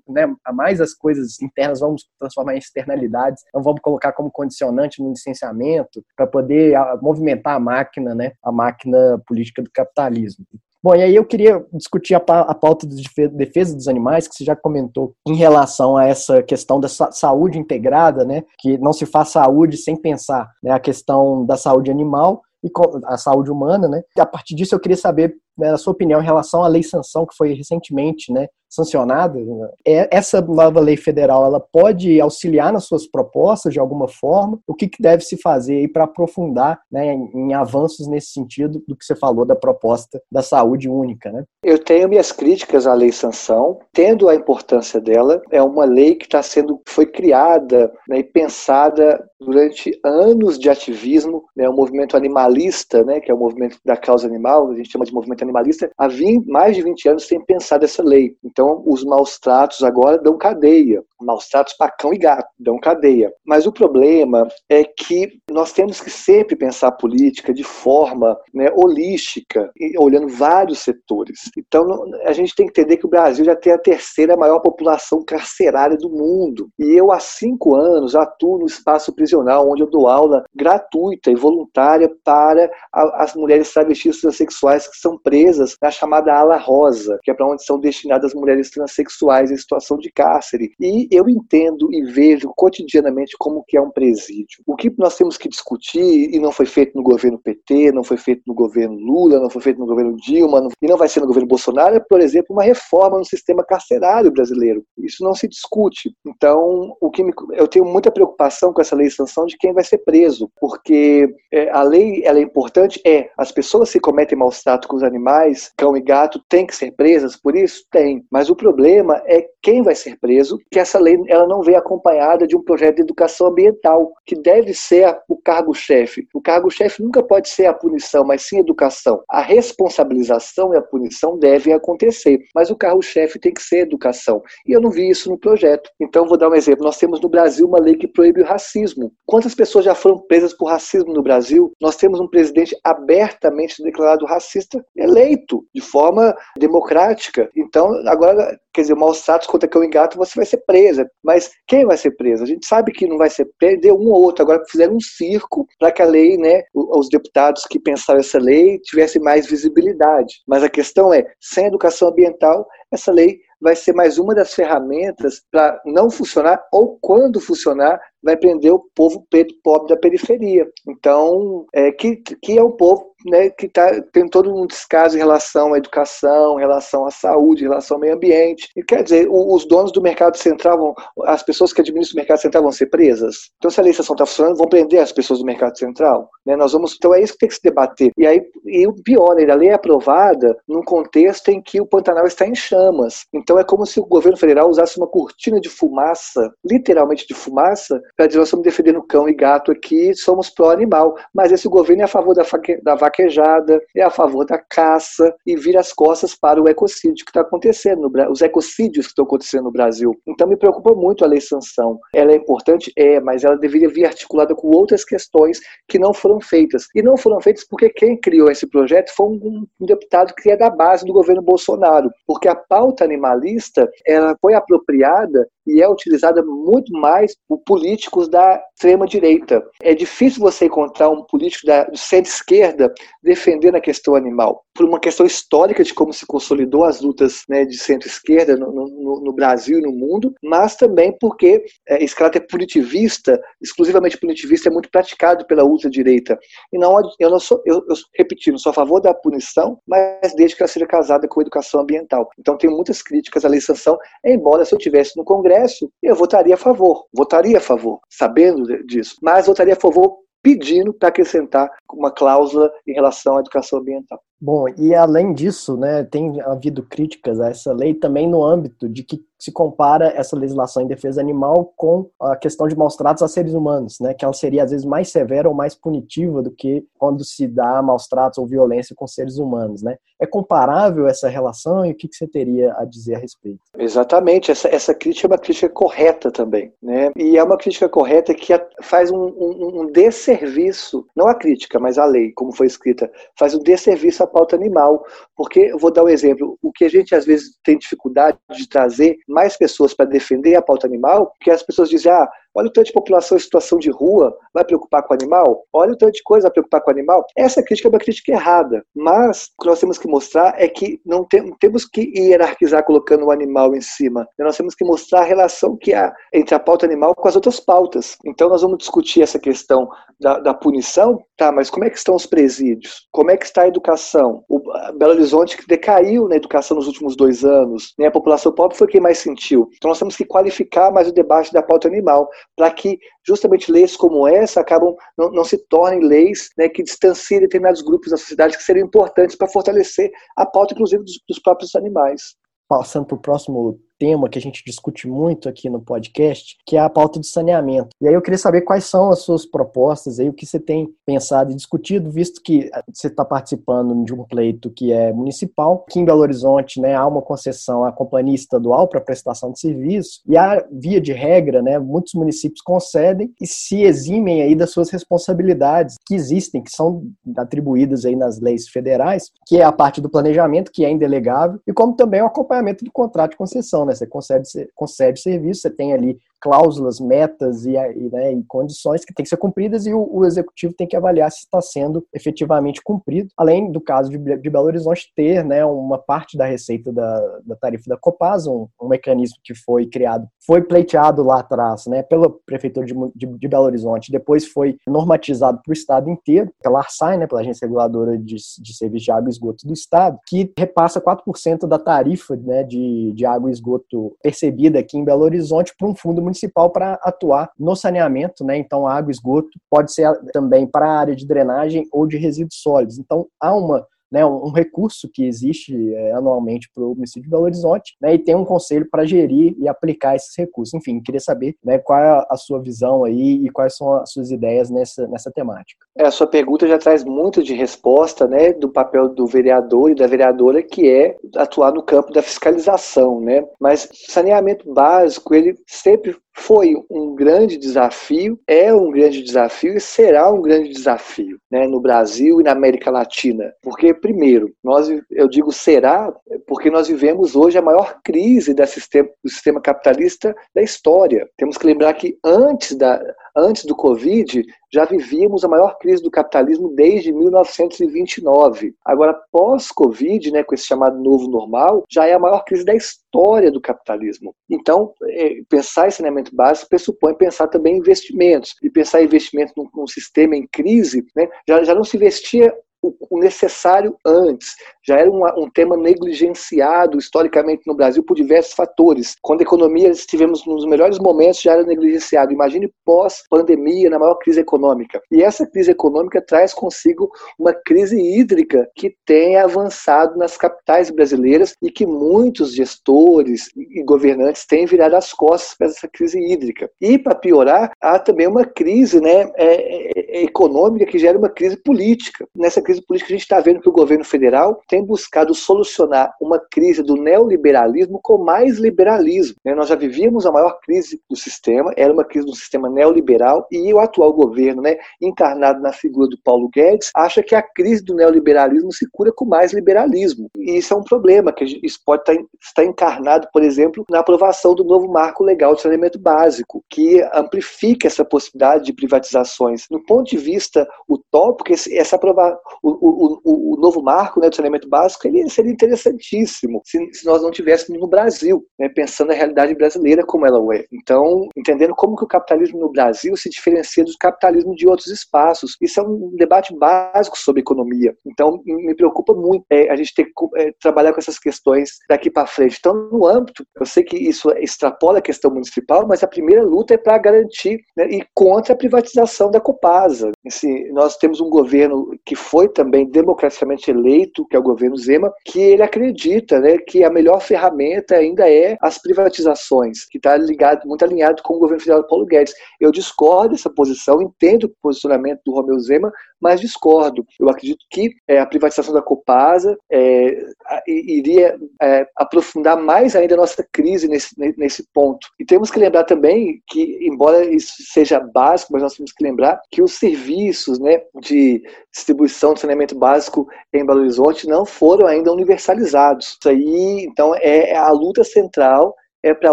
né, 0.09 0.35
mais 0.53 0.81
as 0.81 0.93
coisas 0.93 1.41
internas 1.41 1.81
vamos 1.81 2.05
transformar 2.19 2.55
em 2.55 2.59
externalidades, 2.59 3.45
então 3.49 3.63
vamos 3.63 3.81
colocar 3.81 4.13
como 4.13 4.31
condicionante 4.31 5.01
no 5.03 5.11
licenciamento 5.11 6.03
para 6.17 6.27
poder 6.27 6.75
ah, 6.75 6.99
movimentar 7.01 7.55
a 7.55 7.61
máquina, 7.61 8.15
né, 8.15 8.33
a 8.43 8.51
máquina 8.51 9.21
política 9.27 9.63
do 9.63 9.71
capitalismo. 9.73 10.45
Bom, 10.83 10.95
e 10.95 11.03
aí 11.03 11.15
eu 11.15 11.25
queria 11.27 11.63
discutir 11.75 12.15
a, 12.15 12.21
pauta 12.21 12.87
de 12.87 13.03
defesa 13.33 13.77
dos 13.77 13.87
animais, 13.87 14.27
que 14.27 14.35
você 14.35 14.45
já 14.45 14.57
comentou 14.57 15.15
em 15.29 15.37
relação 15.37 15.95
a 15.95 16.07
essa 16.07 16.43
questão 16.43 16.81
da 16.81 16.89
saúde 16.89 17.59
integrada, 17.59 18.25
né? 18.25 18.45
Que 18.59 18.79
não 18.79 18.93
se 18.93 19.05
faz 19.05 19.29
saúde 19.29 19.77
sem 19.77 19.95
pensar 19.95 20.51
né, 20.63 20.71
a 20.71 20.81
questão 20.81 21.45
da 21.45 21.59
saúde 21.59 21.91
animal 21.91 22.41
e 22.65 22.71
a 23.05 23.19
saúde 23.19 23.51
humana, 23.51 23.89
né? 23.89 24.03
E 24.17 24.21
a 24.23 24.27
partir 24.27 24.55
disso 24.55 24.75
eu 24.75 24.81
queria 24.81 24.97
saber 24.97 25.35
né, 25.57 25.71
a 25.71 25.77
sua 25.77 25.93
opinião 25.93 26.23
em 26.23 26.25
relação 26.25 26.65
à 26.65 26.69
lei 26.69 26.83
sanção 26.83 27.27
que 27.27 27.37
foi 27.37 27.53
recentemente, 27.53 28.33
né, 28.33 28.49
sancionada. 28.71 29.39
É, 29.87 30.09
essa 30.17 30.41
nova 30.41 30.81
lei 30.81 30.97
federal, 30.97 31.45
ela 31.45 31.61
pode 31.61 32.21
auxiliar 32.21 32.73
nas 32.73 32.85
suas 32.85 33.07
propostas 33.07 33.73
de 33.73 33.81
alguma 33.81 34.09
forma? 34.09 34.59
O 34.67 34.75
que, 34.75 34.89
que 34.89 35.03
deve 35.03 35.23
se 35.25 35.37
fazer 35.37 35.91
para 35.93 36.05
aprofundar 36.05 36.81
né, 36.91 37.13
em, 37.13 37.53
avanços 37.53 38.07
nesse 38.07 38.33
sentido 38.33 38.83
do 38.87 38.97
que 38.97 39.05
você 39.05 39.17
falou 39.17 39.45
da 39.45 39.57
proposta 39.57 40.23
da 40.31 40.43
saúde 40.43 40.89
única, 40.89 41.33
né? 41.33 41.45
Eu 41.63 41.79
tenho 41.79 42.09
minhas 42.09 42.31
críticas 42.31 42.87
à 42.87 42.95
lei 42.95 43.11
sanção, 43.11 43.79
tendo 43.93 44.29
a 44.29 44.35
importância 44.35 45.01
dela. 45.01 45.43
É 45.51 45.61
uma 45.63 45.85
lei 45.85 46.15
que 46.15 46.25
está 46.25 46.43
sendo, 46.43 46.81
foi 46.87 47.07
criada 47.07 47.93
né, 48.09 48.21
e 48.21 48.25
pensada 48.25 49.23
durante 49.41 49.99
anos 50.05 50.59
de 50.59 50.69
ativismo, 50.69 51.45
né, 51.57 51.69
o 51.69 51.73
movimento 51.73 52.17
animalista, 52.17 53.03
né, 53.03 53.21
que 53.21 53.31
é 53.31 53.35
o 53.35 53.39
movimento 53.39 53.79
da 53.85 53.97
causa 53.97 54.27
animal, 54.27 54.71
a 54.71 54.77
gente 54.77 54.91
chama 54.91 55.07
de 55.07 55.15
movimento 55.15 55.43
animalista, 55.43 55.91
há 55.97 56.07
20, 56.07 56.47
mais 56.47 56.77
de 56.77 56.83
20 56.83 57.09
anos 57.09 57.27
tem 57.27 57.41
pensado 57.41 57.85
essa 57.85 58.03
lei. 58.03 58.37
Então, 58.45 58.60
os 58.63 59.05
maus 59.05 59.39
tratos 59.39 59.83
agora 59.83 60.19
dão 60.19 60.37
cadeia. 60.37 61.03
Maus 61.21 61.49
tratos 61.49 61.75
para 61.75 61.91
cão 61.91 62.15
e 62.15 62.19
gato 62.19 62.49
dão 62.59 62.79
cadeia. 62.79 63.31
Mas 63.45 63.67
o 63.67 63.73
problema 63.73 64.49
é 64.69 64.85
que 64.85 65.39
nós 65.51 65.73
temos 65.73 66.01
que 66.01 66.11
sempre 66.11 66.57
pensar 66.57 66.89
a 66.89 66.93
política 66.93 67.53
de 67.53 67.63
forma 67.63 68.39
né, 68.55 68.71
holística, 68.75 69.71
olhando 69.99 70.29
vários 70.29 70.81
setores. 70.81 71.51
Então, 71.57 72.11
a 72.25 72.33
gente 72.33 72.55
tem 72.55 72.67
que 72.67 72.81
entender 72.81 72.97
que 72.97 73.07
o 73.07 73.11
Brasil 73.11 73.45
já 73.45 73.55
tem 73.55 73.73
a 73.73 73.79
terceira 73.79 74.37
maior 74.37 74.61
população 74.61 75.23
carcerária 75.23 75.97
do 75.97 76.09
mundo. 76.09 76.69
E 76.79 76.99
eu, 76.99 77.13
há 77.13 77.21
cinco 77.21 77.75
anos, 77.75 78.15
atuo 78.15 78.59
no 78.59 78.67
espaço 78.67 79.15
prisional, 79.15 79.71
onde 79.71 79.83
eu 79.83 79.91
dou 79.91 80.09
aula 80.09 80.45
gratuita 80.55 81.31
e 81.31 81.35
voluntária 81.35 82.11
para 82.25 82.71
as 82.93 83.35
mulheres 83.35 83.73
travestis 83.73 84.21
transexuais 84.21 84.89
que 84.89 84.97
são 84.97 85.19
presas 85.19 85.77
na 85.81 85.91
chamada 85.91 86.35
ala 86.35 86.57
rosa, 86.57 87.19
que 87.23 87.31
é 87.31 87.35
para 87.35 87.47
onde 87.47 87.65
são 87.65 87.79
destinadas 87.79 88.35
mulheres 88.35 88.50
transexuais 88.71 89.51
em 89.51 89.57
situação 89.57 89.99
de 89.99 90.11
cárcere. 90.11 90.73
E 90.81 91.09
eu 91.11 91.29
entendo 91.29 91.89
e 91.93 92.03
vejo 92.03 92.53
cotidianamente 92.57 93.37
como 93.39 93.65
que 93.67 93.77
é 93.77 93.81
um 93.81 93.91
presídio. 93.91 94.63
O 94.67 94.77
que 94.77 94.93
nós 94.99 95.17
temos 95.17 95.37
que 95.37 95.49
discutir, 95.49 96.35
e 96.35 96.39
não 96.39 96.53
foi 96.53 96.67
feito 96.67 96.97
no 96.97 97.03
governo 97.03 97.39
PT, 97.39 97.93
não 97.93 98.03
foi 98.03 98.17
feito 98.17 98.43
no 98.47 98.55
governo 98.55 98.97
Lula, 98.97 99.39
não 99.39 99.51
foi 99.51 99.63
feito 99.63 99.79
no 99.79 99.87
governo 99.87 100.17
Dilma, 100.17 100.69
e 100.81 100.87
não 100.87 100.97
vai 100.97 101.09
ser 101.09 101.21
no 101.21 101.27
governo 101.27 101.49
Bolsonaro, 101.49 101.97
é, 101.97 102.01
por 102.01 102.21
exemplo, 102.21 102.49
uma 102.51 102.63
reforma 102.63 103.19
no 103.19 103.25
sistema 103.25 103.65
carcerário 103.65 104.31
brasileiro. 104.31 104.85
Isso 104.99 105.23
não 105.23 105.35
se 105.35 105.49
discute. 105.49 106.11
Então, 106.27 106.97
o 107.01 107.11
que 107.11 107.23
me, 107.23 107.33
eu 107.53 107.69
tenho 107.69 107.85
muita 107.85 108.11
preocupação 108.11 108.73
com 108.73 108.81
essa 108.81 108.97
lei 108.97 109.09
de 109.09 109.15
sanção 109.15 109.47
de 109.47 109.57
quem 109.57 109.73
vai 109.73 109.85
ser 109.85 109.99
preso, 109.99 110.51
porque 110.61 111.29
é, 111.53 111.71
a 111.71 111.83
lei 111.83 112.23
ela 112.25 112.39
é 112.39 112.43
importante, 112.43 113.01
é, 113.07 113.31
as 113.37 113.53
pessoas 113.53 113.93
que 113.93 114.01
cometem 114.01 114.39
maus 114.39 114.63
trato 114.63 114.89
com 114.89 114.97
os 114.97 115.03
animais, 115.03 115.73
cão 115.77 115.97
e 115.97 116.01
gato, 116.01 116.41
têm 116.49 116.67
que 116.67 116.75
ser 116.75 116.93
presas, 116.93 117.37
por 117.37 117.57
isso 117.57 117.85
tem. 117.91 118.25
Mas 118.31 118.40
o 118.49 118.57
problema 118.57 119.23
é 119.27 119.45
quem 119.63 119.83
vai 119.83 119.95
ser 119.95 120.19
preso, 120.19 120.59
que 120.71 120.79
essa 120.79 120.99
lei 120.99 121.19
ela 121.29 121.47
não 121.47 121.63
vem 121.63 121.77
acompanhada 121.77 122.47
de 122.47 122.57
um 122.57 122.63
projeto 122.63 122.97
de 122.97 123.03
educação 123.03 123.49
ambiental, 123.49 124.13
que 124.25 124.35
deve 124.35 124.73
ser 124.73 125.19
o 125.29 125.37
cargo-chefe. 125.37 126.27
O 126.35 126.41
cargo-chefe 126.41 127.03
nunca 127.03 127.23
pode 127.23 127.49
ser 127.49 127.67
a 127.67 127.75
punição, 127.75 128.25
mas 128.25 128.43
sim 128.43 128.57
a 128.57 128.61
educação. 128.61 129.23
A 129.29 129.41
responsabilização 129.43 130.73
e 130.73 130.77
a 130.77 130.83
punição 130.83 131.39
devem 131.39 131.75
acontecer, 131.75 132.39
mas 132.55 132.71
o 132.71 132.77
carro-chefe 132.77 133.39
tem 133.39 133.53
que 133.53 133.63
ser 133.63 133.81
educação. 133.81 134.43
E 134.67 134.73
eu 134.73 134.81
não 134.81 134.91
vi 134.91 135.11
isso 135.11 135.29
no 135.29 135.39
projeto. 135.39 135.91
Então, 136.01 136.27
vou 136.27 136.39
dar 136.39 136.49
um 136.49 136.55
exemplo. 136.55 136.85
Nós 136.85 136.97
temos 136.97 137.21
no 137.21 137.29
Brasil 137.29 137.67
uma 137.67 137.81
lei 137.81 137.97
que 137.97 138.09
proíbe 138.09 138.43
o 138.43 138.47
racismo. 138.47 139.13
Quantas 139.27 139.55
pessoas 139.55 139.85
já 139.85 139.95
foram 139.95 140.19
presas 140.19 140.53
por 140.53 140.67
racismo 140.67 141.13
no 141.13 141.23
Brasil? 141.23 141.73
Nós 141.81 141.97
temos 141.97 142.21
um 142.21 142.29
presidente 142.29 142.77
abertamente 142.85 143.83
declarado 143.83 144.25
racista 144.27 144.85
eleito 144.97 145.65
de 145.75 145.81
forma 145.81 146.35
democrática. 146.59 147.51
Então, 147.57 147.91
agora 148.07 148.30
quer 148.73 148.83
dizer, 148.83 148.95
maus 148.95 149.23
tratos 149.23 149.47
contra 149.47 149.69
cão 149.69 149.83
e 149.85 149.89
gato, 149.89 150.17
você 150.17 150.35
vai 150.37 150.47
ser 150.47 150.59
presa. 150.67 151.09
Mas 151.23 151.51
quem 151.67 151.85
vai 151.85 151.97
ser 151.97 152.13
preso? 152.13 152.43
A 152.43 152.47
gente 152.47 152.67
sabe 152.67 152.93
que 152.93 153.07
não 153.07 153.19
vai 153.19 153.31
ser 153.31 153.49
preso, 153.59 153.81
deu 153.81 153.97
um 153.97 154.11
ou 154.11 154.23
outro. 154.23 154.43
Agora 154.43 154.63
fizeram 154.69 154.97
um 154.97 155.01
circo 155.01 155.67
para 155.79 155.93
que 155.93 156.03
a 156.03 156.07
lei, 156.07 156.37
né, 156.37 156.63
os 156.75 157.09
deputados 157.09 157.65
que 157.67 157.79
pensaram 157.79 158.21
essa 158.21 158.39
lei 158.39 158.79
tivessem 158.81 159.21
mais 159.23 159.47
visibilidade. 159.47 160.37
Mas 160.47 160.63
a 160.63 160.69
questão 160.69 161.13
é, 161.13 161.25
sem 161.41 161.67
educação 161.67 162.09
ambiental, 162.09 162.67
essa 162.93 163.13
lei 163.13 163.39
vai 163.61 163.77
ser 163.77 163.93
mais 163.93 164.19
uma 164.19 164.35
das 164.35 164.55
ferramentas 164.55 165.43
para 165.51 165.81
não 165.85 166.11
funcionar 166.11 166.63
ou 166.73 166.99
quando 167.01 167.41
funcionar 167.41 168.01
vai 168.23 168.37
prender 168.37 168.73
o 168.73 168.85
povo 168.95 169.27
pobre 169.63 169.89
da 169.89 169.97
periferia. 169.97 170.69
Então, 170.89 171.67
é, 171.75 171.91
que, 171.91 172.17
que 172.17 172.59
é 172.59 172.63
um 172.63 172.73
povo 172.73 173.11
né, 173.27 173.51
que 173.51 173.69
tá, 173.69 174.01
tem 174.13 174.27
todo 174.29 174.55
um 174.55 174.67
descaso 174.67 175.17
em 175.17 175.19
relação 175.19 175.75
à 175.75 175.79
educação, 175.79 176.59
em 176.59 176.61
relação 176.61 177.07
à 177.07 177.11
saúde, 177.11 177.65
em 177.65 177.69
relação 177.69 177.97
ao 177.97 178.01
meio 178.01 178.15
ambiente. 178.15 178.69
E 178.77 178.83
quer 178.83 179.03
dizer, 179.03 179.29
os 179.31 179.67
donos 179.67 179.93
do 179.93 180.01
mercado 180.01 180.37
central, 180.37 180.79
vão, 180.79 180.95
as 181.25 181.43
pessoas 181.43 181.73
que 181.73 181.81
administram 181.81 182.17
o 182.17 182.21
mercado 182.21 182.41
central 182.41 182.63
vão 182.63 182.73
ser 182.73 182.87
presas? 182.87 183.51
Então, 183.59 183.71
se 183.71 183.81
a 183.81 183.83
legislação 183.83 184.15
está 184.15 184.27
funcionando, 184.27 184.57
vão 184.57 184.69
prender 184.69 185.01
as 185.01 185.13
pessoas 185.13 185.41
do 185.41 185.45
mercado 185.45 185.79
central? 185.79 186.31
Né? 186.47 186.57
Nós 186.57 186.73
vamos, 186.73 186.95
então, 186.97 187.15
é 187.15 187.23
isso 187.23 187.35
que 187.35 187.41
tem 187.41 187.49
que 187.49 187.55
se 187.55 187.63
debater. 187.63 188.11
E 188.17 188.27
aí, 188.27 188.43
e 188.67 188.87
o 188.87 188.95
pior, 188.95 189.39
a 189.39 189.55
lei 189.55 189.69
é 189.69 189.75
aprovada 189.75 190.57
num 190.67 190.83
contexto 190.83 191.49
em 191.49 191.61
que 191.61 191.81
o 191.81 191.87
Pantanal 191.87 192.27
está 192.27 192.47
em 192.47 192.55
chamas. 192.55 193.27
Então, 193.33 193.50
é 193.59 193.65
como 193.65 193.87
se 193.87 194.01
o 194.01 194.07
governo 194.07 194.37
federal 194.37 194.69
usasse 194.69 194.99
uma 194.99 195.07
cortina 195.07 195.61
de 195.61 195.69
fumaça, 195.69 196.53
literalmente 196.65 197.27
de 197.27 197.35
fumaça, 197.35 198.01
para 198.17 198.27
dizer 198.27 198.39
nós 198.39 198.49
estamos 198.49 198.65
defendendo 198.65 199.03
cão 199.03 199.29
e 199.29 199.35
gato 199.35 199.73
aqui, 199.73 200.15
somos 200.15 200.51
pró-animal, 200.51 201.17
mas 201.35 201.53
esse 201.53 201.69
governo 201.69 202.03
é 202.03 202.05
a 202.05 202.09
favor 202.09 202.35
da, 202.35 202.45
da 202.83 202.95
vaquejada, 202.95 203.81
é 203.97 204.03
a 204.03 204.11
favor 204.11 204.45
da 204.45 204.59
caça 204.59 205.35
e 205.47 205.57
vira 205.57 205.81
as 205.81 205.93
costas 205.93 206.35
para 206.35 206.61
o 206.61 206.69
ecocídio 206.69 207.25
que 207.25 207.31
está 207.31 207.41
acontecendo, 207.41 208.09
no, 208.09 208.31
os 208.31 208.41
ecocídios 208.43 209.07
que 209.07 209.13
estão 209.13 209.25
acontecendo 209.25 209.65
no 209.65 209.73
Brasil. 209.73 210.15
Então 210.27 210.47
me 210.47 210.57
preocupa 210.57 210.95
muito 210.95 211.25
a 211.25 211.29
lei 211.29 211.41
sanção. 211.41 211.99
Ela 212.15 212.33
é 212.33 212.37
importante? 212.37 212.93
É, 212.97 213.21
mas 213.21 213.45
ela 213.45 213.57
deveria 213.57 213.89
vir 213.89 214.07
articulada 214.07 214.55
com 214.55 214.69
outras 214.69 215.05
questões 215.05 215.61
que 215.89 215.99
não 215.99 216.13
foram 216.13 216.41
feitas. 216.41 216.87
E 216.95 217.03
não 217.03 217.17
foram 217.17 217.41
feitas 217.41 217.65
porque 217.69 217.89
quem 217.91 218.19
criou 218.19 218.51
esse 218.51 218.67
projeto 218.67 219.11
foi 219.15 219.27
um, 219.27 219.67
um 219.81 219.87
deputado 219.87 220.35
que 220.35 220.51
é 220.51 220.57
da 220.57 220.71
base 220.71 221.05
do 221.05 221.13
governo 221.13 221.43
Bolsonaro, 221.43 222.11
porque 222.27 222.49
a 222.49 222.55
pauta 222.55 223.05
animalista 223.41 223.89
ela 224.07 224.37
foi 224.41 224.55
apropriada 224.55 225.47
e 225.67 225.83
é 225.83 225.89
utilizada 225.89 226.43
muito 226.43 226.93
mais 226.93 227.35
por 227.49 227.59
políticos 227.65 228.29
da 228.29 228.61
extrema-direita. 228.75 229.63
É 229.83 229.95
difícil 229.95 230.41
você 230.41 230.67
encontrar 230.67 231.09
um 231.11 231.25
político 231.25 231.67
da, 231.67 231.89
centro-esquerda 231.95 232.93
defendendo 233.23 233.77
a 233.77 233.81
questão 233.81 234.15
animal. 234.15 234.63
Por 234.81 234.89
uma 234.89 234.99
questão 234.99 235.27
histórica 235.27 235.85
de 235.85 235.93
como 235.93 236.11
se 236.11 236.25
consolidou 236.25 236.85
as 236.85 237.03
lutas 237.03 237.43
né, 237.47 237.67
de 237.67 237.77
centro-esquerda 237.77 238.57
no, 238.57 238.73
no, 238.73 239.21
no, 239.21 239.31
Brasil 239.31 239.79
e 239.79 239.83
no 239.83 239.93
mundo, 239.93 240.33
mas 240.43 240.75
também 240.75 241.15
porque 241.21 241.63
é, 241.87 242.03
esse 242.03 242.17
caráter 242.17 242.47
punitivista, 242.47 243.39
exclusivamente 243.61 244.17
punitivista, 244.17 244.71
é 244.71 244.73
muito 244.73 244.91
praticado 244.91 245.47
pela 245.47 245.65
ultradireita. 245.65 246.39
E 246.73 246.79
não, 246.79 246.99
eu 247.19 247.29
não 247.29 247.39
sou, 247.39 247.63
eu, 247.67 247.85
eu 247.91 247.95
repetindo, 248.17 248.59
sou 248.59 248.71
a 248.71 248.73
favor 248.73 249.03
da 249.03 249.13
punição, 249.13 249.79
mas 249.87 250.35
desde 250.35 250.57
que 250.57 250.63
ela 250.63 250.69
seja 250.69 250.87
casada 250.87 251.29
com 251.29 251.43
educação 251.43 251.83
ambiental. 251.83 252.31
Então 252.39 252.57
tem 252.57 252.71
muitas 252.71 253.03
críticas 253.03 253.45
à 253.45 253.49
lei 253.51 253.61
sanção, 253.61 253.99
embora 254.25 254.65
se 254.65 254.75
eu 254.75 254.79
tivesse 254.79 255.15
no 255.15 255.25
Congresso, 255.25 255.93
eu 256.03 256.17
votaria 256.17 256.55
a 256.55 256.59
favor, 256.59 257.05
votaria 257.13 257.59
a 257.59 257.61
favor, 257.61 258.01
sabendo 258.09 258.65
disso, 258.87 259.17
mas 259.21 259.45
votaria 259.45 259.75
a 259.75 259.79
favor 259.79 260.17
pedindo 260.43 260.95
para 260.95 261.11
acrescentar 261.11 261.69
uma 261.93 262.11
cláusula 262.11 262.73
em 262.87 262.95
relação 262.95 263.37
à 263.37 263.41
educação 263.41 263.79
ambiental. 263.79 264.19
Bom, 264.41 264.67
e 264.79 264.95
além 264.95 265.35
disso, 265.35 265.77
né, 265.77 266.03
tem 266.03 266.41
havido 266.41 266.83
críticas 266.83 267.41
a 267.41 267.49
essa 267.49 267.73
lei 267.73 267.93
também 267.93 268.27
no 268.27 268.43
âmbito 268.43 268.89
de 268.89 269.03
que 269.03 269.23
se 269.41 269.51
compara 269.51 270.13
essa 270.15 270.37
legislação 270.37 270.83
em 270.83 270.87
defesa 270.87 271.21
animal 271.21 271.73
com 271.75 272.11
a 272.21 272.37
questão 272.37 272.69
de 272.69 272.77
maus 272.77 272.95
tratos 272.95 273.23
a 273.23 273.29
seres 273.29 273.55
humanos, 273.55 273.99
né, 273.99 274.13
que 274.13 274.25
ela 274.25 274.35
seria 274.35 274.63
às 274.63 274.71
vezes 274.71 274.85
mais 274.85 275.09
severa 275.09 275.49
ou 275.49 275.55
mais 275.55 275.75
punitiva 275.75 276.43
do 276.43 276.51
que 276.51 276.85
quando 276.99 277.25
se 277.25 277.47
dá 277.47 277.83
maus 277.83 278.07
tratos 278.07 278.39
ou 278.39 278.47
violência 278.47 278.95
com 278.95 279.07
seres 279.07 279.39
humanos, 279.39 279.83
né? 279.83 279.97
É 280.21 280.27
comparável 280.27 281.07
essa 281.07 281.29
relação 281.29 281.87
e 281.87 281.93
o 281.93 281.95
que, 281.95 282.07
que 282.07 282.15
você 282.15 282.27
teria 282.27 282.75
a 282.77 282.85
dizer 282.85 283.15
a 283.15 283.19
respeito? 283.19 283.61
Exatamente, 283.79 284.51
essa, 284.51 284.69
essa 284.69 284.95
crítica 284.95 285.27
é 285.27 285.31
uma 285.31 285.39
crítica 285.39 285.69
correta 285.71 286.31
também, 286.31 286.73
né? 286.83 287.11
E 287.17 287.39
é 287.39 287.43
uma 287.43 287.57
crítica 287.57 287.89
correta 287.89 288.35
que 288.35 288.53
faz 288.83 289.11
um, 289.11 289.17
um, 289.19 289.81
um 289.81 289.87
desserviço, 289.91 291.07
não 291.17 291.27
a 291.27 291.35
crítica, 291.35 291.81
mas 291.81 291.97
a 291.97 292.05
lei, 292.05 292.33
como 292.33 292.53
foi 292.53 292.67
escrita, 292.67 293.11
faz 293.39 293.55
um 293.55 293.63
desserviço 293.63 294.23
à 294.23 294.27
pauta 294.31 294.57
animal, 294.57 295.05
porque 295.37 295.61
eu 295.61 295.79
vou 295.79 295.93
dar 295.93 296.05
um 296.05 296.09
exemplo, 296.09 296.59
o 296.63 296.73
que 296.73 296.85
a 296.85 296.89
gente 296.89 297.15
às 297.15 297.27
vezes 297.27 297.59
tem 297.63 297.77
dificuldade 297.77 298.39
de 298.53 298.69
trazer 298.69 299.17
mais 299.29 299.57
pessoas 299.57 299.93
para 299.93 300.07
defender 300.07 300.55
a 300.55 300.63
pauta 300.63 300.87
animal, 300.87 301.35
que 301.41 301.51
as 301.51 301.63
pessoas 301.63 301.91
dizem, 301.91 302.11
ah, 302.11 302.29
Olha 302.55 302.69
o 302.69 302.73
tanto 302.73 302.87
de 302.87 302.93
população 302.93 303.37
em 303.37 303.41
situação 303.41 303.79
de 303.79 303.91
rua, 303.91 304.37
vai 304.53 304.65
preocupar 304.65 305.03
com 305.03 305.15
o 305.15 305.17
animal? 305.17 305.65
Olha 305.73 305.93
o 305.93 305.97
tanto 305.97 306.13
de 306.13 306.23
coisa 306.23 306.49
vai 306.49 306.53
preocupar 306.53 306.81
com 306.83 306.91
o 306.91 306.95
animal. 306.95 307.25
Essa 307.37 307.63
crítica 307.63 307.89
é 307.89 307.91
uma 307.91 307.99
crítica 307.99 308.33
errada. 308.33 308.83
Mas 308.95 309.49
o 309.59 309.63
que 309.63 309.69
nós 309.69 309.81
temos 309.81 309.99
que 309.99 310.09
mostrar 310.09 310.55
é 310.61 310.69
que 310.69 311.01
não 311.05 311.25
tem, 311.25 311.55
temos 311.61 311.85
que 311.85 312.13
hierarquizar 312.17 312.85
colocando 312.85 313.27
o 313.27 313.31
animal 313.31 313.75
em 313.75 313.81
cima. 313.81 314.27
Nós 314.39 314.57
temos 314.57 314.75
que 314.75 314.85
mostrar 314.85 315.21
a 315.21 315.25
relação 315.25 315.77
que 315.77 315.95
há 315.95 316.13
entre 316.33 316.55
a 316.55 316.59
pauta 316.59 316.87
animal 316.87 317.15
com 317.15 317.29
as 317.29 317.37
outras 317.37 317.61
pautas. 317.61 318.17
Então 318.25 318.49
nós 318.49 318.63
vamos 318.63 318.79
discutir 318.79 319.23
essa 319.23 319.39
questão 319.39 319.89
da, 320.21 320.39
da 320.39 320.55
punição, 320.55 321.23
tá, 321.37 321.51
mas 321.51 321.71
como 321.71 321.85
é 321.85 321.91
que 321.91 321.97
estão 321.97 322.15
os 322.15 322.27
presídios? 322.27 323.07
Como 323.11 323.31
é 323.31 323.37
que 323.37 323.45
está 323.45 323.63
a 323.63 323.69
educação? 323.69 324.45
O 324.49 324.61
Belo 324.97 325.13
Horizonte 325.13 325.57
decaiu 325.67 326.29
na 326.29 326.37
educação 326.37 326.77
nos 326.77 326.87
últimos 326.87 327.17
dois 327.17 327.45
anos, 327.45 327.95
né? 327.99 328.07
a 328.07 328.11
população 328.11 328.53
pobre 328.53 328.77
foi 328.77 328.87
quem 328.87 329.01
mais 329.01 329.19
sentiu. 329.19 329.69
Então 329.77 329.89
nós 329.89 329.99
temos 329.99 330.17
que 330.17 330.25
qualificar 330.25 330.91
mais 330.91 331.09
o 331.09 331.13
debate 331.13 331.53
da 331.53 331.63
pauta 331.63 331.89
animal 331.89 332.29
para 332.57 332.71
que 332.71 332.99
justamente 333.27 333.71
leis 333.71 333.97
como 333.97 334.27
essa 334.27 334.61
acabam 334.61 334.95
não, 335.17 335.31
não 335.31 335.45
se 335.45 335.59
tornem 335.69 336.01
leis 336.01 336.51
né, 336.57 336.69
que 336.69 336.83
distanciem 336.83 337.41
determinados 337.41 337.83
grupos 337.83 338.11
da 338.11 338.17
sociedade 338.17 338.57
que 338.57 338.63
seriam 338.63 338.87
importantes 338.87 339.37
para 339.37 339.49
fortalecer 339.49 340.11
a 340.37 340.47
pauta, 340.47 340.75
inclusive, 340.75 341.03
dos, 341.03 341.21
dos 341.29 341.39
próprios 341.39 341.75
animais. 341.75 342.35
Passando 342.69 343.07
para 343.07 343.17
o 343.17 343.21
próximo 343.21 343.81
tema 344.01 344.31
que 344.31 344.39
a 344.39 344.43
gente 344.43 344.65
discute 344.65 345.07
muito 345.07 345.47
aqui 345.47 345.69
no 345.69 345.81
podcast, 345.81 346.57
que 346.67 346.77
é 346.77 346.81
a 346.81 346.89
pauta 346.89 347.21
de 347.21 347.27
saneamento. 347.27 347.91
E 348.01 348.09
aí 348.09 348.15
eu 348.15 348.23
queria 348.23 348.39
saber 348.39 348.63
quais 348.63 348.85
são 348.85 349.11
as 349.11 349.21
suas 349.21 349.45
propostas 349.45 350.19
aí, 350.19 350.29
o 350.29 350.33
que 350.33 350.47
você 350.47 350.59
tem 350.59 350.89
pensado 351.05 351.53
e 351.53 351.55
discutido, 351.55 352.11
visto 352.11 352.41
que 352.43 352.71
você 352.91 353.09
está 353.09 353.25
participando 353.25 354.03
de 354.03 354.15
um 354.15 354.25
pleito 354.25 354.71
que 354.71 354.91
é 354.91 355.13
municipal, 355.13 355.85
que 355.89 356.01
em 356.01 356.05
Belo 356.05 356.21
Horizonte 356.21 356.81
né, 356.81 356.95
há 356.95 357.07
uma 357.07 357.21
concessão 357.21 357.85
à 357.85 357.93
companhia 357.93 358.35
estadual 358.35 358.89
para 358.89 359.01
prestação 359.01 359.53
de 359.53 359.61
serviço, 359.61 360.21
e 360.27 360.37
a 360.39 360.65
via 360.73 361.01
de 361.01 361.13
regra, 361.13 361.61
né, 361.61 361.79
muitos 361.79 362.15
municípios 362.15 362.63
concedem 362.63 363.31
e 363.41 363.47
se 363.47 363.83
eximem 363.83 364.41
aí 364.41 364.55
das 364.55 364.71
suas 364.71 364.89
responsabilidades 364.89 365.97
que 366.07 366.15
existem, 366.15 366.63
que 366.63 366.71
são 366.71 367.03
atribuídas 367.37 368.07
aí 368.07 368.17
nas 368.17 368.41
leis 368.41 368.69
federais, 368.69 369.31
que 369.47 369.59
é 369.59 369.65
a 369.65 369.73
parte 369.73 370.01
do 370.01 370.09
planejamento, 370.09 370.71
que 370.73 370.85
é 370.87 370.91
indelegável, 370.91 371.61
e 371.67 371.73
como 371.73 371.95
também 371.95 372.23
o 372.23 372.27
acompanhamento 372.27 372.83
do 372.83 372.91
contrato 372.91 373.33
de 373.33 373.37
concessão, 373.37 373.90
né? 373.91 373.95
Você 373.95 374.07
concede, 374.07 374.49
concede 374.75 375.21
serviço, 375.21 375.63
você 375.63 375.71
tem 375.71 375.93
ali 375.93 376.19
cláusulas, 376.41 376.99
metas 377.01 377.67
e, 377.67 377.73
e, 377.73 378.11
né, 378.11 378.33
e, 378.33 378.43
condições 378.45 379.05
que 379.05 379.13
têm 379.15 379.25
que 379.25 379.29
ser 379.29 379.37
cumpridas 379.37 379.87
e 379.87 379.93
o, 379.93 380.09
o, 380.11 380.25
executivo 380.25 380.75
tem 380.75 380.87
que 380.87 380.97
avaliar 380.97 381.31
se 381.31 381.41
está 381.41 381.61
sendo 381.61 382.05
efetivamente 382.15 382.81
cumprido. 382.83 383.29
Além 383.37 383.71
do 383.71 383.81
caso 383.81 384.11
de, 384.11 384.19
de 384.19 384.51
Belo 384.51 384.67
Horizonte 384.67 385.13
ter 385.15 385.45
né, 385.45 385.65
uma 385.65 385.99
parte 385.99 386.37
da 386.37 386.47
receita 386.47 386.93
da, 386.93 387.39
da 387.45 387.57
tarifa 387.57 387.85
da 387.89 387.97
Copasa, 387.97 388.51
um, 388.51 388.69
um, 388.81 388.89
mecanismo 388.89 389.37
que 389.45 389.55
foi 389.55 389.87
criado, 389.87 390.27
foi 390.47 390.63
pleiteado 390.63 391.23
lá 391.23 391.41
atrás 391.41 391.87
né, 391.87 392.03
pela 392.03 392.31
Prefeitura 392.47 392.87
de, 392.87 392.95
de, 393.15 393.27
de 393.27 393.49
Belo 393.49 393.65
Horizonte, 393.65 394.13
depois 394.13 394.47
foi 394.47 394.77
normatizado 394.87 395.61
para 395.63 395.71
o 395.71 395.75
Estado 395.75 396.11
inteiro, 396.11 396.51
pela 396.63 396.79
ARSAI, 396.79 397.19
né, 397.19 397.27
pela 397.27 397.41
Agência 397.41 397.67
Reguladora 397.67 398.17
de, 398.17 398.37
de 398.37 398.77
Serviços 398.77 399.05
de 399.05 399.13
Água 399.13 399.29
e 399.29 399.31
Esgoto 399.31 399.67
do 399.67 399.73
Estado, 399.73 400.19
que 400.27 400.53
repassa 400.59 401.01
4% 401.01 401.67
da 401.67 401.79
tarifa 401.79 402.37
né, 402.37 402.63
de, 402.63 403.13
de 403.13 403.27
água 403.27 403.51
e 403.51 403.53
esgoto 403.53 404.17
percebida 404.23 404.79
aqui 404.79 404.99
em 404.99 405.05
Belo 405.05 405.23
Horizonte 405.23 405.75
para 405.77 405.89
um 405.89 405.95
fundo 405.95 406.23
municipal 406.31 406.71
para 406.71 406.95
atuar 407.03 407.51
no 407.59 407.75
saneamento, 407.75 408.45
né? 408.45 408.57
Então, 408.57 408.87
água, 408.87 409.11
esgoto, 409.11 409.51
pode 409.69 409.93
ser 409.93 410.11
também 410.33 410.67
para 410.67 410.87
a 410.87 410.99
área 410.99 411.17
de 411.17 411.27
drenagem 411.27 411.87
ou 411.93 412.07
de 412.07 412.17
resíduos 412.17 412.61
sólidos. 412.61 412.99
Então, 412.99 413.27
há 413.41 413.55
uma 413.55 413.87
né, 414.11 414.25
um 414.25 414.51
recurso 414.51 415.09
que 415.13 415.25
existe 415.25 415.95
é, 415.95 416.13
anualmente 416.13 416.69
para 416.75 416.85
o 416.85 416.95
município 416.95 417.23
de 417.23 417.31
Belo 417.31 417.45
Horizonte, 417.45 417.97
né, 418.01 418.15
e 418.15 418.19
tem 418.19 418.35
um 418.35 418.45
conselho 418.45 418.89
para 418.91 419.05
gerir 419.05 419.55
e 419.59 419.69
aplicar 419.69 420.17
esses 420.17 420.37
recursos. 420.37 420.75
Enfim, 420.75 421.01
queria 421.01 421.21
saber 421.21 421.55
né, 421.65 421.79
qual 421.79 421.99
é 421.99 422.27
a 422.29 422.37
sua 422.37 422.61
visão 422.61 423.05
aí 423.05 423.45
e 423.45 423.51
quais 423.51 423.77
são 423.77 423.95
as 423.95 424.13
suas 424.13 424.31
ideias 424.31 424.71
nessa, 424.71 425.07
nessa 425.09 425.31
temática. 425.31 425.87
É, 425.97 426.05
a 426.07 426.11
sua 426.11 426.27
pergunta 426.27 426.67
já 426.67 426.79
traz 426.79 427.05
muito 427.05 427.43
de 427.43 427.55
resposta 427.55 428.27
né, 428.27 428.53
do 428.53 428.69
papel 428.69 429.09
do 429.09 429.27
vereador 429.27 429.91
e 429.91 429.95
da 429.95 430.07
vereadora, 430.07 430.63
que 430.63 430.89
é 430.89 431.17
atuar 431.37 431.73
no 431.73 431.83
campo 431.83 432.13
da 432.13 432.23
fiscalização. 432.23 433.21
Né? 433.21 433.45
Mas 433.61 433.89
saneamento 434.09 434.73
básico, 434.73 435.35
ele 435.35 435.57
sempre 435.67 436.17
foi 436.41 436.75
um 436.91 437.15
grande 437.15 437.57
desafio, 437.57 438.39
é 438.47 438.73
um 438.73 438.91
grande 438.91 439.23
desafio 439.23 439.77
e 439.77 439.81
será 439.81 440.31
um 440.31 440.41
grande 440.41 440.71
desafio 440.71 441.39
né, 441.51 441.67
no 441.67 441.81
Brasil 441.81 442.41
e 442.41 442.45
na 442.45 442.53
América 442.53 442.91
Latina. 442.91 443.53
Porque, 443.63 443.93
primeiro, 444.01 444.53
nós, 444.63 444.89
eu 445.11 445.29
digo 445.29 445.53
será 445.53 446.13
porque 446.47 446.71
nós 446.71 446.89
vivemos 446.89 447.37
hoje 447.37 447.59
a 447.59 447.63
maior 447.63 448.01
crise 448.03 448.55
do 448.55 448.67
sistema, 448.67 449.09
do 449.23 449.31
sistema 449.31 449.61
capitalista 449.61 450.35
da 450.55 450.63
história. 450.63 451.29
Temos 451.37 451.57
que 451.57 451.67
lembrar 451.67 451.95
que 451.95 452.19
antes 452.25 452.77
da, 452.77 453.01
antes 453.37 453.65
do 453.65 453.75
Covid, 453.75 454.45
já 454.73 454.85
vivíamos 454.85 455.45
a 455.45 455.49
maior 455.49 455.79
crise 455.79 456.03
do 456.03 456.11
capitalismo 456.11 456.73
desde 456.75 457.13
1929. 457.13 458.75
Agora, 458.85 459.19
pós-Covid, 459.33 460.31
né, 460.31 460.45
com 460.45 460.55
esse 460.55 460.67
chamado 460.67 460.99
novo 461.03 461.29
normal, 461.29 461.85
já 461.91 462.07
é 462.07 462.13
a 462.13 462.19
maior 462.19 462.45
crise 462.45 462.65
da 462.65 462.75
história 462.75 463.51
do 463.51 463.61
capitalismo. 463.61 464.35
Então, 464.49 464.93
é, 465.09 465.41
pensar 465.49 465.89
em 465.89 465.91
saneamento 465.91 466.35
básico 466.35 466.69
pressupõe 466.69 467.15
pensar 467.15 467.49
também 467.49 467.75
em 467.75 467.79
investimentos. 467.79 468.55
E 468.63 468.71
pensar 468.71 469.03
em 469.03 469.07
investimento 469.07 469.53
num, 469.57 469.69
num 469.75 469.87
sistema 469.87 470.37
em 470.37 470.47
crise, 470.47 471.05
né, 471.17 471.29
já, 471.49 471.63
já 471.65 471.75
não 471.75 471.85
se 471.85 471.97
investia 471.97 472.55
o 472.83 473.19
necessário 473.19 473.97
antes. 474.05 474.55
Já 474.87 474.99
era 474.99 475.11
um, 475.11 475.25
um, 475.37 475.51
tema 475.51 475.77
negligenciado 475.77 476.99
historicamente 476.99 477.63
no 477.67 477.75
Brasil 477.75 478.03
por 478.03 478.15
diversos 478.15 478.55
fatores. 478.55 479.15
Quando 479.23 479.41
a 479.41 479.45
economia 479.45 479.89
estivemos 479.89 480.47
nos 480.47 480.65
melhores 480.65 480.99
momentos, 480.99 481.43
já 481.43 481.53
era 481.53 481.65
negligenciado. 481.65 482.33
Imagine 482.33 482.73
pós-pandemia, 482.85 483.91
na 483.91 483.99
maior 483.99 484.15
crise 484.17 484.41
econômica. 484.41 485.01
E 485.11 485.23
essa 485.23 485.47
crise 485.47 485.71
econômica 485.71 486.23
traz 486.23 486.55
consigo 486.55 487.11
uma 487.39 487.53
crise 487.53 488.01
hídrica 488.01 488.69
que 488.75 488.95
tem 489.05 489.37
avançado 489.37 490.19
nas 490.19 490.37
capitais 490.37 490.91
brasileiras 490.91 491.55
e 491.63 491.71
que 491.71 491.87
muitos 491.87 492.55
gestores 492.55 493.49
e 493.57 493.83
governantes 493.83 494.47
têm 494.47 494.67
virado 494.67 494.97
as 494.97 495.13
costas 495.13 495.57
para 495.57 495.67
essa 495.67 495.89
crise 495.89 496.19
hídrica. 496.19 496.71
E, 496.81 496.99
para 496.99 497.15
piorar, 497.15 497.73
há 497.81 497.99
também 497.99 498.27
uma 498.27 498.45
crise 498.45 499.01
né, 499.01 499.31
é, 499.37 500.19
é, 500.19 500.23
econômica 500.23 500.87
que 500.87 500.99
gera 500.99 501.19
uma 501.19 501.29
crise 501.29 501.57
política. 501.57 502.27
Nessa 502.35 502.63
crise 502.71 502.83
política, 502.83 503.13
a 503.13 503.17
gente 503.17 503.23
está 503.23 503.41
vendo 503.41 503.61
que 503.61 503.69
o 503.69 503.73
governo 503.73 504.05
federal 504.05 504.61
tem 504.69 504.85
buscado 504.85 505.35
solucionar 505.35 506.15
uma 506.21 506.39
crise 506.39 506.83
do 506.83 506.95
neoliberalismo 506.95 507.99
com 508.01 508.19
mais 508.19 508.59
liberalismo. 508.59 509.37
Né? 509.45 509.55
Nós 509.55 509.69
já 509.69 509.75
vivíamos 509.75 510.25
a 510.25 510.31
maior 510.31 510.61
crise 510.61 511.01
do 511.11 511.17
sistema, 511.17 511.73
era 511.77 511.93
uma 511.93 512.05
crise 512.05 512.27
do 512.27 512.35
sistema 512.35 512.69
neoliberal, 512.69 513.47
e 513.51 513.73
o 513.75 513.81
atual 513.81 514.13
governo, 514.13 514.63
né, 514.63 514.77
encarnado 515.01 515.61
na 515.61 515.73
figura 515.73 516.09
do 516.09 516.19
Paulo 516.23 516.49
Guedes, 516.49 516.91
acha 516.95 517.23
que 517.23 517.35
a 517.35 517.43
crise 517.43 517.85
do 517.85 517.95
neoliberalismo 517.95 518.73
se 518.73 518.89
cura 518.91 519.13
com 519.13 519.25
mais 519.25 519.53
liberalismo. 519.53 520.29
E 520.37 520.59
isso 520.59 520.73
é 520.73 520.77
um 520.77 520.85
problema, 520.85 521.33
que 521.33 521.45
isso 521.63 521.81
pode 521.85 522.03
estar, 522.03 522.25
estar 522.41 522.65
encarnado, 522.65 523.29
por 523.33 523.43
exemplo, 523.43 523.85
na 523.91 524.01
aprovação 524.01 524.55
do 524.55 524.65
novo 524.65 524.89
marco 524.89 525.25
legal 525.25 525.55
de 525.55 525.63
saneamento 525.63 525.99
básico, 525.99 526.63
que 526.69 527.03
amplifica 527.13 527.89
essa 527.89 528.05
possibilidade 528.05 528.65
de 528.65 528.73
privatizações. 528.73 529.65
No 529.71 529.83
ponto 529.85 530.11
de 530.11 530.19
vista 530.19 530.69
utópico, 530.89 531.53
essa 531.53 531.97
aprovação 531.97 532.39
o, 532.63 533.21
o, 533.25 533.55
o 533.55 533.57
novo 533.61 533.83
marco 533.83 534.21
né, 534.21 534.29
do 534.29 534.37
saneamento 534.37 534.69
básico 534.69 535.07
ele 535.07 535.29
seria 535.29 535.53
interessantíssimo 535.53 536.61
se, 536.65 536.79
se 536.93 537.07
nós 537.07 537.23
não 537.23 537.31
tivéssemos 537.31 537.81
no 537.81 537.87
Brasil, 537.87 538.45
né, 538.59 538.69
pensando 538.69 539.09
na 539.09 539.15
realidade 539.15 539.55
brasileira 539.55 540.05
como 540.05 540.27
ela 540.27 540.41
é. 540.55 540.65
Então, 540.73 541.29
entendendo 541.37 541.75
como 541.75 541.97
que 541.97 542.05
o 542.05 542.09
capitalismo 542.09 542.59
no 542.59 542.71
Brasil 542.71 543.17
se 543.17 543.29
diferencia 543.29 543.85
do 543.85 543.93
capitalismo 543.99 544.55
de 544.55 544.67
outros 544.67 544.89
espaços. 544.89 545.57
Isso 545.61 545.81
é 545.81 545.83
um 545.83 546.13
debate 546.17 546.55
básico 546.57 547.19
sobre 547.19 547.41
economia. 547.41 547.95
Então, 548.07 548.41
me 548.45 548.75
preocupa 548.75 549.13
muito 549.13 549.45
é, 549.51 549.71
a 549.71 549.77
gente 549.77 549.95
ter 549.95 550.05
que 550.05 550.13
é, 550.37 550.53
trabalhar 550.61 550.93
com 550.93 551.01
essas 551.01 551.19
questões 551.19 551.71
daqui 551.89 552.11
para 552.11 552.27
frente. 552.27 552.57
Então, 552.59 552.75
no 552.91 553.07
âmbito, 553.07 553.45
eu 553.59 553.67
sei 553.67 553.83
que 553.83 553.97
isso 553.97 554.31
extrapola 554.39 554.99
a 554.99 555.03
questão 555.03 555.31
municipal, 555.31 555.87
mas 555.87 556.03
a 556.03 556.09
primeira 556.09 556.43
luta 556.43 556.75
é 556.75 556.79
para 556.79 556.99
garantir 556.99 557.61
né, 557.77 557.89
e 557.91 558.05
contra 558.15 558.55
a 558.55 558.57
privatização 558.57 559.31
da 559.31 559.41
Copasa. 559.41 560.11
Assim, 560.27 560.71
nós 560.73 560.97
temos 560.97 561.21
um 561.21 561.31
governo 561.31 561.91
que 562.05 562.15
foi 562.15 562.49
também 562.51 562.89
democraticamente 562.89 563.71
eleito, 563.71 564.27
que 564.27 564.37
é 564.37 564.39
o 564.39 564.43
governo 564.43 564.77
Zema, 564.77 565.13
que 565.25 565.41
ele 565.41 565.63
acredita 565.63 566.41
né, 566.41 566.59
que 566.59 566.85
a 566.85 566.91
melhor 566.91 567.21
ferramenta 567.21 567.97
ainda 567.97 568.31
é 568.31 568.57
as 568.61 568.79
privatizações, 568.79 569.87
que 569.87 569.99
está 569.99 570.17
ligado, 570.17 570.67
muito 570.67 570.85
alinhado 570.85 571.23
com 571.23 571.35
o 571.35 571.39
governo 571.39 571.61
federal 571.61 571.87
Paulo 571.87 572.07
Guedes. 572.07 572.35
Eu 572.61 572.71
discordo 572.71 573.31
dessa 573.31 573.51
posição, 573.51 574.03
entendo 574.03 574.45
o 574.45 574.53
posicionamento 574.63 575.21
do 575.25 575.33
Romeu 575.33 575.59
Zema, 575.59 575.93
mas 576.21 576.41
discordo. 576.41 577.07
Eu 577.19 577.29
acredito 577.29 577.65
que 577.71 577.95
é, 578.07 578.19
a 578.19 578.27
privatização 578.27 578.75
da 578.75 578.83
Copasa 578.83 579.57
é, 579.71 580.23
iria 580.67 581.39
é, 581.63 581.87
aprofundar 581.97 582.57
mais 582.57 582.95
ainda 582.95 583.15
a 583.15 583.19
nossa 583.19 583.47
crise 583.51 583.89
nesse, 583.89 584.15
nesse 584.37 584.67
ponto. 584.73 585.09
E 585.19 585.25
temos 585.25 585.51
que 585.51 585.59
lembrar 585.59 585.85
também 585.85 586.43
que, 586.47 586.79
embora 586.83 587.25
isso 587.25 587.55
seja 587.59 588.01
básico, 588.01 588.53
mas 588.53 588.63
nós 588.63 588.75
temos 588.75 588.93
que 588.93 589.05
lembrar 589.05 589.41
que 589.51 589.63
os 589.63 589.73
serviços 589.73 590.59
né, 590.59 590.83
de 591.01 591.43
distribuição 591.73 592.35
de 592.35 592.41
saneamento 592.41 592.77
básico 592.77 593.27
em 593.53 593.65
Belo 593.65 593.81
Horizonte 593.81 594.29
não 594.29 594.45
foram 594.45 594.87
ainda 594.87 595.13
universalizados. 595.13 596.19
Isso 596.21 596.29
aí, 596.29 596.85
então, 596.85 597.15
é, 597.15 597.51
é 597.51 597.57
a 597.57 597.71
luta 597.71 598.05
central 598.05 598.75
é 599.03 599.15
para 599.15 599.33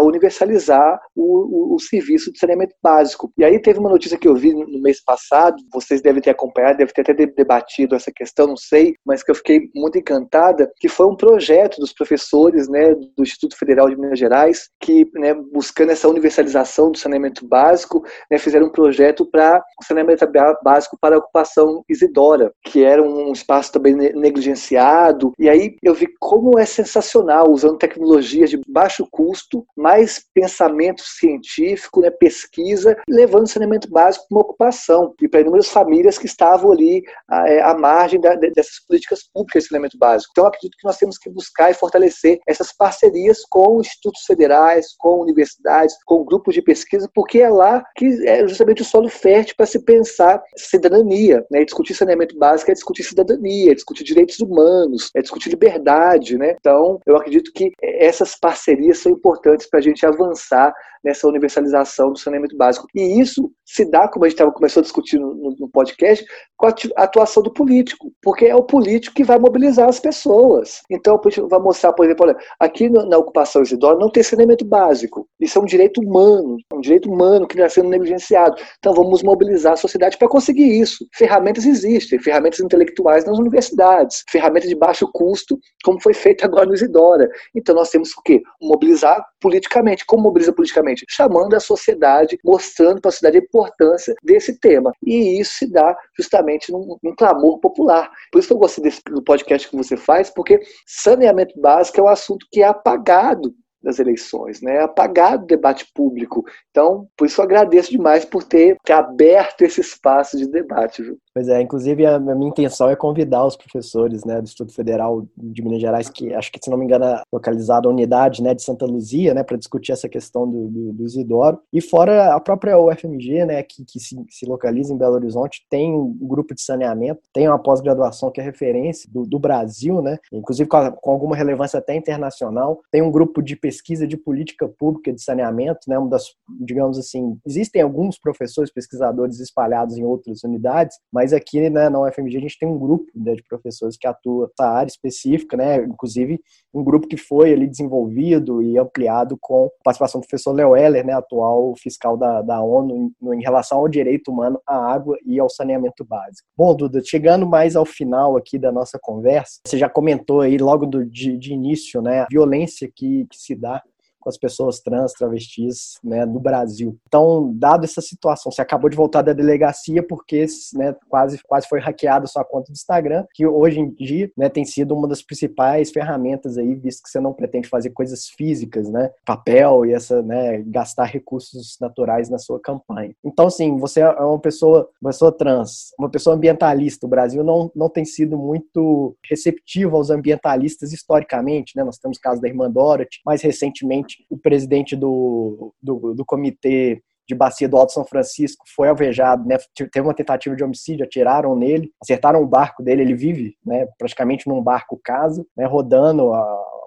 universalizar 0.00 0.98
o, 1.14 1.72
o, 1.72 1.74
o, 1.74 1.78
serviço 1.78 2.32
de 2.32 2.38
saneamento 2.38 2.74
básico. 2.82 3.30
E 3.36 3.44
aí 3.44 3.60
teve 3.60 3.78
uma 3.78 3.90
notícia 3.90 4.18
que 4.18 4.26
eu 4.26 4.34
vi 4.34 4.52
no 4.52 4.80
mês 4.80 5.02
passado, 5.02 5.56
vocês 5.72 6.00
devem 6.00 6.22
ter 6.22 6.30
acompanhado, 6.30 6.78
devem 6.78 6.92
ter 6.92 7.02
até 7.02 7.26
debatido 7.26 7.94
essa 7.94 8.10
questão, 8.14 8.46
não 8.46 8.56
sei, 8.56 8.94
mas 9.04 9.22
que 9.22 9.30
eu 9.30 9.34
fiquei 9.34 9.68
muito 9.74 9.98
encantada, 9.98 10.70
que 10.78 10.88
foi 10.88 11.06
um 11.06 11.16
projeto 11.16 11.78
dos 11.78 11.92
professores 11.92 12.68
né, 12.68 12.94
do 12.94 13.22
Instituto 13.22 13.56
Federal 13.56 13.88
de 13.88 13.96
Minas 13.96 14.18
Gerais, 14.18 14.68
que, 14.80 15.06
né, 15.14 15.34
buscando 15.34 15.92
essa 15.92 16.08
universalização 16.08 16.90
do 16.90 16.98
saneamento 16.98 17.46
básico, 17.46 18.02
né, 18.30 18.38
fizeram 18.38 18.66
um 18.66 18.72
projeto 18.72 19.26
para 19.30 19.62
saneamento 19.82 20.26
básico 20.62 20.96
para 21.00 21.16
a 21.16 21.18
ocupação 21.18 21.82
Isidora, 21.88 22.52
que 22.64 22.84
era 22.84 23.02
um 23.02 23.32
espaço 23.32 23.72
também 23.72 23.94
negligenciado. 23.94 25.32
E 25.38 25.48
aí 25.48 25.76
eu 25.82 25.94
vi 25.94 26.06
como 26.18 26.58
é 26.58 26.64
sensacional, 26.64 27.50
usando 27.50 27.78
tecnologias 27.78 28.50
de 28.50 28.60
baixo 28.68 29.06
custo, 29.10 29.57
mais 29.76 30.22
pensamento 30.34 31.02
científico, 31.02 32.00
né, 32.00 32.10
pesquisa, 32.10 32.96
levando 33.08 33.48
saneamento 33.48 33.88
básico 33.90 34.26
para 34.28 34.36
uma 34.36 34.42
ocupação 34.42 35.14
e 35.20 35.28
para 35.28 35.40
inúmeras 35.40 35.68
famílias 35.68 36.18
que 36.18 36.26
estavam 36.26 36.72
ali 36.72 37.02
à, 37.28 37.48
é, 37.48 37.62
à 37.62 37.74
margem 37.74 38.20
da, 38.20 38.34
dessas 38.34 38.84
políticas 38.86 39.20
públicas 39.32 39.64
de 39.64 39.68
saneamento 39.68 39.98
básico. 39.98 40.30
Então, 40.32 40.46
acredito 40.46 40.76
que 40.78 40.86
nós 40.86 40.96
temos 40.96 41.18
que 41.18 41.30
buscar 41.30 41.70
e 41.70 41.74
fortalecer 41.74 42.38
essas 42.46 42.72
parcerias 42.72 43.44
com 43.48 43.80
institutos 43.80 44.22
federais, 44.26 44.94
com 44.98 45.20
universidades, 45.20 45.94
com 46.04 46.24
grupos 46.24 46.54
de 46.54 46.62
pesquisa, 46.62 47.08
porque 47.14 47.40
é 47.40 47.50
lá 47.50 47.84
que 47.96 48.06
é 48.26 48.46
justamente 48.46 48.82
o 48.82 48.84
solo 48.84 49.08
fértil 49.08 49.54
para 49.56 49.66
se 49.66 49.84
pensar 49.84 50.42
cidadania. 50.56 51.44
Né? 51.50 51.64
discutir 51.64 51.94
saneamento 51.94 52.36
básico 52.38 52.70
é 52.70 52.74
discutir 52.74 53.02
cidadania, 53.04 53.72
é 53.72 53.74
discutir 53.74 54.04
direitos 54.04 54.38
humanos, 54.40 55.10
é 55.14 55.20
discutir 55.20 55.50
liberdade. 55.50 56.36
Né? 56.36 56.56
Então, 56.58 57.00
eu 57.06 57.16
acredito 57.16 57.52
que 57.52 57.72
essas 57.82 58.34
parcerias 58.34 58.98
são 58.98 59.12
importantes 59.12 59.47
importantes 59.48 59.68
para 59.68 59.78
a 59.78 59.82
gente 59.82 60.04
avançar 60.04 60.74
nessa 61.04 61.28
universalização 61.28 62.12
do 62.12 62.18
saneamento 62.18 62.56
básico. 62.56 62.86
E 62.94 63.20
isso 63.20 63.50
se 63.64 63.84
dá, 63.84 64.08
como 64.08 64.24
a 64.24 64.28
gente 64.28 64.38
tava, 64.38 64.52
começou 64.52 64.80
a 64.80 64.82
discutir 64.82 65.18
no, 65.18 65.54
no, 65.58 65.68
podcast, 65.68 66.24
com 66.56 66.66
a 66.66 66.74
atuação 66.96 67.42
do 67.42 67.52
político, 67.52 68.10
porque 68.22 68.46
é 68.46 68.54
o 68.54 68.62
político 68.62 69.14
que 69.14 69.24
vai 69.24 69.38
mobilizar 69.38 69.88
as 69.88 70.00
pessoas. 70.00 70.80
Então, 70.90 71.14
o 71.14 71.18
político 71.18 71.48
vai 71.48 71.60
mostrar, 71.60 71.92
por 71.92 72.04
exemplo, 72.04 72.26
olha, 72.26 72.36
aqui 72.58 72.88
na 72.88 73.16
ocupação 73.16 73.62
Isidoro 73.62 73.98
não 73.98 74.10
tem 74.10 74.22
saneamento 74.22 74.64
básico. 74.64 75.28
Isso 75.38 75.58
é 75.58 75.62
um 75.62 75.66
direito 75.66 76.00
humano, 76.00 76.56
é 76.72 76.74
um 76.74 76.80
direito 76.80 77.10
humano 77.10 77.46
que 77.46 77.54
está 77.54 77.68
sendo 77.68 77.88
negligenciado. 77.88 78.56
Então, 78.78 78.92
vamos 78.92 79.22
mobilizar 79.22 79.74
a 79.74 79.76
sociedade 79.76 80.16
para 80.16 80.28
conseguir 80.28 80.80
isso. 80.80 81.06
Ferramentas 81.14 81.64
existem, 81.64 82.18
ferramentas 82.18 82.60
intelectuais 82.60 83.24
nas 83.24 83.38
universidades, 83.38 84.24
ferramentas 84.30 84.68
de 84.68 84.74
baixo 84.74 85.08
custo, 85.12 85.58
como 85.84 86.00
foi 86.00 86.14
feito 86.14 86.44
agora 86.44 86.66
no 86.66 86.74
Isidora. 86.74 87.28
Então, 87.54 87.74
nós 87.74 87.90
temos 87.90 88.10
o 88.10 88.22
quê? 88.22 88.42
Mobilizar 88.60 89.22
politicamente. 89.40 90.04
Como 90.06 90.22
mobiliza 90.22 90.52
politicamente? 90.52 91.04
Chamando 91.08 91.54
a 91.54 91.60
sociedade, 91.60 92.38
mostrando 92.44 93.00
para 93.00 93.08
a 93.08 93.12
sociedade 93.12 93.38
a 93.38 93.42
importância 93.42 94.14
desse 94.22 94.58
tema. 94.58 94.92
E 95.04 95.40
isso 95.40 95.58
se 95.58 95.70
dá 95.70 95.96
justamente 96.16 96.72
num, 96.72 96.96
num 97.02 97.14
clamor 97.14 97.58
popular. 97.60 98.10
Por 98.32 98.38
isso 98.38 98.48
que 98.48 98.54
eu 98.54 98.58
gostei 98.58 98.84
desse, 98.84 99.02
do 99.04 99.22
podcast 99.22 99.68
que 99.68 99.76
você 99.76 99.96
faz, 99.96 100.30
porque 100.30 100.60
saneamento 100.86 101.58
básico 101.60 102.00
é 102.00 102.02
um 102.02 102.08
assunto 102.08 102.46
que 102.50 102.62
é 102.62 102.66
apagado 102.66 103.54
das 103.82 103.98
eleições, 103.98 104.60
né? 104.60 104.80
Apagado 104.80 105.44
o 105.44 105.46
debate 105.46 105.86
público. 105.94 106.44
Então, 106.70 107.08
por 107.16 107.26
isso 107.26 107.40
eu 107.40 107.44
agradeço 107.44 107.90
demais 107.90 108.24
por 108.24 108.42
ter, 108.42 108.76
ter 108.84 108.92
aberto 108.92 109.62
esse 109.62 109.80
espaço 109.80 110.36
de 110.36 110.48
debate, 110.48 111.02
viu? 111.02 111.18
Pois 111.38 111.46
é, 111.46 111.62
inclusive 111.62 112.04
a 112.04 112.18
minha 112.18 112.48
intenção 112.48 112.90
é 112.90 112.96
convidar 112.96 113.46
os 113.46 113.54
professores 113.54 114.24
né, 114.24 114.40
do 114.40 114.44
Instituto 114.44 114.74
Federal 114.74 115.24
de 115.36 115.62
Minas 115.62 115.80
Gerais, 115.80 116.08
que 116.08 116.34
acho 116.34 116.50
que, 116.50 116.58
se 116.60 116.68
não 116.68 116.76
me 116.76 116.84
engano, 116.84 117.04
é 117.04 117.22
localizado 117.32 117.88
a 117.88 117.92
unidade 117.92 118.42
né, 118.42 118.54
de 118.54 118.62
Santa 118.64 118.84
Luzia, 118.84 119.32
né, 119.32 119.44
para 119.44 119.56
discutir 119.56 119.92
essa 119.92 120.08
questão 120.08 120.50
do, 120.50 120.66
do, 120.66 120.92
do, 120.94 121.04
Isidoro. 121.04 121.60
E 121.72 121.80
fora 121.80 122.34
a 122.34 122.40
própria 122.40 122.76
UFMG, 122.76 123.44
né, 123.44 123.62
que, 123.62 123.84
que 123.84 124.00
se, 124.00 124.16
se, 124.28 124.46
localiza 124.46 124.92
em 124.92 124.98
Belo 124.98 125.14
Horizonte, 125.14 125.64
tem 125.70 125.94
um 125.94 126.12
grupo 126.22 126.56
de 126.56 126.60
saneamento, 126.60 127.20
tem 127.32 127.46
uma 127.46 127.62
pós-graduação 127.62 128.32
que 128.32 128.40
é 128.40 128.44
referência 128.44 129.08
do, 129.12 129.24
do 129.24 129.38
Brasil, 129.38 130.02
né, 130.02 130.18
inclusive 130.32 130.68
com, 130.68 130.76
a, 130.76 130.90
com, 130.90 131.12
alguma 131.12 131.36
relevância 131.36 131.78
até 131.78 131.94
internacional. 131.94 132.80
Tem 132.90 133.00
um 133.00 133.12
grupo 133.12 133.40
de 133.40 133.54
pesquisa 133.54 134.08
de 134.08 134.16
política 134.16 134.68
pública 134.68 135.12
de 135.12 135.22
saneamento, 135.22 135.82
né, 135.86 135.96
uma 135.96 136.10
das, 136.10 136.24
digamos 136.60 136.98
assim, 136.98 137.38
existem 137.46 137.80
alguns 137.80 138.18
professores, 138.18 138.72
pesquisadores 138.72 139.38
espalhados 139.38 139.96
em 139.96 140.02
outras 140.02 140.42
unidades, 140.42 140.98
mas 141.12 141.27
mas 141.28 141.32
aqui 141.34 141.68
né, 141.68 141.90
na 141.90 142.00
UFMG 142.00 142.38
a 142.38 142.40
gente 142.40 142.58
tem 142.58 142.66
um 142.66 142.78
grupo 142.78 143.04
né, 143.14 143.34
de 143.34 143.42
professores 143.42 143.98
que 143.98 144.06
atua 144.06 144.50
nessa 144.58 144.70
área 144.70 144.88
específica, 144.88 145.56
né? 145.58 145.76
Inclusive 145.84 146.40
um 146.72 146.82
grupo 146.82 147.06
que 147.06 147.16
foi 147.16 147.52
ali 147.52 147.66
desenvolvido 147.66 148.62
e 148.62 148.78
ampliado 148.78 149.36
com 149.40 149.66
a 149.66 149.84
participação 149.84 150.20
do 150.20 150.26
professor 150.26 150.52
Leo 150.52 150.74
Heller, 150.74 151.04
né, 151.04 151.12
atual 151.12 151.74
fiscal 151.76 152.16
da, 152.16 152.40
da 152.40 152.62
ONU, 152.62 153.12
em, 153.22 153.34
em 153.34 153.42
relação 153.42 153.78
ao 153.78 153.88
direito 153.88 154.30
humano 154.30 154.60
à 154.66 154.76
água 154.76 155.18
e 155.26 155.38
ao 155.38 155.50
saneamento 155.50 156.04
básico. 156.04 156.48
Bom, 156.56 156.74
Duda, 156.74 157.02
chegando 157.04 157.46
mais 157.46 157.76
ao 157.76 157.84
final 157.84 158.36
aqui 158.36 158.58
da 158.58 158.72
nossa 158.72 158.98
conversa, 159.00 159.60
você 159.66 159.76
já 159.76 159.88
comentou 159.88 160.40
aí 160.40 160.56
logo 160.56 160.86
do, 160.86 161.04
de, 161.04 161.36
de 161.36 161.52
início, 161.52 162.00
né, 162.00 162.20
a 162.20 162.26
violência 162.30 162.90
que, 162.94 163.26
que 163.30 163.36
se 163.36 163.54
dá 163.54 163.82
as 164.28 164.38
pessoas 164.38 164.80
trans, 164.80 165.12
travestis, 165.12 165.98
né, 166.02 166.24
no 166.24 166.40
Brasil. 166.40 166.96
Então, 167.06 167.52
dado 167.54 167.84
essa 167.84 168.00
situação, 168.00 168.50
você 168.50 168.62
acabou 168.62 168.90
de 168.90 168.96
voltar 168.96 169.22
da 169.22 169.32
delegacia 169.32 170.02
porque, 170.02 170.46
né, 170.74 170.94
quase, 171.08 171.40
quase 171.44 171.68
foi 171.68 171.80
hackeada 171.80 172.26
sua 172.26 172.44
conta 172.44 172.72
do 172.72 172.76
Instagram, 172.76 173.24
que 173.34 173.46
hoje 173.46 173.80
em 173.80 173.90
dia, 173.90 174.30
né, 174.36 174.48
tem 174.48 174.64
sido 174.64 174.94
uma 174.94 175.08
das 175.08 175.22
principais 175.22 175.90
ferramentas 175.90 176.58
aí, 176.58 176.74
visto 176.74 177.02
que 177.02 177.10
você 177.10 177.20
não 177.20 177.32
pretende 177.32 177.68
fazer 177.68 177.90
coisas 177.90 178.28
físicas, 178.28 178.88
né, 178.90 179.10
papel 179.24 179.86
e 179.86 179.92
essa, 179.92 180.22
né, 180.22 180.62
gastar 180.66 181.04
recursos 181.04 181.76
naturais 181.80 182.28
na 182.28 182.38
sua 182.38 182.60
campanha. 182.60 183.14
Então, 183.24 183.46
assim, 183.46 183.76
você 183.76 184.00
é 184.00 184.08
uma 184.08 184.38
pessoa, 184.38 184.88
uma 185.00 185.10
pessoa 185.10 185.32
trans, 185.32 185.92
uma 185.98 186.10
pessoa 186.10 186.36
ambientalista. 186.36 187.06
O 187.06 187.08
Brasil 187.08 187.42
não, 187.44 187.70
não 187.74 187.88
tem 187.88 188.04
sido 188.04 188.36
muito 188.36 189.16
receptivo 189.28 189.96
aos 189.96 190.10
ambientalistas 190.10 190.92
historicamente, 190.92 191.76
né? 191.76 191.84
Nós 191.84 191.98
temos 191.98 192.18
o 192.18 192.20
caso 192.20 192.40
da 192.40 192.48
irmã 192.48 192.70
Dorothy, 192.70 193.20
mais 193.24 193.42
recentemente 193.42 194.17
o 194.28 194.38
presidente 194.38 194.96
do, 194.96 195.72
do, 195.82 196.14
do 196.14 196.24
comitê 196.24 197.02
de 197.28 197.34
bacia 197.34 197.68
do 197.68 197.76
Alto 197.76 197.92
São 197.92 198.06
Francisco 198.06 198.64
foi 198.74 198.88
alvejado, 198.88 199.46
né? 199.46 199.58
Teve 199.74 200.06
uma 200.06 200.14
tentativa 200.14 200.56
de 200.56 200.64
homicídio, 200.64 201.04
atiraram 201.04 201.54
nele, 201.54 201.92
acertaram 202.02 202.42
o 202.42 202.46
barco 202.46 202.82
dele, 202.82 203.02
ele 203.02 203.14
vive, 203.14 203.54
né? 203.64 203.86
Praticamente 203.98 204.48
num 204.48 204.62
barco 204.62 204.98
casa, 205.04 205.44
né? 205.54 205.66
Rodando 205.66 206.32
a, 206.32 206.40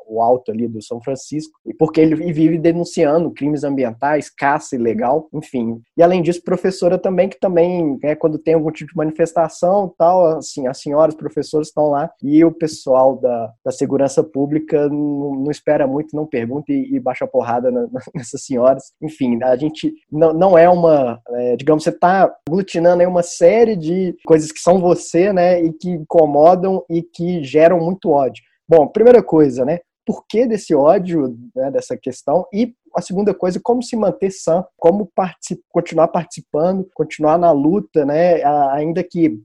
o 0.07 0.21
alto 0.21 0.51
ali 0.51 0.67
do 0.67 0.81
São 0.81 1.01
Francisco, 1.01 1.59
e 1.65 1.73
porque 1.73 2.01
ele 2.01 2.15
vive 2.31 2.57
denunciando 2.57 3.31
crimes 3.31 3.63
ambientais, 3.63 4.29
caça 4.29 4.75
ilegal, 4.75 5.27
enfim. 5.33 5.81
E 5.97 6.03
além 6.03 6.21
disso, 6.21 6.43
professora 6.43 6.97
também, 6.97 7.29
que 7.29 7.39
também, 7.39 7.97
é, 8.03 8.15
quando 8.15 8.37
tem 8.37 8.53
algum 8.53 8.71
tipo 8.71 8.91
de 8.91 8.97
manifestação 8.97 9.93
tal, 9.97 10.37
assim, 10.37 10.67
as 10.67 10.79
senhoras 10.81 11.15
professores 11.15 11.69
estão 11.69 11.89
lá 11.89 12.11
e 12.21 12.43
o 12.43 12.51
pessoal 12.51 13.17
da, 13.17 13.51
da 13.63 13.71
segurança 13.71 14.23
pública 14.23 14.89
não, 14.89 15.35
não 15.35 15.51
espera 15.51 15.87
muito, 15.87 16.15
não 16.15 16.25
pergunta 16.25 16.71
e, 16.71 16.95
e 16.95 16.99
baixa 16.99 17.25
a 17.25 17.27
porrada 17.27 17.71
na, 17.71 17.87
nessas 18.13 18.43
senhoras. 18.43 18.91
Enfim, 19.01 19.41
a 19.43 19.55
gente 19.55 19.93
não, 20.11 20.33
não 20.33 20.57
é 20.57 20.69
uma, 20.69 21.21
é, 21.29 21.55
digamos, 21.55 21.83
você 21.83 21.89
está 21.89 22.31
aglutinando 22.47 23.01
aí 23.01 23.07
uma 23.07 23.23
série 23.23 23.75
de 23.75 24.15
coisas 24.25 24.51
que 24.51 24.59
são 24.59 24.79
você, 24.79 25.31
né, 25.31 25.61
e 25.63 25.71
que 25.73 25.89
incomodam 25.89 26.83
e 26.89 27.01
que 27.01 27.43
geram 27.43 27.79
muito 27.79 28.09
ódio. 28.09 28.43
Bom, 28.67 28.87
primeira 28.87 29.21
coisa, 29.21 29.65
né? 29.65 29.79
Por 30.05 30.25
que 30.27 30.45
desse 30.45 30.73
ódio, 30.73 31.37
né, 31.55 31.71
dessa 31.71 31.97
questão? 31.97 32.45
E 32.53 32.73
a 32.95 33.01
segunda 33.01 33.33
coisa, 33.33 33.59
como 33.61 33.81
se 33.81 33.95
manter 33.95 34.31
sã, 34.31 34.65
como 34.77 35.09
particip, 35.15 35.61
continuar 35.69 36.09
participando, 36.09 36.87
continuar 36.93 37.37
na 37.37 37.51
luta, 37.51 38.05
né? 38.05 38.43
Ainda 38.73 39.03
que 39.03 39.39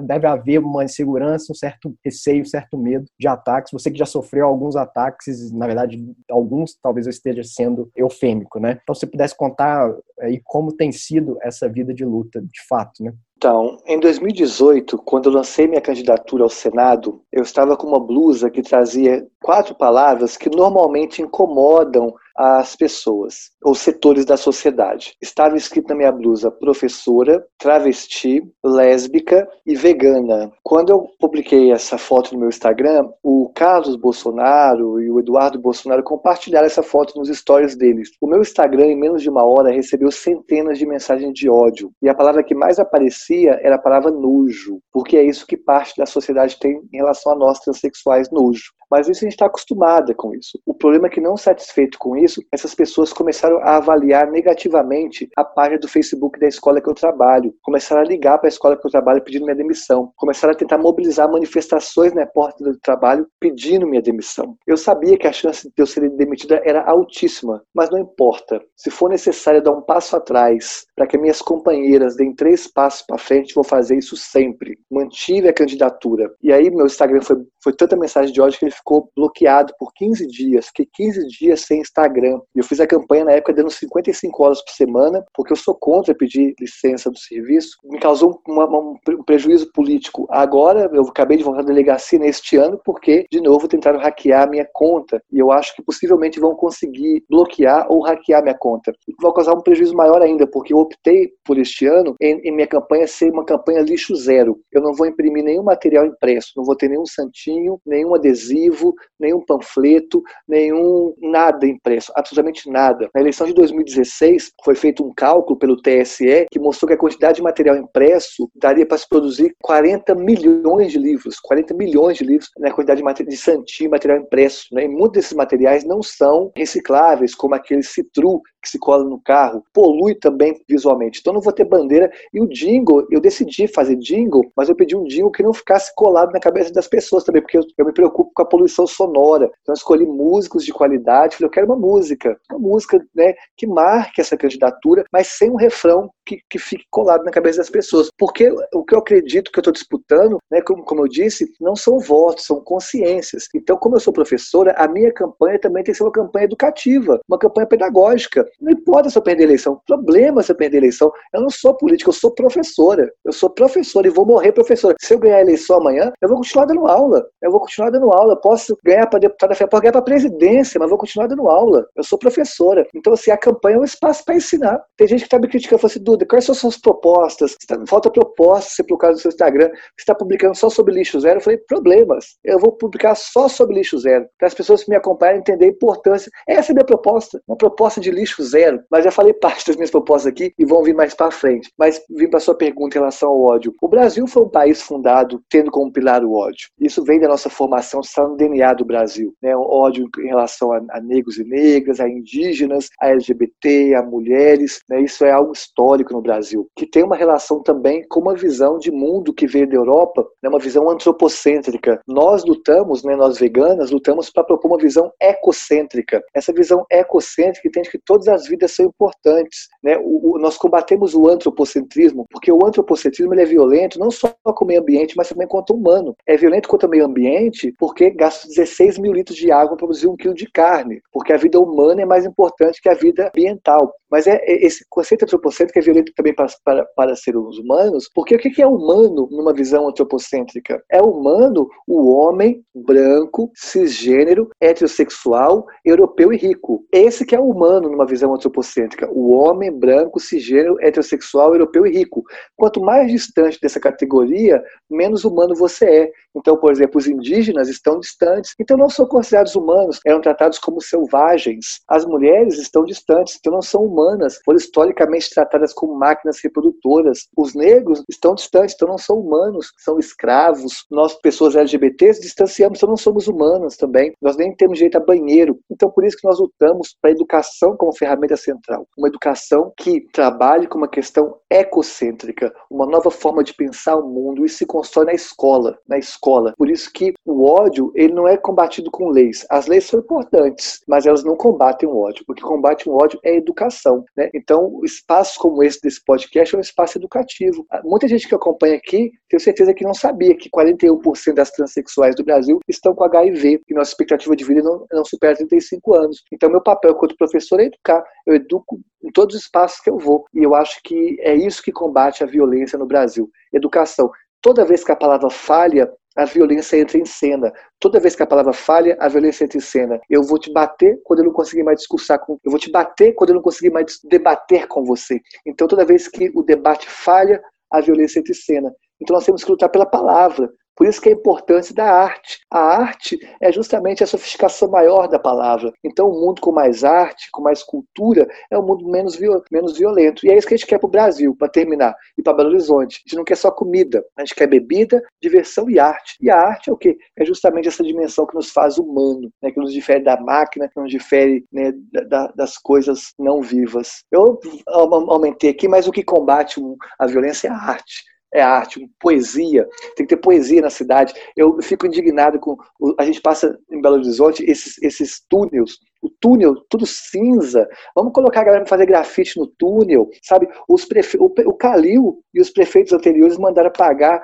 deve 0.00 0.26
haver 0.26 0.60
uma 0.60 0.84
insegurança, 0.84 1.50
um 1.50 1.56
certo 1.56 1.94
receio, 2.04 2.42
um 2.42 2.46
certo 2.46 2.78
medo 2.78 3.06
de 3.18 3.26
ataques. 3.26 3.72
Você 3.72 3.90
que 3.90 3.98
já 3.98 4.06
sofreu 4.06 4.46
alguns 4.46 4.76
ataques, 4.76 5.52
na 5.52 5.66
verdade, 5.66 6.04
alguns 6.30 6.78
talvez 6.80 7.06
eu 7.06 7.10
esteja 7.10 7.42
sendo 7.42 7.90
eufêmico, 7.96 8.60
né? 8.60 8.78
Então, 8.82 8.94
se 8.94 9.06
pudesse 9.06 9.36
contar 9.36 9.92
aí 10.20 10.40
como 10.44 10.72
tem 10.72 10.92
sido 10.92 11.36
essa 11.42 11.68
vida 11.68 11.92
de 11.92 12.04
luta, 12.04 12.40
de 12.40 12.64
fato, 12.68 13.02
né? 13.02 13.12
Então, 13.44 13.76
em 13.84 14.00
2018, 14.00 14.96
quando 15.04 15.28
eu 15.28 15.34
lancei 15.34 15.66
minha 15.66 15.80
candidatura 15.82 16.44
ao 16.44 16.48
Senado, 16.48 17.20
eu 17.30 17.42
estava 17.42 17.76
com 17.76 17.86
uma 17.86 18.00
blusa 18.00 18.48
que 18.48 18.62
trazia 18.62 19.26
quatro 19.42 19.74
palavras 19.74 20.34
que 20.34 20.48
normalmente 20.48 21.20
incomodam 21.20 22.14
as 22.36 22.74
pessoas 22.74 23.50
ou 23.62 23.74
setores 23.74 24.24
da 24.24 24.36
sociedade. 24.36 25.14
Estava 25.20 25.56
escrito 25.56 25.88
na 25.88 25.94
minha 25.94 26.12
blusa 26.12 26.50
professora, 26.50 27.44
travesti, 27.58 28.42
lésbica 28.64 29.48
e 29.66 29.74
vegana. 29.74 30.50
Quando 30.62 30.90
eu 30.90 31.08
publiquei 31.18 31.72
essa 31.72 31.96
foto 31.96 32.32
no 32.32 32.40
meu 32.40 32.48
Instagram, 32.48 33.08
o 33.22 33.50
Carlos 33.54 33.96
Bolsonaro 33.96 35.00
e 35.00 35.10
o 35.10 35.20
Eduardo 35.20 35.58
Bolsonaro 35.58 36.02
compartilharam 36.02 36.66
essa 36.66 36.82
foto 36.82 37.18
nos 37.18 37.28
stories 37.28 37.76
deles. 37.76 38.10
O 38.20 38.26
meu 38.26 38.40
Instagram, 38.40 38.86
em 38.86 38.98
menos 38.98 39.22
de 39.22 39.30
uma 39.30 39.44
hora, 39.44 39.72
recebeu 39.72 40.10
centenas 40.10 40.78
de 40.78 40.86
mensagens 40.86 41.32
de 41.32 41.48
ódio. 41.48 41.90
E 42.02 42.08
a 42.08 42.14
palavra 42.14 42.42
que 42.42 42.54
mais 42.54 42.78
aparecia 42.78 43.58
era 43.62 43.76
a 43.76 43.80
palavra 43.80 44.10
nojo, 44.10 44.80
porque 44.92 45.16
é 45.16 45.22
isso 45.22 45.46
que 45.46 45.56
parte 45.56 45.96
da 45.96 46.06
sociedade 46.06 46.58
tem 46.58 46.80
em 46.92 46.96
relação 46.96 47.32
a 47.32 47.36
nós 47.36 47.60
transexuais, 47.60 48.30
nojo. 48.30 48.72
Mas 48.90 49.08
isso 49.08 49.24
a 49.24 49.26
gente 49.26 49.32
está 49.32 49.46
acostumada 49.46 50.14
com 50.14 50.34
isso. 50.34 50.58
O 50.64 50.74
problema 50.74 51.06
é 51.06 51.10
que, 51.10 51.20
não 51.20 51.36
satisfeito 51.36 51.98
com 51.98 52.16
isso, 52.16 52.23
essas 52.52 52.74
pessoas 52.74 53.12
começaram 53.12 53.58
a 53.58 53.76
avaliar 53.76 54.30
negativamente 54.30 55.28
a 55.36 55.44
página 55.44 55.78
do 55.78 55.88
Facebook 55.88 56.38
da 56.38 56.48
escola 56.48 56.80
que 56.80 56.88
eu 56.88 56.94
trabalho. 56.94 57.54
Começaram 57.62 58.02
a 58.02 58.04
ligar 58.04 58.38
para 58.38 58.48
a 58.48 58.48
escola 58.48 58.76
que 58.76 58.86
eu 58.86 58.90
trabalho 58.90 59.22
pedindo 59.22 59.44
minha 59.44 59.56
demissão. 59.56 60.12
Começaram 60.16 60.52
a 60.52 60.56
tentar 60.56 60.78
mobilizar 60.78 61.30
manifestações 61.30 62.12
na 62.12 62.26
porta 62.26 62.62
do 62.64 62.78
trabalho 62.78 63.26
pedindo 63.40 63.86
minha 63.86 64.02
demissão. 64.02 64.56
Eu 64.66 64.76
sabia 64.76 65.16
que 65.16 65.26
a 65.26 65.32
chance 65.32 65.68
de 65.68 65.74
eu 65.76 65.86
ser 65.86 66.08
demitida 66.10 66.60
era 66.64 66.82
altíssima, 66.82 67.62
mas 67.74 67.90
não 67.90 67.98
importa. 67.98 68.60
Se 68.76 68.90
for 68.90 69.08
necessário 69.08 69.62
dar 69.62 69.72
um 69.72 69.82
passo 69.82 70.16
atrás 70.16 70.84
para 70.96 71.06
que 71.06 71.18
minhas 71.18 71.40
companheiras 71.40 72.16
deem 72.16 72.34
três 72.34 72.66
passos 72.66 73.04
para 73.06 73.18
frente, 73.18 73.54
vou 73.54 73.64
fazer 73.64 73.96
isso 73.96 74.16
sempre. 74.16 74.78
Mantive 74.90 75.48
a 75.48 75.52
candidatura. 75.52 76.30
E 76.42 76.52
aí 76.52 76.70
meu 76.70 76.86
Instagram 76.86 77.20
foi, 77.22 77.36
foi 77.62 77.72
tanta 77.72 77.96
mensagem 77.96 78.32
de 78.32 78.40
ódio 78.40 78.58
que 78.58 78.64
ele 78.64 78.72
ficou 78.72 79.10
bloqueado 79.16 79.72
por 79.78 79.92
15 79.94 80.26
dias, 80.26 80.66
fiquei 80.66 80.88
15 80.92 81.26
dias 81.28 81.60
sem 81.60 81.80
Instagram. 81.80 82.13
Eu 82.54 82.64
fiz 82.64 82.80
a 82.80 82.86
campanha 82.86 83.24
na 83.24 83.32
época 83.32 83.52
dando 83.52 83.70
55 83.70 84.42
horas 84.42 84.62
por 84.62 84.72
semana, 84.72 85.24
porque 85.34 85.52
eu 85.52 85.56
sou 85.56 85.74
contra 85.74 86.14
pedir 86.14 86.54
licença 86.60 87.10
do 87.10 87.18
serviço. 87.18 87.78
Me 87.84 87.98
causou 87.98 88.40
uma, 88.46 88.66
uma, 88.66 88.78
um 88.78 89.22
prejuízo 89.24 89.70
político. 89.72 90.26
Agora, 90.30 90.90
eu 90.92 91.02
acabei 91.02 91.36
de 91.36 91.44
voltar 91.44 91.60
à 91.60 91.64
delegacia 91.64 92.18
neste 92.18 92.56
ano, 92.56 92.80
porque, 92.84 93.26
de 93.30 93.40
novo, 93.40 93.68
tentaram 93.68 93.98
hackear 93.98 94.48
minha 94.48 94.66
conta. 94.72 95.22
E 95.32 95.38
eu 95.38 95.50
acho 95.50 95.74
que 95.74 95.82
possivelmente 95.82 96.40
vão 96.40 96.54
conseguir 96.54 97.24
bloquear 97.28 97.86
ou 97.90 98.02
hackear 98.02 98.42
minha 98.42 98.56
conta. 98.56 98.92
E 99.08 99.14
vai 99.20 99.32
causar 99.32 99.54
um 99.54 99.62
prejuízo 99.62 99.94
maior 99.94 100.22
ainda, 100.22 100.46
porque 100.46 100.72
eu 100.72 100.78
optei 100.78 101.32
por 101.44 101.58
este 101.58 101.86
ano 101.86 102.14
em, 102.20 102.40
em 102.44 102.52
minha 102.52 102.66
campanha 102.66 103.06
ser 103.06 103.30
uma 103.30 103.44
campanha 103.44 103.80
lixo 103.80 104.14
zero. 104.14 104.58
Eu 104.72 104.82
não 104.82 104.94
vou 104.94 105.06
imprimir 105.06 105.44
nenhum 105.44 105.62
material 105.62 106.06
impresso, 106.06 106.52
não 106.56 106.64
vou 106.64 106.76
ter 106.76 106.88
nenhum 106.88 107.06
santinho, 107.06 107.80
nenhum 107.86 108.14
adesivo, 108.14 108.94
nenhum 109.18 109.40
panfleto, 109.44 110.22
nenhum 110.48 111.14
nada 111.20 111.66
impresso, 111.66 112.03
absolutamente 112.14 112.70
nada. 112.70 113.08
Na 113.14 113.20
eleição 113.20 113.46
de 113.46 113.54
2016 113.54 114.52
foi 114.64 114.74
feito 114.74 115.04
um 115.04 115.12
cálculo 115.12 115.58
pelo 115.58 115.80
TSE 115.80 116.46
que 116.50 116.58
mostrou 116.58 116.88
que 116.88 116.94
a 116.94 116.98
quantidade 116.98 117.36
de 117.36 117.42
material 117.42 117.76
impresso 117.76 118.50
daria 118.54 118.86
para 118.86 118.98
se 118.98 119.08
produzir 119.08 119.54
40 119.62 120.14
milhões 120.14 120.92
de 120.92 120.98
livros, 120.98 121.38
40 121.40 121.74
milhões 121.74 122.18
de 122.18 122.24
livros 122.24 122.50
na 122.58 122.72
quantidade 122.72 123.02
de, 123.02 123.24
de 123.24 123.36
santinho, 123.36 123.90
material 123.90 124.20
impresso. 124.20 124.66
Né? 124.72 124.84
E 124.84 124.88
muitos 124.88 125.12
desses 125.12 125.32
materiais 125.32 125.84
não 125.84 126.02
são 126.02 126.50
recicláveis, 126.56 127.34
como 127.34 127.54
aquele 127.54 127.82
citru 127.82 128.42
que 128.64 128.70
se 128.70 128.78
cola 128.78 129.04
no 129.04 129.20
carro, 129.20 129.62
polui 129.72 130.14
também 130.14 130.60
visualmente. 130.68 131.20
Então 131.20 131.32
não 131.32 131.40
vou 131.40 131.52
ter 131.52 131.64
bandeira. 131.64 132.10
E 132.32 132.40
o 132.40 132.48
jingle, 132.48 133.06
eu 133.10 133.20
decidi 133.20 133.68
fazer 133.68 133.96
jingle, 133.96 134.50
mas 134.56 134.68
eu 134.68 134.74
pedi 134.74 134.96
um 134.96 135.04
jingle 135.04 135.30
que 135.30 135.42
não 135.42 135.52
ficasse 135.52 135.94
colado 135.94 136.32
na 136.32 136.40
cabeça 136.40 136.72
das 136.72 136.88
pessoas 136.88 137.22
também, 137.22 137.42
porque 137.42 137.58
eu, 137.58 137.62
eu 137.78 137.86
me 137.86 137.92
preocupo 137.92 138.32
com 138.34 138.42
a 138.42 138.46
poluição 138.46 138.86
sonora. 138.86 139.44
Então 139.62 139.72
eu 139.72 139.74
escolhi 139.74 140.06
músicos 140.06 140.64
de 140.64 140.72
qualidade, 140.72 141.36
falei, 141.36 141.46
eu 141.46 141.52
quero 141.52 141.66
uma 141.66 141.76
música, 141.76 142.36
uma 142.50 142.58
música 142.58 142.98
né, 143.14 143.34
que 143.56 143.66
marque 143.66 144.20
essa 144.20 144.36
candidatura, 144.36 145.04
mas 145.12 145.28
sem 145.28 145.50
um 145.50 145.56
refrão 145.56 146.10
que, 146.26 146.38
que 146.48 146.58
fique 146.58 146.84
colado 146.90 147.24
na 147.24 147.30
cabeça 147.30 147.58
das 147.58 147.70
pessoas. 147.70 148.08
Porque 148.18 148.50
o 148.72 148.84
que 148.84 148.94
eu 148.94 148.98
acredito 148.98 149.50
que 149.50 149.58
eu 149.58 149.62
estou 149.62 149.72
disputando, 149.72 150.38
né, 150.50 150.60
como, 150.62 150.84
como 150.84 151.02
eu 151.02 151.08
disse, 151.08 151.52
não 151.60 151.74
são 151.74 151.98
votos, 151.98 152.46
são 152.46 152.60
consciências. 152.60 153.48
Então, 153.54 153.76
como 153.76 153.96
eu 153.96 154.00
sou 154.00 154.12
professora, 154.12 154.72
a 154.76 154.86
minha 154.86 155.12
campanha 155.12 155.58
também 155.58 155.82
tem 155.82 155.92
que 155.92 155.98
ser 155.98 156.04
uma 156.04 156.12
campanha 156.12 156.44
educativa, 156.44 157.20
uma 157.28 157.38
campanha 157.38 157.66
pedagógica. 157.66 158.46
Não 158.60 158.72
importa 158.72 159.10
se 159.10 159.18
eu 159.18 159.22
perder 159.22 159.44
a 159.44 159.46
eleição, 159.46 159.80
problema 159.86 160.42
se 160.42 160.52
eu 160.52 160.56
perder 160.56 160.76
a 160.76 160.80
eleição. 160.80 161.12
Eu 161.32 161.40
não 161.40 161.50
sou 161.50 161.74
política, 161.74 162.10
eu 162.10 162.14
sou 162.14 162.30
professora. 162.30 163.10
Eu 163.24 163.32
sou 163.32 163.50
professora 163.50 164.06
e 164.06 164.10
vou 164.10 164.26
morrer 164.26 164.52
professora. 164.52 164.94
Se 165.00 165.14
eu 165.14 165.18
ganhar 165.18 165.36
a 165.36 165.42
eleição 165.42 165.78
amanhã, 165.78 166.12
eu 166.20 166.28
vou 166.28 166.38
continuar 166.38 166.66
dando 166.66 166.86
aula. 166.86 167.26
Eu 167.42 167.50
vou 167.50 167.60
continuar 167.60 167.90
dando 167.90 168.12
aula 168.12 168.36
posso 168.44 168.76
ganhar 168.84 169.06
para 169.06 169.20
deputada 169.20 169.54
federal, 169.54 169.70
posso 169.70 169.82
ganhar 169.82 169.92
para 169.92 170.02
presidência, 170.02 170.78
mas 170.78 170.88
vou 170.88 170.98
continuar 170.98 171.26
dando 171.26 171.48
aula. 171.48 171.86
Eu 171.96 172.04
sou 172.04 172.18
professora. 172.18 172.86
Então, 172.94 173.12
assim, 173.12 173.30
a 173.30 173.38
campanha 173.38 173.76
é 173.76 173.80
um 173.80 173.84
espaço 173.84 174.24
para 174.24 174.34
ensinar. 174.34 174.82
Tem 174.96 175.08
gente 175.08 175.20
que 175.20 175.26
está 175.26 175.38
me 175.38 175.48
criticando, 175.48 175.80
falou 175.80 175.90
assim, 175.90 176.02
Duda, 176.14 176.26
quais 176.26 176.44
são 176.44 176.52
as 176.52 176.58
suas 176.58 176.78
propostas? 176.78 177.56
Tá, 177.66 177.76
falta 177.86 178.10
proposta, 178.10 178.70
você 178.70 178.84
colocar 178.84 179.10
no 179.10 179.18
seu 179.18 179.28
Instagram, 179.28 179.68
você 179.68 179.78
está 179.98 180.14
publicando 180.14 180.54
só 180.54 180.70
sobre 180.70 180.94
lixo 180.94 181.18
zero. 181.18 181.38
Eu 181.38 181.42
falei, 181.42 181.58
problemas. 181.58 182.36
Eu 182.44 182.58
vou 182.58 182.72
publicar 182.72 183.14
só 183.16 183.48
sobre 183.48 183.74
lixo 183.74 183.98
zero, 183.98 184.26
para 184.38 184.46
as 184.46 184.54
pessoas 184.54 184.84
que 184.84 184.90
me 184.90 184.96
acompanham 184.96 185.38
entender 185.38 185.66
a 185.66 185.68
importância. 185.68 186.30
Essa 186.48 186.70
é 186.70 186.72
a 186.72 186.74
minha 186.74 186.84
proposta, 186.84 187.40
uma 187.48 187.56
proposta 187.56 188.00
de 188.00 188.10
lixo 188.10 188.42
zero. 188.44 188.80
Mas 188.90 189.04
já 189.04 189.10
falei 189.10 189.32
parte 189.44 189.66
das 189.66 189.76
minhas 189.76 189.90
propostas 189.90 190.30
aqui 190.30 190.52
e 190.58 190.64
vão 190.64 190.82
vir 190.82 190.94
mais 190.94 191.14
para 191.14 191.30
frente. 191.30 191.70
Mas 191.78 192.00
vim 192.08 192.28
para 192.28 192.40
sua 192.40 192.54
pergunta 192.54 192.96
em 192.96 193.00
relação 193.00 193.30
ao 193.30 193.42
ódio. 193.42 193.74
O 193.82 193.88
Brasil 193.88 194.26
foi 194.26 194.44
um 194.44 194.48
país 194.48 194.80
fundado 194.80 195.42
tendo 195.50 195.70
como 195.70 195.92
pilar 195.92 196.24
o 196.24 196.32
ódio. 196.32 196.68
Isso 196.78 197.02
vem 197.02 197.18
da 197.18 197.28
nossa 197.28 197.50
formação, 197.50 198.00
está 198.00 198.26
no 198.26 198.36
DNA 198.36 198.72
do 198.74 198.84
Brasil. 198.84 199.34
Né? 199.42 199.56
O 199.56 199.62
ódio 199.62 200.08
em 200.18 200.28
relação 200.28 200.72
a, 200.72 200.80
a, 200.90 201.00
negros 201.00 201.38
e 201.38 201.44
negras, 201.44 201.98
a 201.98 202.08
indígenas, 202.08 202.88
a 203.00 203.08
LGBT, 203.08 203.94
a 203.96 204.02
mulheres. 204.02 204.80
Né? 204.88 205.02
Isso 205.02 205.24
é 205.24 205.32
algo 205.32 205.52
histórico 205.52 206.03
no 206.12 206.20
Brasil, 206.20 206.68
que 206.76 206.86
tem 206.86 207.02
uma 207.02 207.16
relação 207.16 207.62
também 207.62 208.06
com 208.08 208.20
uma 208.20 208.34
visão 208.34 208.78
de 208.78 208.90
mundo 208.90 209.32
que 209.32 209.46
veio 209.46 209.68
da 209.68 209.76
Europa, 209.76 210.26
né? 210.42 210.48
uma 210.48 210.58
visão 210.58 210.88
antropocêntrica. 210.90 212.00
Nós 212.06 212.44
lutamos, 212.44 213.02
né, 213.02 213.16
nós 213.16 213.38
veganas, 213.38 213.90
lutamos 213.90 214.30
para 214.30 214.44
propor 214.44 214.68
uma 214.68 214.78
visão 214.78 215.10
ecocêntrica. 215.20 216.22
Essa 216.34 216.52
visão 216.52 216.84
ecocêntrica 216.90 217.68
entende 217.68 217.90
que 217.90 217.98
todas 217.98 218.28
as 218.28 218.46
vidas 218.46 218.72
são 218.72 218.86
importantes. 218.86 219.68
Né? 219.82 219.96
O, 219.98 220.34
o, 220.34 220.38
nós 220.38 220.56
combatemos 220.56 221.14
o 221.14 221.28
antropocentrismo, 221.28 222.26
porque 222.30 222.50
o 222.50 222.64
antropocentrismo 222.64 223.34
é 223.34 223.44
violento 223.44 223.98
não 223.98 224.10
só 224.10 224.34
com 224.44 224.64
o 224.64 224.68
meio 224.68 224.80
ambiente, 224.80 225.16
mas 225.16 225.28
também 225.28 225.46
contra 225.46 225.74
o 225.74 225.78
humano. 225.78 226.14
É 226.26 226.36
violento 226.36 226.68
contra 226.68 226.88
o 226.88 226.90
meio 226.90 227.04
ambiente 227.04 227.72
porque 227.78 228.10
gasta 228.10 228.48
16 228.48 228.98
mil 228.98 229.12
litros 229.12 229.36
de 229.36 229.50
água 229.50 229.76
para 229.76 229.86
produzir 229.86 230.08
um 230.08 230.16
quilo 230.16 230.34
de 230.34 230.50
carne, 230.50 231.00
porque 231.12 231.32
a 231.32 231.36
vida 231.36 231.60
humana 231.60 232.02
é 232.02 232.06
mais 232.06 232.24
importante 232.24 232.80
que 232.80 232.88
a 232.88 232.94
vida 232.94 233.28
ambiental. 233.28 233.92
Mas 234.14 234.28
é, 234.28 234.36
é 234.44 234.64
esse 234.64 234.86
conceito 234.88 235.24
antropocêntrico 235.24 235.76
é 235.76 235.82
violento 235.82 236.12
também 236.14 236.32
para, 236.32 236.46
para, 236.64 236.84
para 236.94 237.16
seres 237.16 237.58
humanos, 237.58 238.08
porque 238.14 238.36
o 238.36 238.38
que 238.38 238.62
é 238.62 238.66
humano 238.66 239.28
numa 239.28 239.52
visão 239.52 239.88
antropocêntrica? 239.88 240.80
É 240.88 241.02
humano 241.02 241.68
o 241.84 242.14
homem 242.14 242.64
branco, 242.72 243.50
cisgênero, 243.56 244.48
heterossexual, 244.60 245.66
europeu 245.84 246.32
e 246.32 246.36
rico. 246.36 246.86
Esse 246.92 247.26
que 247.26 247.34
é 247.34 247.40
humano 247.40 247.88
numa 247.88 248.06
visão 248.06 248.32
antropocêntrica. 248.32 249.10
O 249.10 249.32
homem 249.32 249.76
branco, 249.76 250.20
cisgênero, 250.20 250.76
heterossexual, 250.80 251.52
europeu 251.52 251.84
e 251.84 251.90
rico. 251.90 252.22
Quanto 252.56 252.80
mais 252.80 253.10
distante 253.10 253.58
dessa 253.60 253.80
categoria, 253.80 254.62
menos 254.88 255.24
humano 255.24 255.56
você 255.56 255.84
é. 255.86 256.10
Então, 256.36 256.56
por 256.56 256.70
exemplo, 256.70 256.98
os 256.98 257.08
indígenas 257.08 257.68
estão 257.68 257.98
distantes, 257.98 258.54
então 258.60 258.76
não 258.76 258.88
são 258.88 259.06
considerados 259.06 259.56
humanos, 259.56 259.98
eram 260.06 260.20
tratados 260.20 260.58
como 260.58 260.80
selvagens. 260.80 261.80
As 261.88 262.04
mulheres 262.04 262.58
estão 262.58 262.84
distantes, 262.84 263.36
então 263.38 263.52
não 263.52 263.62
são 263.62 263.82
humanas, 264.04 264.40
foram 264.44 264.58
historicamente 264.58 265.30
tratadas 265.30 265.72
como 265.72 265.94
máquinas 265.94 266.38
reprodutoras. 266.42 267.28
Os 267.36 267.54
negros 267.54 268.02
estão 268.08 268.34
distantes, 268.34 268.74
então 268.74 268.88
não 268.88 268.98
são 268.98 269.18
humanos, 269.18 269.72
são 269.78 269.98
escravos. 269.98 270.84
Nós, 270.90 271.14
pessoas 271.14 271.56
LGBTs, 271.56 272.20
distanciamos, 272.20 272.78
então 272.78 272.88
não 272.88 272.96
somos 272.96 273.26
humanas 273.26 273.76
também. 273.76 274.12
Nós 274.20 274.36
nem 274.36 274.54
temos 274.54 274.78
direito 274.78 274.96
a 274.96 275.00
banheiro. 275.00 275.58
Então, 275.70 275.90
por 275.90 276.04
isso 276.04 276.16
que 276.16 276.26
nós 276.26 276.38
lutamos 276.38 276.94
para 277.00 277.10
a 277.10 277.12
educação 277.12 277.76
como 277.76 277.96
ferramenta 277.96 278.36
central. 278.36 278.86
Uma 278.96 279.08
educação 279.08 279.72
que 279.76 280.06
trabalhe 280.12 280.66
com 280.66 280.78
uma 280.78 280.88
questão 280.88 281.36
ecocêntrica, 281.50 282.52
uma 282.70 282.86
nova 282.86 283.10
forma 283.10 283.42
de 283.42 283.54
pensar 283.54 283.96
o 283.96 284.08
mundo. 284.08 284.44
e 284.44 284.48
se 284.48 284.66
constrói 284.66 285.06
na 285.06 285.14
escola, 285.14 285.78
na 285.88 285.98
escola. 285.98 286.52
Por 286.56 286.68
isso 286.68 286.90
que 286.92 287.12
o 287.24 287.44
ódio, 287.44 287.92
ele 287.94 288.12
não 288.12 288.26
é 288.26 288.36
combatido 288.36 288.90
com 288.90 289.08
leis. 289.08 289.46
As 289.50 289.66
leis 289.66 289.84
são 289.84 290.00
importantes, 290.00 290.80
mas 290.86 291.06
elas 291.06 291.24
não 291.24 291.36
combatem 291.36 291.88
o 291.88 291.96
ódio. 291.98 292.24
O 292.28 292.34
que 292.34 292.42
combate 292.42 292.88
o 292.88 292.94
ódio 292.94 293.18
é 293.22 293.30
a 293.30 293.36
educação. 293.36 293.93
Né? 294.16 294.30
Então, 294.34 294.80
espaços 294.82 295.36
como 295.36 295.62
esse 295.62 295.80
desse 295.80 296.02
podcast 296.04 296.54
é 296.54 296.58
um 296.58 296.60
espaço 296.60 296.98
educativo. 296.98 297.66
Muita 297.84 298.08
gente 298.08 298.26
que 298.26 298.34
acompanha 298.34 298.76
aqui, 298.76 299.10
tenho 299.28 299.40
certeza 299.40 299.74
que 299.74 299.84
não 299.84 299.94
sabia 299.94 300.34
que 300.36 300.50
41% 300.50 301.34
das 301.34 301.50
transexuais 301.50 302.16
do 302.16 302.24
Brasil 302.24 302.58
estão 302.68 302.94
com 302.94 303.04
HIV 303.04 303.60
e 303.68 303.74
nossa 303.74 303.90
expectativa 303.90 304.34
de 304.34 304.44
vida 304.44 304.62
não, 304.62 304.86
não 304.90 305.04
supera 305.04 305.36
35 305.36 305.94
anos. 305.94 306.22
Então, 306.32 306.50
meu 306.50 306.62
papel 306.62 306.92
enquanto 306.92 307.16
professor 307.16 307.60
é 307.60 307.66
educar. 307.66 308.02
Eu 308.26 308.34
educo 308.34 308.80
em 309.02 309.12
todos 309.12 309.36
os 309.36 309.42
espaços 309.42 309.80
que 309.80 309.90
eu 309.90 309.98
vou. 309.98 310.24
E 310.34 310.42
eu 310.42 310.54
acho 310.54 310.80
que 310.82 311.16
é 311.20 311.34
isso 311.34 311.62
que 311.62 311.70
combate 311.70 312.24
a 312.24 312.26
violência 312.26 312.78
no 312.78 312.86
Brasil. 312.86 313.30
Educação. 313.52 314.10
Toda 314.44 314.62
vez 314.62 314.84
que 314.84 314.92
a 314.92 314.96
palavra 314.96 315.30
falha, 315.30 315.90
a 316.14 316.26
violência 316.26 316.76
entra 316.76 316.98
em 316.98 317.06
cena. 317.06 317.50
Toda 317.80 317.98
vez 317.98 318.14
que 318.14 318.22
a 318.22 318.26
palavra 318.26 318.52
falha, 318.52 318.94
a 319.00 319.08
violência 319.08 319.44
entra 319.44 319.56
em 319.56 319.60
cena. 319.62 319.98
Eu 320.10 320.22
vou 320.22 320.38
te 320.38 320.52
bater 320.52 321.00
quando 321.02 321.20
eu 321.20 321.24
não 321.24 321.32
conseguir 321.32 321.62
mais 321.62 321.78
discursar 321.78 322.18
com. 322.18 322.38
Eu 322.44 322.50
vou 322.50 322.60
te 322.60 322.70
bater 322.70 323.14
quando 323.14 323.30
eu 323.30 323.36
não 323.36 323.42
conseguir 323.42 323.70
mais 323.70 323.98
debater 324.04 324.68
com 324.68 324.84
você. 324.84 325.18
Então, 325.46 325.66
toda 325.66 325.82
vez 325.82 326.08
que 326.08 326.30
o 326.34 326.42
debate 326.42 326.86
falha, 326.90 327.42
a 327.72 327.80
violência 327.80 328.18
entra 328.18 328.32
em 328.32 328.34
cena. 328.34 328.70
Então, 329.00 329.14
nós 329.14 329.24
temos 329.24 329.42
que 329.42 329.50
lutar 329.50 329.70
pela 329.70 329.86
palavra. 329.86 330.52
Por 330.76 330.86
isso 330.86 331.00
que 331.00 331.08
é 331.08 331.12
a 331.12 331.14
importância 331.14 331.74
da 331.74 331.84
arte. 331.84 332.40
A 332.50 332.58
arte 332.58 333.18
é 333.40 333.52
justamente 333.52 334.02
a 334.02 334.06
sofisticação 334.06 334.68
maior 334.68 335.08
da 335.08 335.18
palavra. 335.18 335.72
Então, 335.84 336.10
um 336.10 336.20
mundo 336.20 336.40
com 336.40 336.52
mais 336.52 336.84
arte, 336.84 337.28
com 337.32 337.42
mais 337.42 337.62
cultura, 337.62 338.26
é 338.50 338.58
um 338.58 338.66
mundo 338.66 338.88
menos, 338.88 339.14
viol 339.14 339.42
menos 339.50 339.78
violento. 339.78 340.26
E 340.26 340.30
é 340.30 340.36
isso 340.36 340.46
que 340.46 340.54
a 340.54 340.56
gente 340.56 340.66
quer 340.66 340.78
para 340.78 340.86
o 340.86 340.90
Brasil, 340.90 341.34
para 341.36 341.48
terminar, 341.48 341.94
e 342.18 342.22
para 342.22 342.32
Belo 342.32 342.50
Horizonte. 342.50 342.96
A 342.96 343.08
gente 343.08 343.16
não 343.16 343.24
quer 343.24 343.36
só 343.36 343.50
comida, 343.50 344.04
a 344.16 344.22
gente 344.22 344.34
quer 344.34 344.46
bebida, 344.46 345.02
diversão 345.22 345.70
e 345.70 345.78
arte. 345.78 346.16
E 346.20 346.30
a 346.30 346.38
arte 346.38 346.70
é 346.70 346.72
o 346.72 346.76
quê? 346.76 346.96
É 347.16 347.24
justamente 347.24 347.68
essa 347.68 347.82
dimensão 347.82 348.26
que 348.26 348.34
nos 348.34 348.50
faz 348.50 348.78
humano, 348.78 349.30
né? 349.42 349.50
que 349.50 349.60
nos 349.60 349.72
difere 349.72 350.02
da 350.02 350.20
máquina, 350.20 350.68
que 350.68 350.80
nos 350.80 350.90
difere 350.90 351.44
né, 351.52 351.72
da, 352.08 352.28
das 352.28 352.58
coisas 352.58 353.12
não 353.18 353.40
vivas. 353.40 354.04
Eu 354.10 354.38
aumentei 354.66 355.50
aqui, 355.50 355.68
mas 355.68 355.86
o 355.86 355.92
que 355.92 356.02
combate 356.02 356.60
a 356.98 357.06
violência 357.06 357.48
é 357.48 357.50
a 357.50 357.56
arte 357.56 358.13
é 358.34 358.42
arte, 358.42 358.90
poesia, 359.00 359.66
tem 359.96 360.04
que 360.04 360.14
ter 360.14 360.20
poesia 360.20 360.60
na 360.60 360.68
cidade. 360.68 361.14
Eu 361.36 361.62
fico 361.62 361.86
indignado 361.86 362.40
com. 362.40 362.56
A 362.98 363.04
gente 363.04 363.20
passa 363.20 363.56
em 363.70 363.80
Belo 363.80 363.94
Horizonte 363.94 364.44
esses, 364.44 364.76
esses 364.82 365.22
túneis, 365.30 365.78
o 366.02 366.10
túnel 366.20 366.56
tudo 366.68 366.84
cinza. 366.84 367.66
Vamos 367.94 368.12
colocar 368.12 368.40
a 368.40 368.44
galera 368.44 368.64
para 368.64 368.70
fazer 368.70 368.86
grafite 368.86 369.38
no 369.38 369.46
túnel, 369.46 370.10
sabe? 370.22 370.48
Os 370.68 370.84
prefe... 370.84 371.16
o, 371.16 371.26
o 371.26 371.54
Calil 371.54 372.20
e 372.34 372.40
os 372.40 372.50
prefeitos 372.50 372.92
anteriores 372.92 373.38
mandaram 373.38 373.68
apagar 373.68 374.20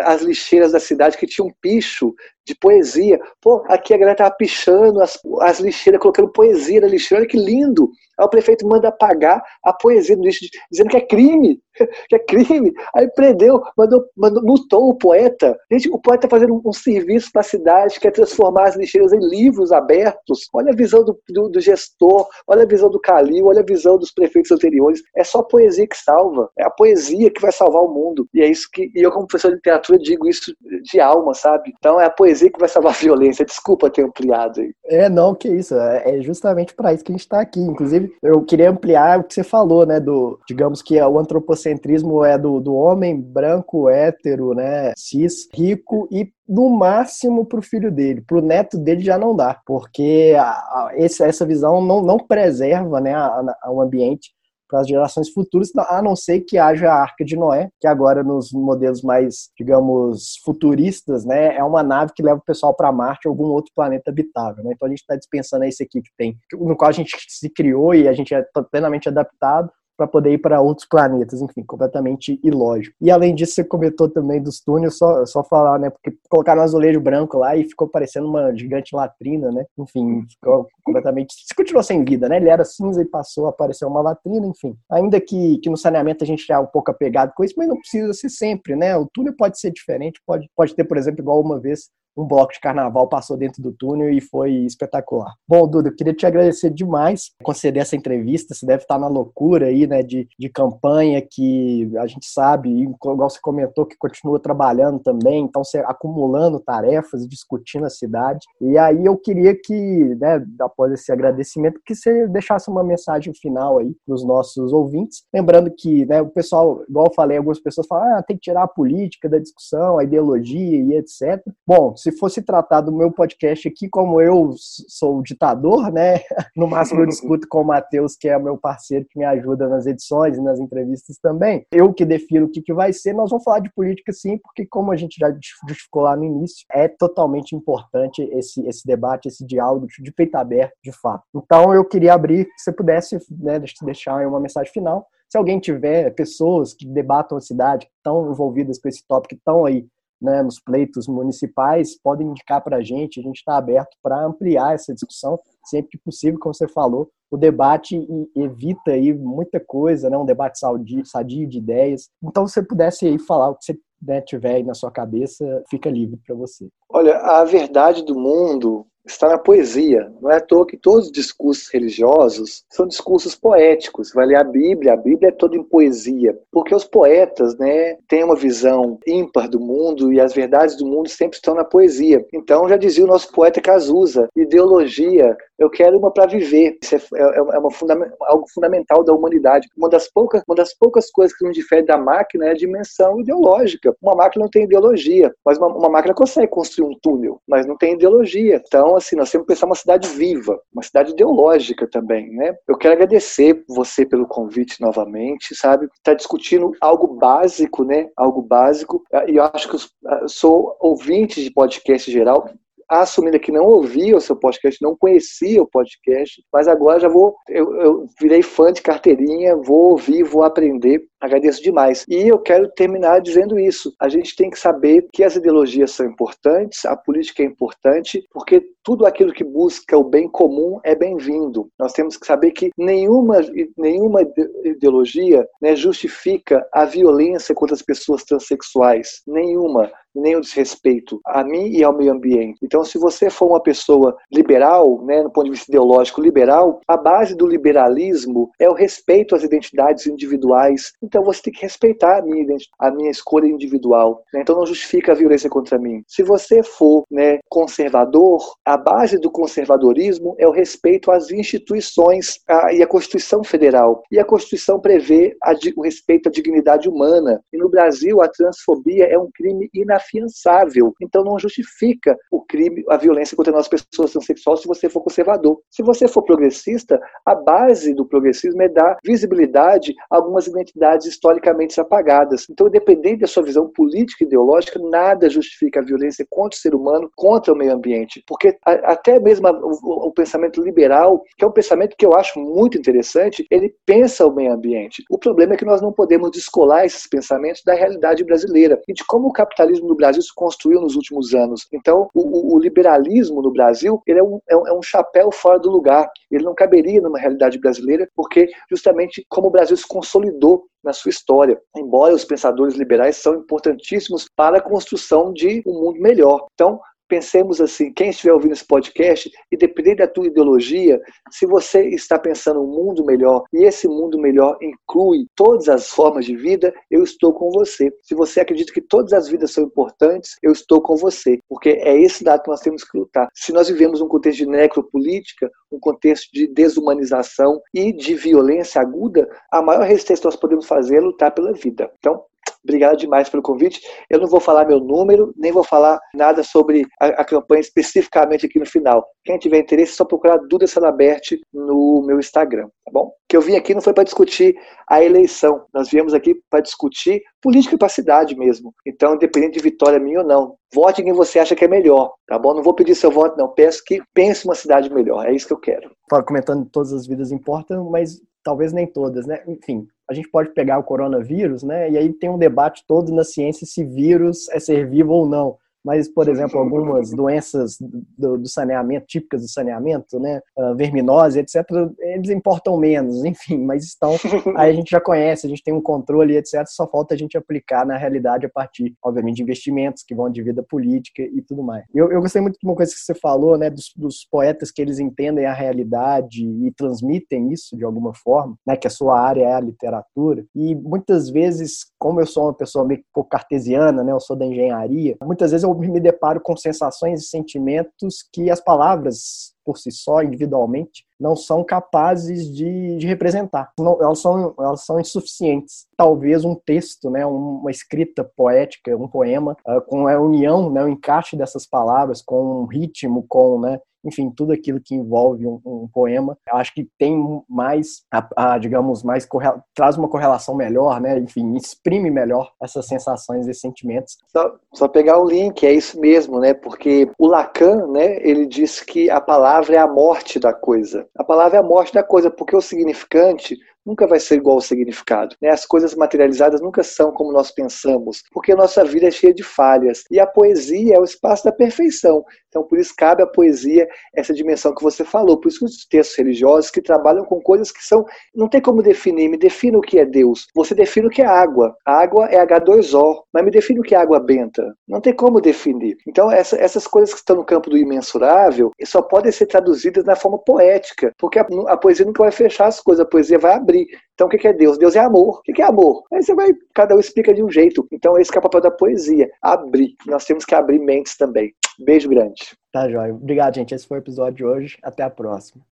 as 0.00 0.22
lixeiras 0.22 0.72
da 0.72 0.80
cidade 0.80 1.16
que 1.16 1.26
tinham 1.26 1.52
picho 1.60 2.14
de 2.48 2.58
poesia. 2.58 3.20
Pô, 3.40 3.62
aqui 3.68 3.94
a 3.94 3.98
galera 3.98 4.16
tava 4.16 4.30
pichando 4.32 5.00
as, 5.02 5.18
as 5.40 5.60
lixeiras, 5.60 6.00
colocando 6.00 6.32
poesia 6.32 6.80
na 6.80 6.88
lixeira, 6.88 7.22
olha 7.22 7.28
que 7.28 7.38
lindo. 7.38 7.90
Aí 8.18 8.26
o 8.26 8.28
prefeito 8.28 8.66
manda 8.66 8.88
apagar 8.88 9.40
a 9.62 9.72
poesia 9.72 10.16
do 10.16 10.24
lixo, 10.24 10.44
dizendo 10.70 10.90
que 10.90 10.96
é 10.96 11.00
crime, 11.00 11.60
que 12.08 12.16
é 12.16 12.18
crime. 12.18 12.72
Aí 12.94 13.08
prendeu, 13.12 13.62
mandou, 13.76 14.04
mandou 14.16 14.42
multou 14.42 14.88
o 14.88 14.98
poeta. 14.98 15.56
Gente, 15.70 15.88
o 15.88 16.00
poeta 16.00 16.22
tá 16.22 16.28
fazendo 16.28 16.54
um, 16.54 16.62
um 16.64 16.72
serviço 16.72 17.30
para 17.32 17.40
a 17.40 17.44
cidade, 17.44 18.00
que 18.00 18.08
é 18.08 18.10
transformar 18.10 18.68
as 18.68 18.76
lixeiras 18.76 19.12
em 19.12 19.20
livros 19.20 19.70
abertos. 19.70 20.48
Olha 20.52 20.72
a 20.72 20.76
visão 20.76 21.04
do, 21.04 21.18
do, 21.28 21.48
do 21.48 21.60
gestor, 21.60 22.26
olha 22.46 22.64
a 22.64 22.66
visão 22.66 22.90
do 22.90 23.00
Calil, 23.00 23.46
olha 23.46 23.60
a 23.60 23.64
visão 23.64 23.96
dos 23.96 24.10
prefeitos 24.10 24.50
anteriores. 24.50 25.00
É 25.16 25.22
só 25.22 25.38
a 25.38 25.44
poesia 25.44 25.86
que 25.86 25.96
salva. 25.96 26.50
É 26.58 26.64
a 26.64 26.70
poesia 26.70 27.30
que 27.30 27.40
vai 27.40 27.52
salvar 27.52 27.82
o 27.82 27.92
mundo. 27.92 28.28
E 28.34 28.42
é 28.42 28.48
isso 28.48 28.68
que, 28.72 28.90
e 28.94 29.00
eu 29.00 29.12
como 29.12 29.26
professor 29.26 29.50
de 29.50 29.56
literatura 29.56 29.98
digo 29.98 30.28
isso 30.28 30.52
de 30.82 31.00
alma, 31.00 31.34
sabe? 31.34 31.72
Então 31.78 32.00
é 32.00 32.06
a 32.06 32.10
poesia 32.10 32.37
dizer 32.38 32.50
que 32.50 32.58
vai 32.58 32.68
salvar 32.68 32.92
a 32.92 32.96
violência. 32.96 33.44
Desculpa 33.44 33.90
ter 33.90 34.04
ampliado 34.04 34.60
aí. 34.60 34.72
É, 34.86 35.08
não, 35.08 35.34
que 35.34 35.48
isso. 35.48 35.74
É, 35.74 36.16
é 36.16 36.22
justamente 36.22 36.74
para 36.74 36.92
isso 36.92 37.04
que 37.04 37.12
a 37.12 37.14
gente 37.14 37.20
está 37.20 37.40
aqui. 37.40 37.60
Inclusive, 37.60 38.12
eu 38.22 38.42
queria 38.42 38.70
ampliar 38.70 39.20
o 39.20 39.24
que 39.24 39.34
você 39.34 39.44
falou, 39.44 39.84
né? 39.84 40.00
Do, 40.00 40.38
digamos 40.48 40.82
que 40.82 41.00
o 41.00 41.18
antropocentrismo 41.18 42.24
é 42.24 42.38
do, 42.38 42.60
do 42.60 42.74
homem 42.74 43.20
branco, 43.20 43.88
hétero, 43.88 44.54
né? 44.54 44.92
Cis, 44.96 45.48
rico 45.52 46.08
e 46.10 46.32
no 46.48 46.70
máximo 46.70 47.44
para 47.44 47.58
o 47.58 47.62
filho 47.62 47.92
dele, 47.92 48.22
para 48.26 48.38
o 48.38 48.40
neto 48.40 48.78
dele 48.78 49.02
já 49.02 49.18
não 49.18 49.36
dá, 49.36 49.60
porque 49.66 50.34
a, 50.38 50.44
a, 50.44 50.90
esse, 50.94 51.22
essa 51.22 51.44
visão 51.44 51.82
não, 51.82 52.00
não 52.00 52.16
preserva 52.16 53.00
né, 53.02 53.14
a, 53.14 53.54
o 53.70 53.82
ambiente 53.82 54.30
para 54.68 54.80
as 54.80 54.88
gerações 54.88 55.30
futuras, 55.30 55.70
a 55.76 56.02
não 56.02 56.14
ser 56.14 56.40
que 56.40 56.58
haja 56.58 56.90
a 56.90 57.00
Arca 57.00 57.24
de 57.24 57.36
Noé, 57.36 57.70
que 57.80 57.86
agora 57.86 58.22
nos 58.22 58.52
modelos 58.52 59.02
mais, 59.02 59.50
digamos, 59.58 60.36
futuristas, 60.44 61.24
né, 61.24 61.56
é 61.56 61.64
uma 61.64 61.82
nave 61.82 62.12
que 62.14 62.22
leva 62.22 62.38
o 62.38 62.44
pessoal 62.44 62.74
para 62.74 62.92
Marte 62.92 63.26
ou 63.26 63.32
algum 63.32 63.46
outro 63.46 63.72
planeta 63.74 64.10
habitável. 64.10 64.62
Né? 64.62 64.72
Então 64.74 64.86
a 64.86 64.90
gente 64.90 65.00
está 65.00 65.16
dispensando 65.16 65.64
esse 65.64 65.82
aqui 65.82 66.00
que 66.02 66.10
tem, 66.16 66.36
no 66.52 66.76
qual 66.76 66.88
a 66.88 66.92
gente 66.92 67.16
se 67.28 67.48
criou 67.50 67.94
e 67.94 68.06
a 68.06 68.12
gente 68.12 68.34
é 68.34 68.44
plenamente 68.70 69.08
adaptado 69.08 69.70
para 69.98 70.06
poder 70.06 70.32
ir 70.32 70.38
para 70.38 70.60
outros 70.60 70.86
planetas, 70.86 71.42
enfim, 71.42 71.64
completamente 71.64 72.38
ilógico. 72.44 72.94
E 73.00 73.10
além 73.10 73.34
disso, 73.34 73.54
você 73.54 73.64
comentou 73.64 74.08
também 74.08 74.40
dos 74.40 74.60
túneis, 74.60 74.96
só, 74.96 75.26
só 75.26 75.42
falar, 75.42 75.76
né, 75.80 75.90
porque 75.90 76.16
colocaram 76.28 76.60
um 76.60 76.64
azulejo 76.64 77.00
branco 77.00 77.36
lá 77.36 77.56
e 77.56 77.64
ficou 77.64 77.88
parecendo 77.88 78.28
uma 78.28 78.54
gigante 78.54 78.94
latrina, 78.94 79.50
né, 79.50 79.66
enfim, 79.76 80.24
ficou 80.30 80.68
completamente, 80.84 81.34
continuou 81.56 81.82
sem 81.82 82.04
vida, 82.04 82.28
né, 82.28 82.36
ele 82.36 82.48
era 82.48 82.64
cinza 82.64 83.02
e 83.02 83.04
passou 83.04 83.46
a 83.46 83.50
aparecer 83.50 83.86
uma 83.86 84.00
latrina, 84.00 84.46
enfim. 84.46 84.76
Ainda 84.88 85.20
que, 85.20 85.58
que 85.58 85.68
no 85.68 85.76
saneamento 85.76 86.22
a 86.22 86.26
gente 86.26 86.46
já 86.46 86.54
é 86.54 86.58
um 86.60 86.66
pouco 86.66 86.92
apegado 86.92 87.32
com 87.34 87.42
isso, 87.42 87.54
mas 87.56 87.66
não 87.66 87.76
precisa 87.76 88.14
ser 88.14 88.28
sempre, 88.28 88.76
né, 88.76 88.96
o 88.96 89.08
túnel 89.12 89.34
pode 89.36 89.58
ser 89.58 89.72
diferente, 89.72 90.22
pode, 90.24 90.48
pode 90.54 90.76
ter, 90.76 90.84
por 90.84 90.96
exemplo, 90.96 91.20
igual 91.20 91.40
uma 91.40 91.58
vez 91.58 91.90
um 92.18 92.26
bloco 92.26 92.52
de 92.52 92.60
carnaval 92.60 93.08
passou 93.08 93.36
dentro 93.36 93.62
do 93.62 93.72
túnel 93.72 94.10
e 94.10 94.20
foi 94.20 94.50
espetacular. 94.50 95.32
Bom, 95.46 95.68
Duda, 95.68 95.88
eu 95.88 95.94
queria 95.94 96.12
te 96.12 96.26
agradecer 96.26 96.70
demais 96.70 97.30
por 97.38 97.46
conceder 97.46 97.82
essa 97.82 97.94
entrevista. 97.94 98.54
Você 98.54 98.66
deve 98.66 98.82
estar 98.82 98.98
na 98.98 99.06
loucura 99.06 99.66
aí, 99.66 99.86
né, 99.86 100.02
de, 100.02 100.28
de 100.38 100.48
campanha 100.48 101.22
que 101.22 101.90
a 101.98 102.06
gente 102.06 102.26
sabe, 102.26 102.68
igual 102.70 103.30
você 103.30 103.38
comentou, 103.40 103.86
que 103.86 103.96
continua 103.96 104.40
trabalhando 104.40 104.98
também, 104.98 105.44
então 105.44 105.62
você 105.62 105.78
acumulando 105.78 106.58
tarefas, 106.58 107.26
discutindo 107.28 107.86
a 107.86 107.90
cidade. 107.90 108.46
E 108.60 108.76
aí 108.76 109.04
eu 109.04 109.16
queria 109.16 109.54
que, 109.54 110.16
né, 110.20 110.44
após 110.60 110.92
esse 110.92 111.12
agradecimento, 111.12 111.80
que 111.84 111.94
você 111.94 112.26
deixasse 112.26 112.68
uma 112.68 112.82
mensagem 112.82 113.32
final 113.34 113.78
aí 113.78 113.94
para 114.04 114.14
os 114.14 114.24
nossos 114.24 114.72
ouvintes. 114.72 115.22
Lembrando 115.32 115.70
que, 115.70 116.04
né, 116.06 116.20
o 116.20 116.28
pessoal, 116.28 116.82
igual 116.88 117.06
eu 117.06 117.14
falei, 117.14 117.38
algumas 117.38 117.60
pessoas 117.60 117.86
falam, 117.86 118.16
ah, 118.16 118.22
tem 118.22 118.36
que 118.36 118.42
tirar 118.42 118.64
a 118.64 118.68
política 118.68 119.28
da 119.28 119.38
discussão, 119.38 119.98
a 119.98 120.04
ideologia 120.04 120.82
e 120.82 120.94
etc. 120.94 121.42
Bom, 121.66 121.96
se 121.96 122.07
se 122.10 122.18
fosse 122.18 122.42
tratar 122.42 122.80
do 122.80 122.92
meu 122.92 123.12
podcast 123.12 123.68
aqui, 123.68 123.88
como 123.88 124.20
eu 124.20 124.54
sou 124.56 125.18
o 125.18 125.22
ditador, 125.22 125.92
né? 125.92 126.20
No 126.56 126.66
máximo 126.66 127.02
eu 127.02 127.06
discuto 127.06 127.46
com 127.48 127.60
o 127.60 127.64
Matheus, 127.64 128.16
que 128.16 128.28
é 128.28 128.36
o 128.36 128.42
meu 128.42 128.56
parceiro 128.56 129.06
que 129.08 129.18
me 129.18 129.24
ajuda 129.24 129.68
nas 129.68 129.86
edições 129.86 130.36
e 130.36 130.40
nas 130.40 130.58
entrevistas 130.58 131.18
também. 131.18 131.66
Eu 131.70 131.92
que 131.92 132.04
defino 132.04 132.46
o 132.46 132.48
que, 132.48 132.62
que 132.62 132.72
vai 132.72 132.92
ser, 132.92 133.12
nós 133.12 133.30
vamos 133.30 133.44
falar 133.44 133.60
de 133.60 133.72
política 133.72 134.12
sim, 134.12 134.38
porque 134.38 134.66
como 134.66 134.90
a 134.90 134.96
gente 134.96 135.16
já 135.18 135.30
justificou 135.68 136.02
lá 136.02 136.16
no 136.16 136.24
início, 136.24 136.64
é 136.72 136.88
totalmente 136.88 137.54
importante 137.54 138.22
esse, 138.32 138.66
esse 138.66 138.86
debate, 138.86 139.28
esse 139.28 139.44
diálogo 139.44 139.86
de 139.86 140.12
peito 140.12 140.36
aberto, 140.36 140.74
de 140.82 140.92
fato. 140.92 141.24
Então 141.34 141.74
eu 141.74 141.84
queria 141.84 142.14
abrir, 142.14 142.44
se 142.56 142.64
você 142.64 142.72
pudesse 142.72 143.18
né, 143.30 143.60
deixar 143.82 144.26
uma 144.26 144.40
mensagem 144.40 144.72
final. 144.72 145.06
Se 145.28 145.36
alguém 145.36 145.60
tiver 145.60 146.14
pessoas 146.14 146.72
que 146.72 146.86
debatam 146.86 147.36
a 147.36 147.40
cidade, 147.40 147.84
que 147.84 147.92
estão 147.96 148.30
envolvidas 148.30 148.78
com 148.78 148.88
esse 148.88 149.06
tópico, 149.06 149.34
que 149.34 149.34
estão 149.34 149.66
aí 149.66 149.86
né, 150.20 150.42
nos 150.42 150.60
pleitos 150.60 151.06
municipais, 151.06 151.96
podem 152.00 152.28
indicar 152.28 152.62
para 152.62 152.78
a 152.78 152.82
gente, 152.82 153.20
a 153.20 153.22
gente 153.22 153.36
está 153.36 153.56
aberto 153.56 153.96
para 154.02 154.24
ampliar 154.24 154.74
essa 154.74 154.92
discussão, 154.92 155.38
sempre 155.64 155.90
que 155.92 155.98
possível, 155.98 156.38
como 156.40 156.54
você 156.54 156.68
falou, 156.68 157.08
o 157.30 157.36
debate 157.36 158.06
evita 158.34 158.92
aí 158.92 159.12
muita 159.12 159.60
coisa, 159.60 160.08
né, 160.08 160.16
um 160.16 160.24
debate 160.24 160.58
sadio, 160.58 161.48
de 161.48 161.58
ideias. 161.58 162.08
Então, 162.22 162.46
se 162.46 162.54
você 162.54 162.62
pudesse 162.62 163.06
aí 163.06 163.18
falar 163.18 163.50
o 163.50 163.54
que 163.54 163.64
você 163.64 163.78
né, 164.00 164.20
tiver 164.20 164.56
aí 164.56 164.62
na 164.62 164.74
sua 164.74 164.90
cabeça, 164.90 165.62
fica 165.68 165.90
livre 165.90 166.18
para 166.26 166.34
você. 166.34 166.68
Olha, 166.88 167.18
a 167.18 167.44
verdade 167.44 168.04
do 168.04 168.18
mundo 168.18 168.86
está 169.12 169.28
na 169.28 169.38
poesia. 169.38 170.10
Não 170.20 170.30
é 170.30 170.36
à 170.36 170.40
toa 170.40 170.66
que 170.66 170.76
todos 170.76 171.06
os 171.06 171.12
discursos 171.12 171.68
religiosos 171.68 172.64
são 172.70 172.86
discursos 172.86 173.34
poéticos. 173.34 174.12
Vai 174.12 174.26
ler 174.26 174.36
a 174.36 174.44
Bíblia, 174.44 174.92
a 174.92 174.96
Bíblia 174.96 175.28
é 175.28 175.32
toda 175.32 175.56
em 175.56 175.62
poesia. 175.62 176.38
Porque 176.50 176.74
os 176.74 176.84
poetas 176.84 177.56
né, 177.58 177.96
têm 178.08 178.24
uma 178.24 178.36
visão 178.36 178.98
ímpar 179.06 179.48
do 179.48 179.60
mundo 179.60 180.12
e 180.12 180.20
as 180.20 180.32
verdades 180.32 180.76
do 180.76 180.86
mundo 180.86 181.08
sempre 181.08 181.36
estão 181.36 181.54
na 181.54 181.64
poesia. 181.64 182.24
Então, 182.32 182.68
já 182.68 182.76
dizia 182.76 183.04
o 183.04 183.08
nosso 183.08 183.32
poeta 183.32 183.60
Cazuza, 183.60 184.28
ideologia, 184.36 185.36
eu 185.58 185.68
quero 185.68 185.98
uma 185.98 186.10
para 186.10 186.26
viver. 186.26 186.78
Isso 186.82 186.94
é, 186.94 187.00
é, 187.14 187.36
é 187.36 187.58
uma 187.58 187.70
fundament, 187.70 188.12
algo 188.22 188.46
fundamental 188.52 189.02
da 189.02 189.12
humanidade. 189.12 189.68
Uma 189.76 189.88
das, 189.88 190.08
poucas, 190.10 190.42
uma 190.46 190.54
das 190.54 190.72
poucas 190.74 191.10
coisas 191.10 191.36
que 191.36 191.44
nos 191.44 191.54
difere 191.54 191.82
da 191.82 191.98
máquina 191.98 192.46
é 192.46 192.50
a 192.50 192.54
dimensão 192.54 193.20
ideológica. 193.20 193.94
Uma 194.00 194.14
máquina 194.14 194.44
não 194.44 194.50
tem 194.50 194.64
ideologia, 194.64 195.34
mas 195.44 195.58
uma, 195.58 195.66
uma 195.68 195.88
máquina 195.88 196.14
consegue 196.14 196.48
construir 196.48 196.88
um 196.88 196.98
túnel, 197.02 197.40
mas 197.46 197.66
não 197.66 197.76
tem 197.76 197.94
ideologia. 197.94 198.62
Então, 198.66 198.96
assim, 198.96 199.16
nós 199.16 199.30
temos 199.30 199.46
que 199.46 199.52
pensar 199.52 199.66
uma 199.66 199.74
cidade 199.74 200.08
viva, 200.08 200.60
uma 200.72 200.82
cidade 200.82 201.12
ideológica 201.12 201.88
também, 201.90 202.30
né? 202.30 202.54
Eu 202.68 202.76
quero 202.76 202.94
agradecer 202.94 203.64
você 203.68 204.06
pelo 204.06 204.26
convite 204.26 204.80
novamente, 204.80 205.54
sabe? 205.56 205.88
Está 205.96 206.14
discutindo 206.14 206.72
algo 206.80 207.06
básico, 207.16 207.84
né? 207.84 208.08
Algo 208.16 208.42
básico. 208.42 209.02
E 209.26 209.36
eu 209.36 209.44
acho 209.44 209.68
que 209.68 209.76
eu 209.76 210.28
sou 210.28 210.76
ouvinte 210.80 211.42
de 211.42 211.50
podcast 211.50 212.10
geral, 212.10 212.48
assumindo 212.88 213.38
que 213.38 213.52
não 213.52 213.64
ouvia 213.64 214.16
o 214.16 214.20
seu 214.20 214.36
podcast, 214.36 214.80
não 214.82 214.96
conhecia 214.96 215.62
o 215.62 215.66
podcast, 215.66 216.42
mas 216.52 216.66
agora 216.66 217.00
já 217.00 217.08
vou, 217.08 217.36
eu, 217.48 217.74
eu 217.80 218.06
virei 218.20 218.42
fã 218.42 218.72
de 218.72 218.82
carteirinha, 218.82 219.56
vou 219.56 219.92
ouvir, 219.92 220.22
vou 220.22 220.42
aprender. 220.42 221.02
Agradeço 221.20 221.60
demais. 221.62 222.04
E 222.08 222.28
eu 222.28 222.38
quero 222.38 222.70
terminar 222.70 223.20
dizendo 223.20 223.58
isso. 223.58 223.92
A 224.00 224.08
gente 224.08 224.36
tem 224.36 224.50
que 224.50 224.58
saber 224.58 225.06
que 225.12 225.24
as 225.24 225.34
ideologias 225.34 225.90
são 225.90 226.06
importantes, 226.06 226.84
a 226.84 226.96
política 226.96 227.42
é 227.42 227.46
importante, 227.46 228.24
porque 228.32 228.62
tudo 228.84 229.04
aquilo 229.04 229.32
que 229.32 229.42
busca 229.44 229.98
o 229.98 230.04
bem 230.04 230.28
comum 230.28 230.78
é 230.84 230.94
bem-vindo. 230.94 231.68
Nós 231.78 231.92
temos 231.92 232.16
que 232.16 232.26
saber 232.26 232.52
que 232.52 232.70
nenhuma, 232.78 233.40
nenhuma 233.76 234.22
ideologia 234.64 235.46
né, 235.60 235.74
justifica 235.74 236.64
a 236.72 236.84
violência 236.84 237.54
contra 237.54 237.74
as 237.74 237.82
pessoas 237.82 238.22
transexuais. 238.24 239.20
Nenhuma 239.26 239.90
nem 240.20 240.36
o 240.36 240.40
desrespeito 240.40 241.20
a 241.26 241.44
mim 241.44 241.68
e 241.70 241.82
ao 241.84 241.96
meio 241.96 242.12
ambiente. 242.12 242.58
Então, 242.62 242.84
se 242.84 242.98
você 242.98 243.30
for 243.30 243.48
uma 243.48 243.62
pessoa 243.62 244.16
liberal, 244.32 245.04
né, 245.04 245.22
no 245.22 245.30
ponto 245.30 245.44
de 245.44 245.52
vista 245.52 245.70
ideológico 245.70 246.20
liberal, 246.20 246.80
a 246.86 246.96
base 246.96 247.36
do 247.36 247.46
liberalismo 247.46 248.50
é 248.58 248.68
o 248.68 248.74
respeito 248.74 249.34
às 249.34 249.42
identidades 249.42 250.06
individuais. 250.06 250.92
Então, 251.02 251.22
você 251.22 251.42
tem 251.42 251.52
que 251.52 251.62
respeitar 251.62 252.18
a 252.18 252.22
minha, 252.22 252.56
a 252.78 252.90
minha 252.90 253.10
escolha 253.10 253.46
individual. 253.46 254.22
Né? 254.32 254.40
Então, 254.40 254.56
não 254.56 254.66
justifica 254.66 255.12
a 255.12 255.14
violência 255.14 255.50
contra 255.50 255.78
mim. 255.78 256.02
Se 256.06 256.22
você 256.22 256.62
for 256.62 257.04
né, 257.10 257.38
conservador, 257.48 258.40
a 258.64 258.76
base 258.76 259.18
do 259.18 259.30
conservadorismo 259.30 260.34
é 260.38 260.46
o 260.46 260.52
respeito 260.52 261.10
às 261.10 261.30
instituições 261.30 262.40
a, 262.48 262.72
e 262.72 262.82
à 262.82 262.86
Constituição 262.86 263.42
Federal. 263.44 264.02
E 264.10 264.18
a 264.18 264.24
Constituição 264.24 264.80
prevê 264.80 265.36
a, 265.42 265.52
o 265.76 265.82
respeito 265.82 266.28
à 266.28 266.32
dignidade 266.32 266.88
humana. 266.88 267.40
E 267.52 267.58
no 267.58 267.68
Brasil, 267.68 268.20
a 268.20 268.28
transfobia 268.28 269.04
é 269.04 269.18
um 269.18 269.28
crime 269.32 269.68
inafiançável 269.74 270.07
inafiançável. 270.08 270.94
Então 271.00 271.24
não 271.24 271.38
justifica 271.38 272.16
o 272.30 272.42
crime, 272.42 272.84
a 272.88 272.96
violência 272.96 273.36
contra 273.36 273.56
as 273.58 273.68
pessoas 273.68 274.12
transexuais 274.12 274.60
se 274.60 274.68
você 274.68 274.88
for 274.88 275.02
conservador. 275.02 275.60
Se 275.70 275.82
você 275.82 276.08
for 276.08 276.22
progressista, 276.22 277.00
a 277.24 277.34
base 277.34 277.94
do 277.94 278.06
progressismo 278.06 278.62
é 278.62 278.68
dar 278.68 278.96
visibilidade 279.04 279.94
a 280.10 280.16
algumas 280.16 280.46
identidades 280.46 281.06
historicamente 281.06 281.80
apagadas. 281.80 282.46
Então, 282.50 282.66
independente 282.68 283.20
da 283.20 283.26
sua 283.26 283.42
visão 283.42 283.68
política 283.68 284.24
e 284.24 284.26
ideológica, 284.26 284.78
nada 284.78 285.28
justifica 285.28 285.80
a 285.80 285.84
violência 285.84 286.26
contra 286.28 286.56
o 286.56 286.60
ser 286.60 286.74
humano, 286.74 287.10
contra 287.16 287.52
o 287.52 287.56
meio 287.56 287.72
ambiente. 287.72 288.22
Porque 288.26 288.56
até 288.64 289.18
mesmo 289.18 289.48
o, 289.48 290.12
pensamento 290.12 290.62
liberal, 290.62 291.22
que 291.36 291.44
é 291.44 291.48
um 291.48 291.52
pensamento 291.52 291.96
que 291.96 292.04
eu 292.04 292.14
acho 292.14 292.38
muito 292.38 292.78
interessante, 292.78 293.46
ele 293.50 293.74
pensa 293.86 294.26
o 294.26 294.34
meio 294.34 294.52
ambiente. 294.52 295.04
O 295.10 295.18
problema 295.18 295.54
é 295.54 295.56
que 295.56 295.64
nós 295.64 295.80
não 295.80 295.92
podemos 295.92 296.30
descolar 296.30 296.84
esses 296.84 297.06
pensamentos 297.06 297.62
da 297.64 297.74
realidade 297.74 298.24
brasileira 298.24 298.80
e 298.88 298.92
de 298.92 299.04
como 299.04 299.28
o 299.28 299.32
capitalismo 299.32 299.88
Brasil 299.98 300.22
se 300.22 300.34
construiu 300.34 300.80
nos 300.80 300.96
últimos 300.96 301.34
anos. 301.34 301.66
Então, 301.72 302.08
o, 302.14 302.54
o 302.54 302.58
liberalismo 302.58 303.42
no 303.42 303.52
Brasil 303.52 304.00
ele 304.06 304.20
é 304.20 304.22
um, 304.22 304.40
é, 304.48 304.54
é 304.54 304.72
um 304.72 304.82
chapéu 304.82 305.30
fora 305.30 305.58
do 305.58 305.70
lugar. 305.70 306.10
Ele 306.30 306.44
não 306.44 306.54
caberia 306.54 307.00
numa 307.00 307.18
realidade 307.18 307.58
brasileira, 307.58 308.08
porque 308.16 308.48
justamente 308.70 309.24
como 309.28 309.48
o 309.48 309.50
Brasil 309.50 309.76
se 309.76 309.86
consolidou 309.86 310.64
na 310.82 310.92
sua 310.92 311.10
história. 311.10 311.60
Embora 311.76 312.14
os 312.14 312.24
pensadores 312.24 312.74
liberais 312.74 313.16
são 313.16 313.34
importantíssimos 313.34 314.26
para 314.34 314.58
a 314.58 314.62
construção 314.62 315.32
de 315.32 315.62
um 315.66 315.72
mundo 315.72 316.00
melhor. 316.00 316.46
Então, 316.54 316.80
pensemos 317.08 317.60
assim, 317.60 317.92
quem 317.92 318.10
estiver 318.10 318.32
ouvindo 318.32 318.52
esse 318.52 318.64
podcast, 318.64 319.30
independente 319.50 319.98
da 319.98 320.06
tua 320.06 320.26
ideologia, 320.26 321.00
se 321.30 321.46
você 321.46 321.88
está 321.88 322.18
pensando 322.18 322.62
um 322.62 322.66
mundo 322.66 323.04
melhor 323.04 323.44
e 323.52 323.64
esse 323.64 323.88
mundo 323.88 324.18
melhor 324.18 324.56
inclui 324.60 325.26
todas 325.34 325.68
as 325.68 325.88
formas 325.88 326.26
de 326.26 326.36
vida, 326.36 326.72
eu 326.90 327.02
estou 327.02 327.32
com 327.32 327.50
você. 327.50 327.92
Se 328.02 328.14
você 328.14 328.40
acredita 328.40 328.72
que 328.72 328.80
todas 328.80 329.12
as 329.12 329.28
vidas 329.28 329.50
são 329.50 329.64
importantes, 329.64 330.36
eu 330.42 330.52
estou 330.52 330.80
com 330.80 330.96
você, 330.96 331.38
porque 331.48 331.70
é 331.70 331.98
esse 332.00 332.22
dado 332.22 332.42
que 332.42 332.50
nós 332.50 332.60
temos 332.60 332.84
que 332.84 332.98
lutar. 332.98 333.28
Se 333.34 333.52
nós 333.52 333.68
vivemos 333.68 334.00
um 334.00 334.08
contexto 334.08 334.38
de 334.38 334.46
necropolítica, 334.46 335.50
um 335.72 335.80
contexto 335.80 336.30
de 336.32 336.46
desumanização 336.46 337.60
e 337.74 337.92
de 337.92 338.14
violência 338.14 338.80
aguda, 338.80 339.28
a 339.50 339.62
maior 339.62 339.82
resistência 339.82 340.22
que 340.22 340.26
nós 340.26 340.36
podemos 340.36 340.66
fazer 340.66 340.96
é 340.96 341.00
lutar 341.00 341.32
pela 341.32 341.52
vida. 341.52 341.90
Então, 341.98 342.22
Obrigado 342.68 342.98
demais 342.98 343.28
pelo 343.28 343.42
convite. 343.42 343.80
Eu 344.10 344.20
não 344.20 344.28
vou 344.28 344.40
falar 344.40 344.66
meu 344.66 344.78
número, 344.78 345.32
nem 345.36 345.50
vou 345.50 345.64
falar 345.64 345.98
nada 346.14 346.42
sobre 346.42 346.86
a, 347.00 347.06
a 347.06 347.24
campanha 347.24 347.60
especificamente 347.60 348.44
aqui 348.44 348.58
no 348.58 348.66
final. 348.66 349.06
Quem 349.24 349.38
tiver 349.38 349.58
interesse, 349.58 349.92
é 349.92 349.96
só 349.96 350.04
procurar 350.04 350.36
Duda 350.36 350.66
Salabert 350.66 351.38
no 351.52 352.02
meu 352.06 352.18
Instagram, 352.18 352.68
tá 352.84 352.92
bom? 352.92 353.12
que 353.28 353.36
eu 353.36 353.42
vim 353.42 353.56
aqui 353.56 353.74
não 353.74 353.82
foi 353.82 353.92
para 353.92 354.04
discutir 354.04 354.56
a 354.88 355.04
eleição, 355.04 355.66
nós 355.72 355.90
viemos 355.90 356.14
aqui 356.14 356.34
para 356.48 356.60
discutir 356.60 357.22
política 357.42 357.76
para 357.76 357.86
a 357.86 357.90
cidade 357.90 358.34
mesmo. 358.34 358.74
Então, 358.86 359.14
independente 359.14 359.58
de 359.58 359.62
vitória 359.62 360.00
minha 360.00 360.20
ou 360.20 360.26
não, 360.26 360.56
vote 360.74 361.02
quem 361.02 361.12
você 361.12 361.38
acha 361.38 361.54
que 361.54 361.64
é 361.64 361.68
melhor, 361.68 362.14
tá 362.26 362.38
bom? 362.38 362.54
Não 362.54 362.62
vou 362.62 362.74
pedir 362.74 362.94
seu 362.94 363.10
voto, 363.10 363.36
não. 363.36 363.48
Peço 363.48 363.82
que 363.84 364.00
pense 364.14 364.46
uma 364.46 364.54
cidade 364.54 364.92
melhor. 364.92 365.26
É 365.26 365.34
isso 365.34 365.46
que 365.46 365.52
eu 365.52 365.60
quero. 365.60 365.90
Fala, 366.08 366.24
comentando 366.24 366.66
todas 366.72 366.92
as 366.92 367.06
vidas 367.06 367.30
importam, 367.30 367.90
mas 367.90 368.18
talvez 368.42 368.72
nem 368.72 368.86
todas, 368.86 369.26
né? 369.26 369.42
Enfim, 369.46 369.86
a 370.08 370.14
gente 370.14 370.28
pode 370.28 370.50
pegar 370.50 370.78
o 370.78 370.84
coronavírus, 370.84 371.62
né? 371.62 371.90
E 371.90 371.98
aí 371.98 372.12
tem 372.12 372.30
um 372.30 372.38
debate 372.38 372.84
todo 372.86 373.14
na 373.14 373.24
ciência 373.24 373.66
se 373.66 373.84
vírus 373.84 374.48
é 374.48 374.58
ser 374.58 374.88
vivo 374.88 375.12
ou 375.12 375.26
não 375.26 375.56
mas, 375.84 376.08
por 376.08 376.28
exemplo, 376.28 376.58
algumas 376.58 377.10
doenças 377.10 377.76
do, 378.16 378.38
do 378.38 378.48
saneamento, 378.48 379.06
típicas 379.06 379.42
do 379.42 379.48
saneamento, 379.48 380.18
né, 380.18 380.40
uh, 380.56 380.74
verminose, 380.74 381.38
etc., 381.38 381.64
eles 381.98 382.30
importam 382.30 382.76
menos, 382.76 383.24
enfim, 383.24 383.64
mas 383.64 383.84
estão, 383.84 384.14
aí 384.56 384.70
a 384.70 384.74
gente 384.74 384.90
já 384.90 385.00
conhece, 385.00 385.46
a 385.46 385.48
gente 385.48 385.62
tem 385.62 385.74
um 385.74 385.80
controle, 385.80 386.36
etc., 386.36 386.64
só 386.66 386.86
falta 386.86 387.14
a 387.14 387.16
gente 387.16 387.36
aplicar 387.36 387.86
na 387.86 387.96
realidade 387.96 388.46
a 388.46 388.50
partir, 388.50 388.94
obviamente, 389.02 389.36
de 389.36 389.42
investimentos 389.42 390.02
que 390.02 390.14
vão 390.14 390.30
de 390.30 390.42
vida 390.42 390.62
política 390.62 391.22
e 391.22 391.42
tudo 391.42 391.62
mais. 391.62 391.84
Eu, 391.94 392.10
eu 392.10 392.20
gostei 392.20 392.42
muito 392.42 392.58
de 392.58 392.66
uma 392.66 392.74
coisa 392.74 392.92
que 392.92 393.00
você 393.00 393.14
falou, 393.14 393.56
né, 393.56 393.70
dos, 393.70 393.92
dos 393.96 394.26
poetas 394.30 394.70
que 394.70 394.82
eles 394.82 394.98
entendem 394.98 395.46
a 395.46 395.52
realidade 395.52 396.44
e 396.44 396.72
transmitem 396.72 397.52
isso 397.52 397.76
de 397.76 397.84
alguma 397.84 398.12
forma, 398.14 398.56
né, 398.66 398.76
que 398.76 398.86
a 398.86 398.90
sua 398.90 399.18
área 399.20 399.44
é 399.44 399.54
a 399.54 399.60
literatura, 399.60 400.44
e 400.54 400.74
muitas 400.74 401.30
vezes, 401.30 401.86
como 401.98 402.20
eu 402.20 402.26
sou 402.26 402.44
uma 402.44 402.54
pessoa 402.54 402.84
meio 402.84 403.02
cartesiana, 403.30 404.02
né, 404.02 404.12
eu 404.12 404.20
sou 404.20 404.36
da 404.36 404.46
engenharia, 404.46 405.16
muitas 405.22 405.50
vezes 405.50 405.64
eu 405.64 405.67
me 405.74 406.00
deparo 406.00 406.40
com 406.40 406.56
sensações 406.56 407.22
e 407.22 407.28
sentimentos 407.28 408.28
que 408.32 408.50
as 408.50 408.60
palavras 408.60 409.52
por 409.68 409.76
si 409.76 409.92
só, 409.92 410.22
individualmente, 410.22 411.04
não 411.20 411.36
são 411.36 411.62
capazes 411.62 412.50
de, 412.50 412.96
de 412.96 413.06
representar. 413.06 413.70
Não, 413.78 414.00
elas, 414.00 414.18
são, 414.18 414.54
elas 414.58 414.86
são 414.86 414.98
insuficientes. 414.98 415.86
Talvez 415.94 416.42
um 416.42 416.54
texto, 416.54 417.10
né, 417.10 417.26
uma 417.26 417.70
escrita 417.70 418.24
poética, 418.24 418.96
um 418.96 419.06
poema, 419.06 419.54
uh, 419.68 419.82
com 419.82 420.08
a 420.08 420.18
união, 420.18 420.70
né, 420.70 420.82
o 420.82 420.88
encaixe 420.88 421.36
dessas 421.36 421.66
palavras, 421.66 422.22
com 422.22 422.62
um 422.62 422.64
ritmo, 422.64 423.26
com 423.28 423.60
né, 423.60 423.78
enfim, 424.04 424.30
tudo 424.30 424.52
aquilo 424.52 424.80
que 424.80 424.94
envolve 424.94 425.46
um, 425.46 425.60
um 425.64 425.88
poema, 425.92 426.36
acho 426.52 426.72
que 426.74 426.88
tem 426.98 427.42
mais, 427.48 428.02
a, 428.12 428.28
a, 428.36 428.58
digamos, 428.58 429.02
mais 429.02 429.26
traz 429.74 429.96
uma 429.96 430.08
correlação 430.08 430.54
melhor, 430.54 431.00
né? 431.00 431.18
Enfim, 431.18 431.54
exprime 431.56 432.10
melhor 432.10 432.52
essas 432.62 432.86
sensações 432.86 433.46
e 433.46 433.54
sentimentos. 433.54 434.16
Só, 434.28 434.56
só 434.72 434.88
pegar 434.88 435.18
o 435.18 435.28
link, 435.28 435.64
é 435.66 435.72
isso 435.72 436.00
mesmo, 436.00 436.38
né? 436.38 436.54
Porque 436.54 437.10
o 437.18 437.26
Lacan, 437.26 437.88
né? 437.88 438.16
Ele 438.22 438.46
diz 438.46 438.80
que 438.80 439.10
a 439.10 439.20
palavra 439.58 439.74
é 439.74 439.78
a 439.78 439.88
morte 439.88 440.38
da 440.38 440.52
coisa. 440.52 441.06
A 441.16 441.24
palavra 441.24 441.56
é 441.56 441.60
a 441.60 441.64
morte 441.64 441.92
da 441.92 442.02
coisa, 442.02 442.30
porque 442.30 442.54
o 442.54 442.60
significante 442.60 443.56
nunca 443.84 444.06
vai 444.06 444.20
ser 444.20 444.36
igual 444.36 444.56
ao 444.56 444.60
significado. 444.60 445.34
Né? 445.42 445.50
As 445.50 445.66
coisas 445.66 445.94
materializadas 445.94 446.60
nunca 446.60 446.82
são 446.84 447.10
como 447.10 447.32
nós 447.32 447.50
pensamos, 447.50 448.22
porque 448.30 448.52
a 448.52 448.56
nossa 448.56 448.84
vida 448.84 449.08
é 449.08 449.10
cheia 449.10 449.34
de 449.34 449.42
falhas. 449.42 450.04
E 450.10 450.20
a 450.20 450.26
poesia 450.26 450.94
é 450.94 451.00
o 451.00 451.04
espaço 451.04 451.44
da 451.44 451.52
perfeição. 451.52 452.24
Então, 452.58 452.66
por 452.66 452.78
isso 452.78 452.92
cabe 452.96 453.22
à 453.22 453.26
poesia 453.26 453.88
essa 454.12 454.34
dimensão 454.34 454.74
que 454.74 454.82
você 454.82 455.04
falou. 455.04 455.38
Por 455.38 455.48
isso 455.48 455.60
que 455.60 455.64
os 455.64 455.86
textos 455.86 456.18
religiosos 456.18 456.70
que 456.72 456.82
trabalham 456.82 457.24
com 457.24 457.40
coisas 457.40 457.70
que 457.70 457.84
são. 457.84 458.04
Não 458.34 458.48
tem 458.48 458.60
como 458.60 458.82
definir. 458.82 459.28
Me 459.28 459.36
defina 459.36 459.78
o 459.78 459.80
que 459.80 459.98
é 459.98 460.04
Deus. 460.04 460.48
Você 460.54 460.74
define 460.74 461.06
o 461.06 461.10
que 461.10 461.22
é 461.22 461.26
água. 461.26 461.76
A 461.86 462.02
água 462.02 462.26
é 462.26 462.44
H2O. 462.44 463.22
Mas 463.32 463.44
me 463.44 463.50
define 463.52 463.78
o 463.78 463.82
que 463.82 463.94
é 463.94 463.98
água 463.98 464.18
benta. 464.18 464.74
Não 464.88 465.00
tem 465.00 465.12
como 465.12 465.40
definir. 465.40 465.96
Então, 466.06 466.32
essa, 466.32 466.56
essas 466.56 466.86
coisas 466.86 467.14
que 467.14 467.20
estão 467.20 467.36
no 467.36 467.44
campo 467.44 467.70
do 467.70 467.78
imensurável 467.78 468.72
só 468.84 469.02
podem 469.02 469.30
ser 469.30 469.46
traduzidas 469.46 470.04
na 470.04 470.16
forma 470.16 470.38
poética. 470.38 471.12
Porque 471.16 471.38
a, 471.38 471.46
a 471.68 471.76
poesia 471.76 472.04
nunca 472.04 472.24
vai 472.24 472.32
fechar 472.32 472.66
as 472.66 472.80
coisas. 472.80 473.04
A 473.04 473.08
poesia 473.08 473.38
vai 473.38 473.52
abrir. 473.52 473.86
Então, 474.14 474.26
o 474.26 474.30
que 474.30 474.48
é 474.48 474.52
Deus? 474.52 474.76
Deus 474.78 474.96
é 474.96 475.00
amor. 475.00 475.38
O 475.38 475.42
que 475.42 475.62
é 475.62 475.64
amor? 475.64 476.02
Aí 476.12 476.20
você 476.20 476.34
vai, 476.34 476.52
cada 476.74 476.96
um 476.96 476.98
explica 476.98 477.32
de 477.32 477.40
um 477.40 477.50
jeito. 477.50 477.86
Então, 477.92 478.18
esse 478.18 478.34
é 478.34 478.38
o 478.38 478.42
papel 478.42 478.60
da 478.60 478.70
poesia: 478.70 479.30
abrir. 479.40 479.94
Nós 480.06 480.24
temos 480.24 480.44
que 480.44 480.56
abrir 480.56 480.80
mentes 480.80 481.16
também. 481.16 481.54
Beijo 481.78 482.08
grande. 482.08 482.56
Tá, 482.72 482.88
Jóia. 482.90 483.14
Obrigado, 483.14 483.54
gente. 483.54 483.74
Esse 483.74 483.86
foi 483.86 483.98
o 483.98 484.00
episódio 484.00 484.36
de 484.36 484.44
hoje. 484.44 484.78
Até 484.82 485.02
a 485.02 485.10
próxima. 485.10 485.64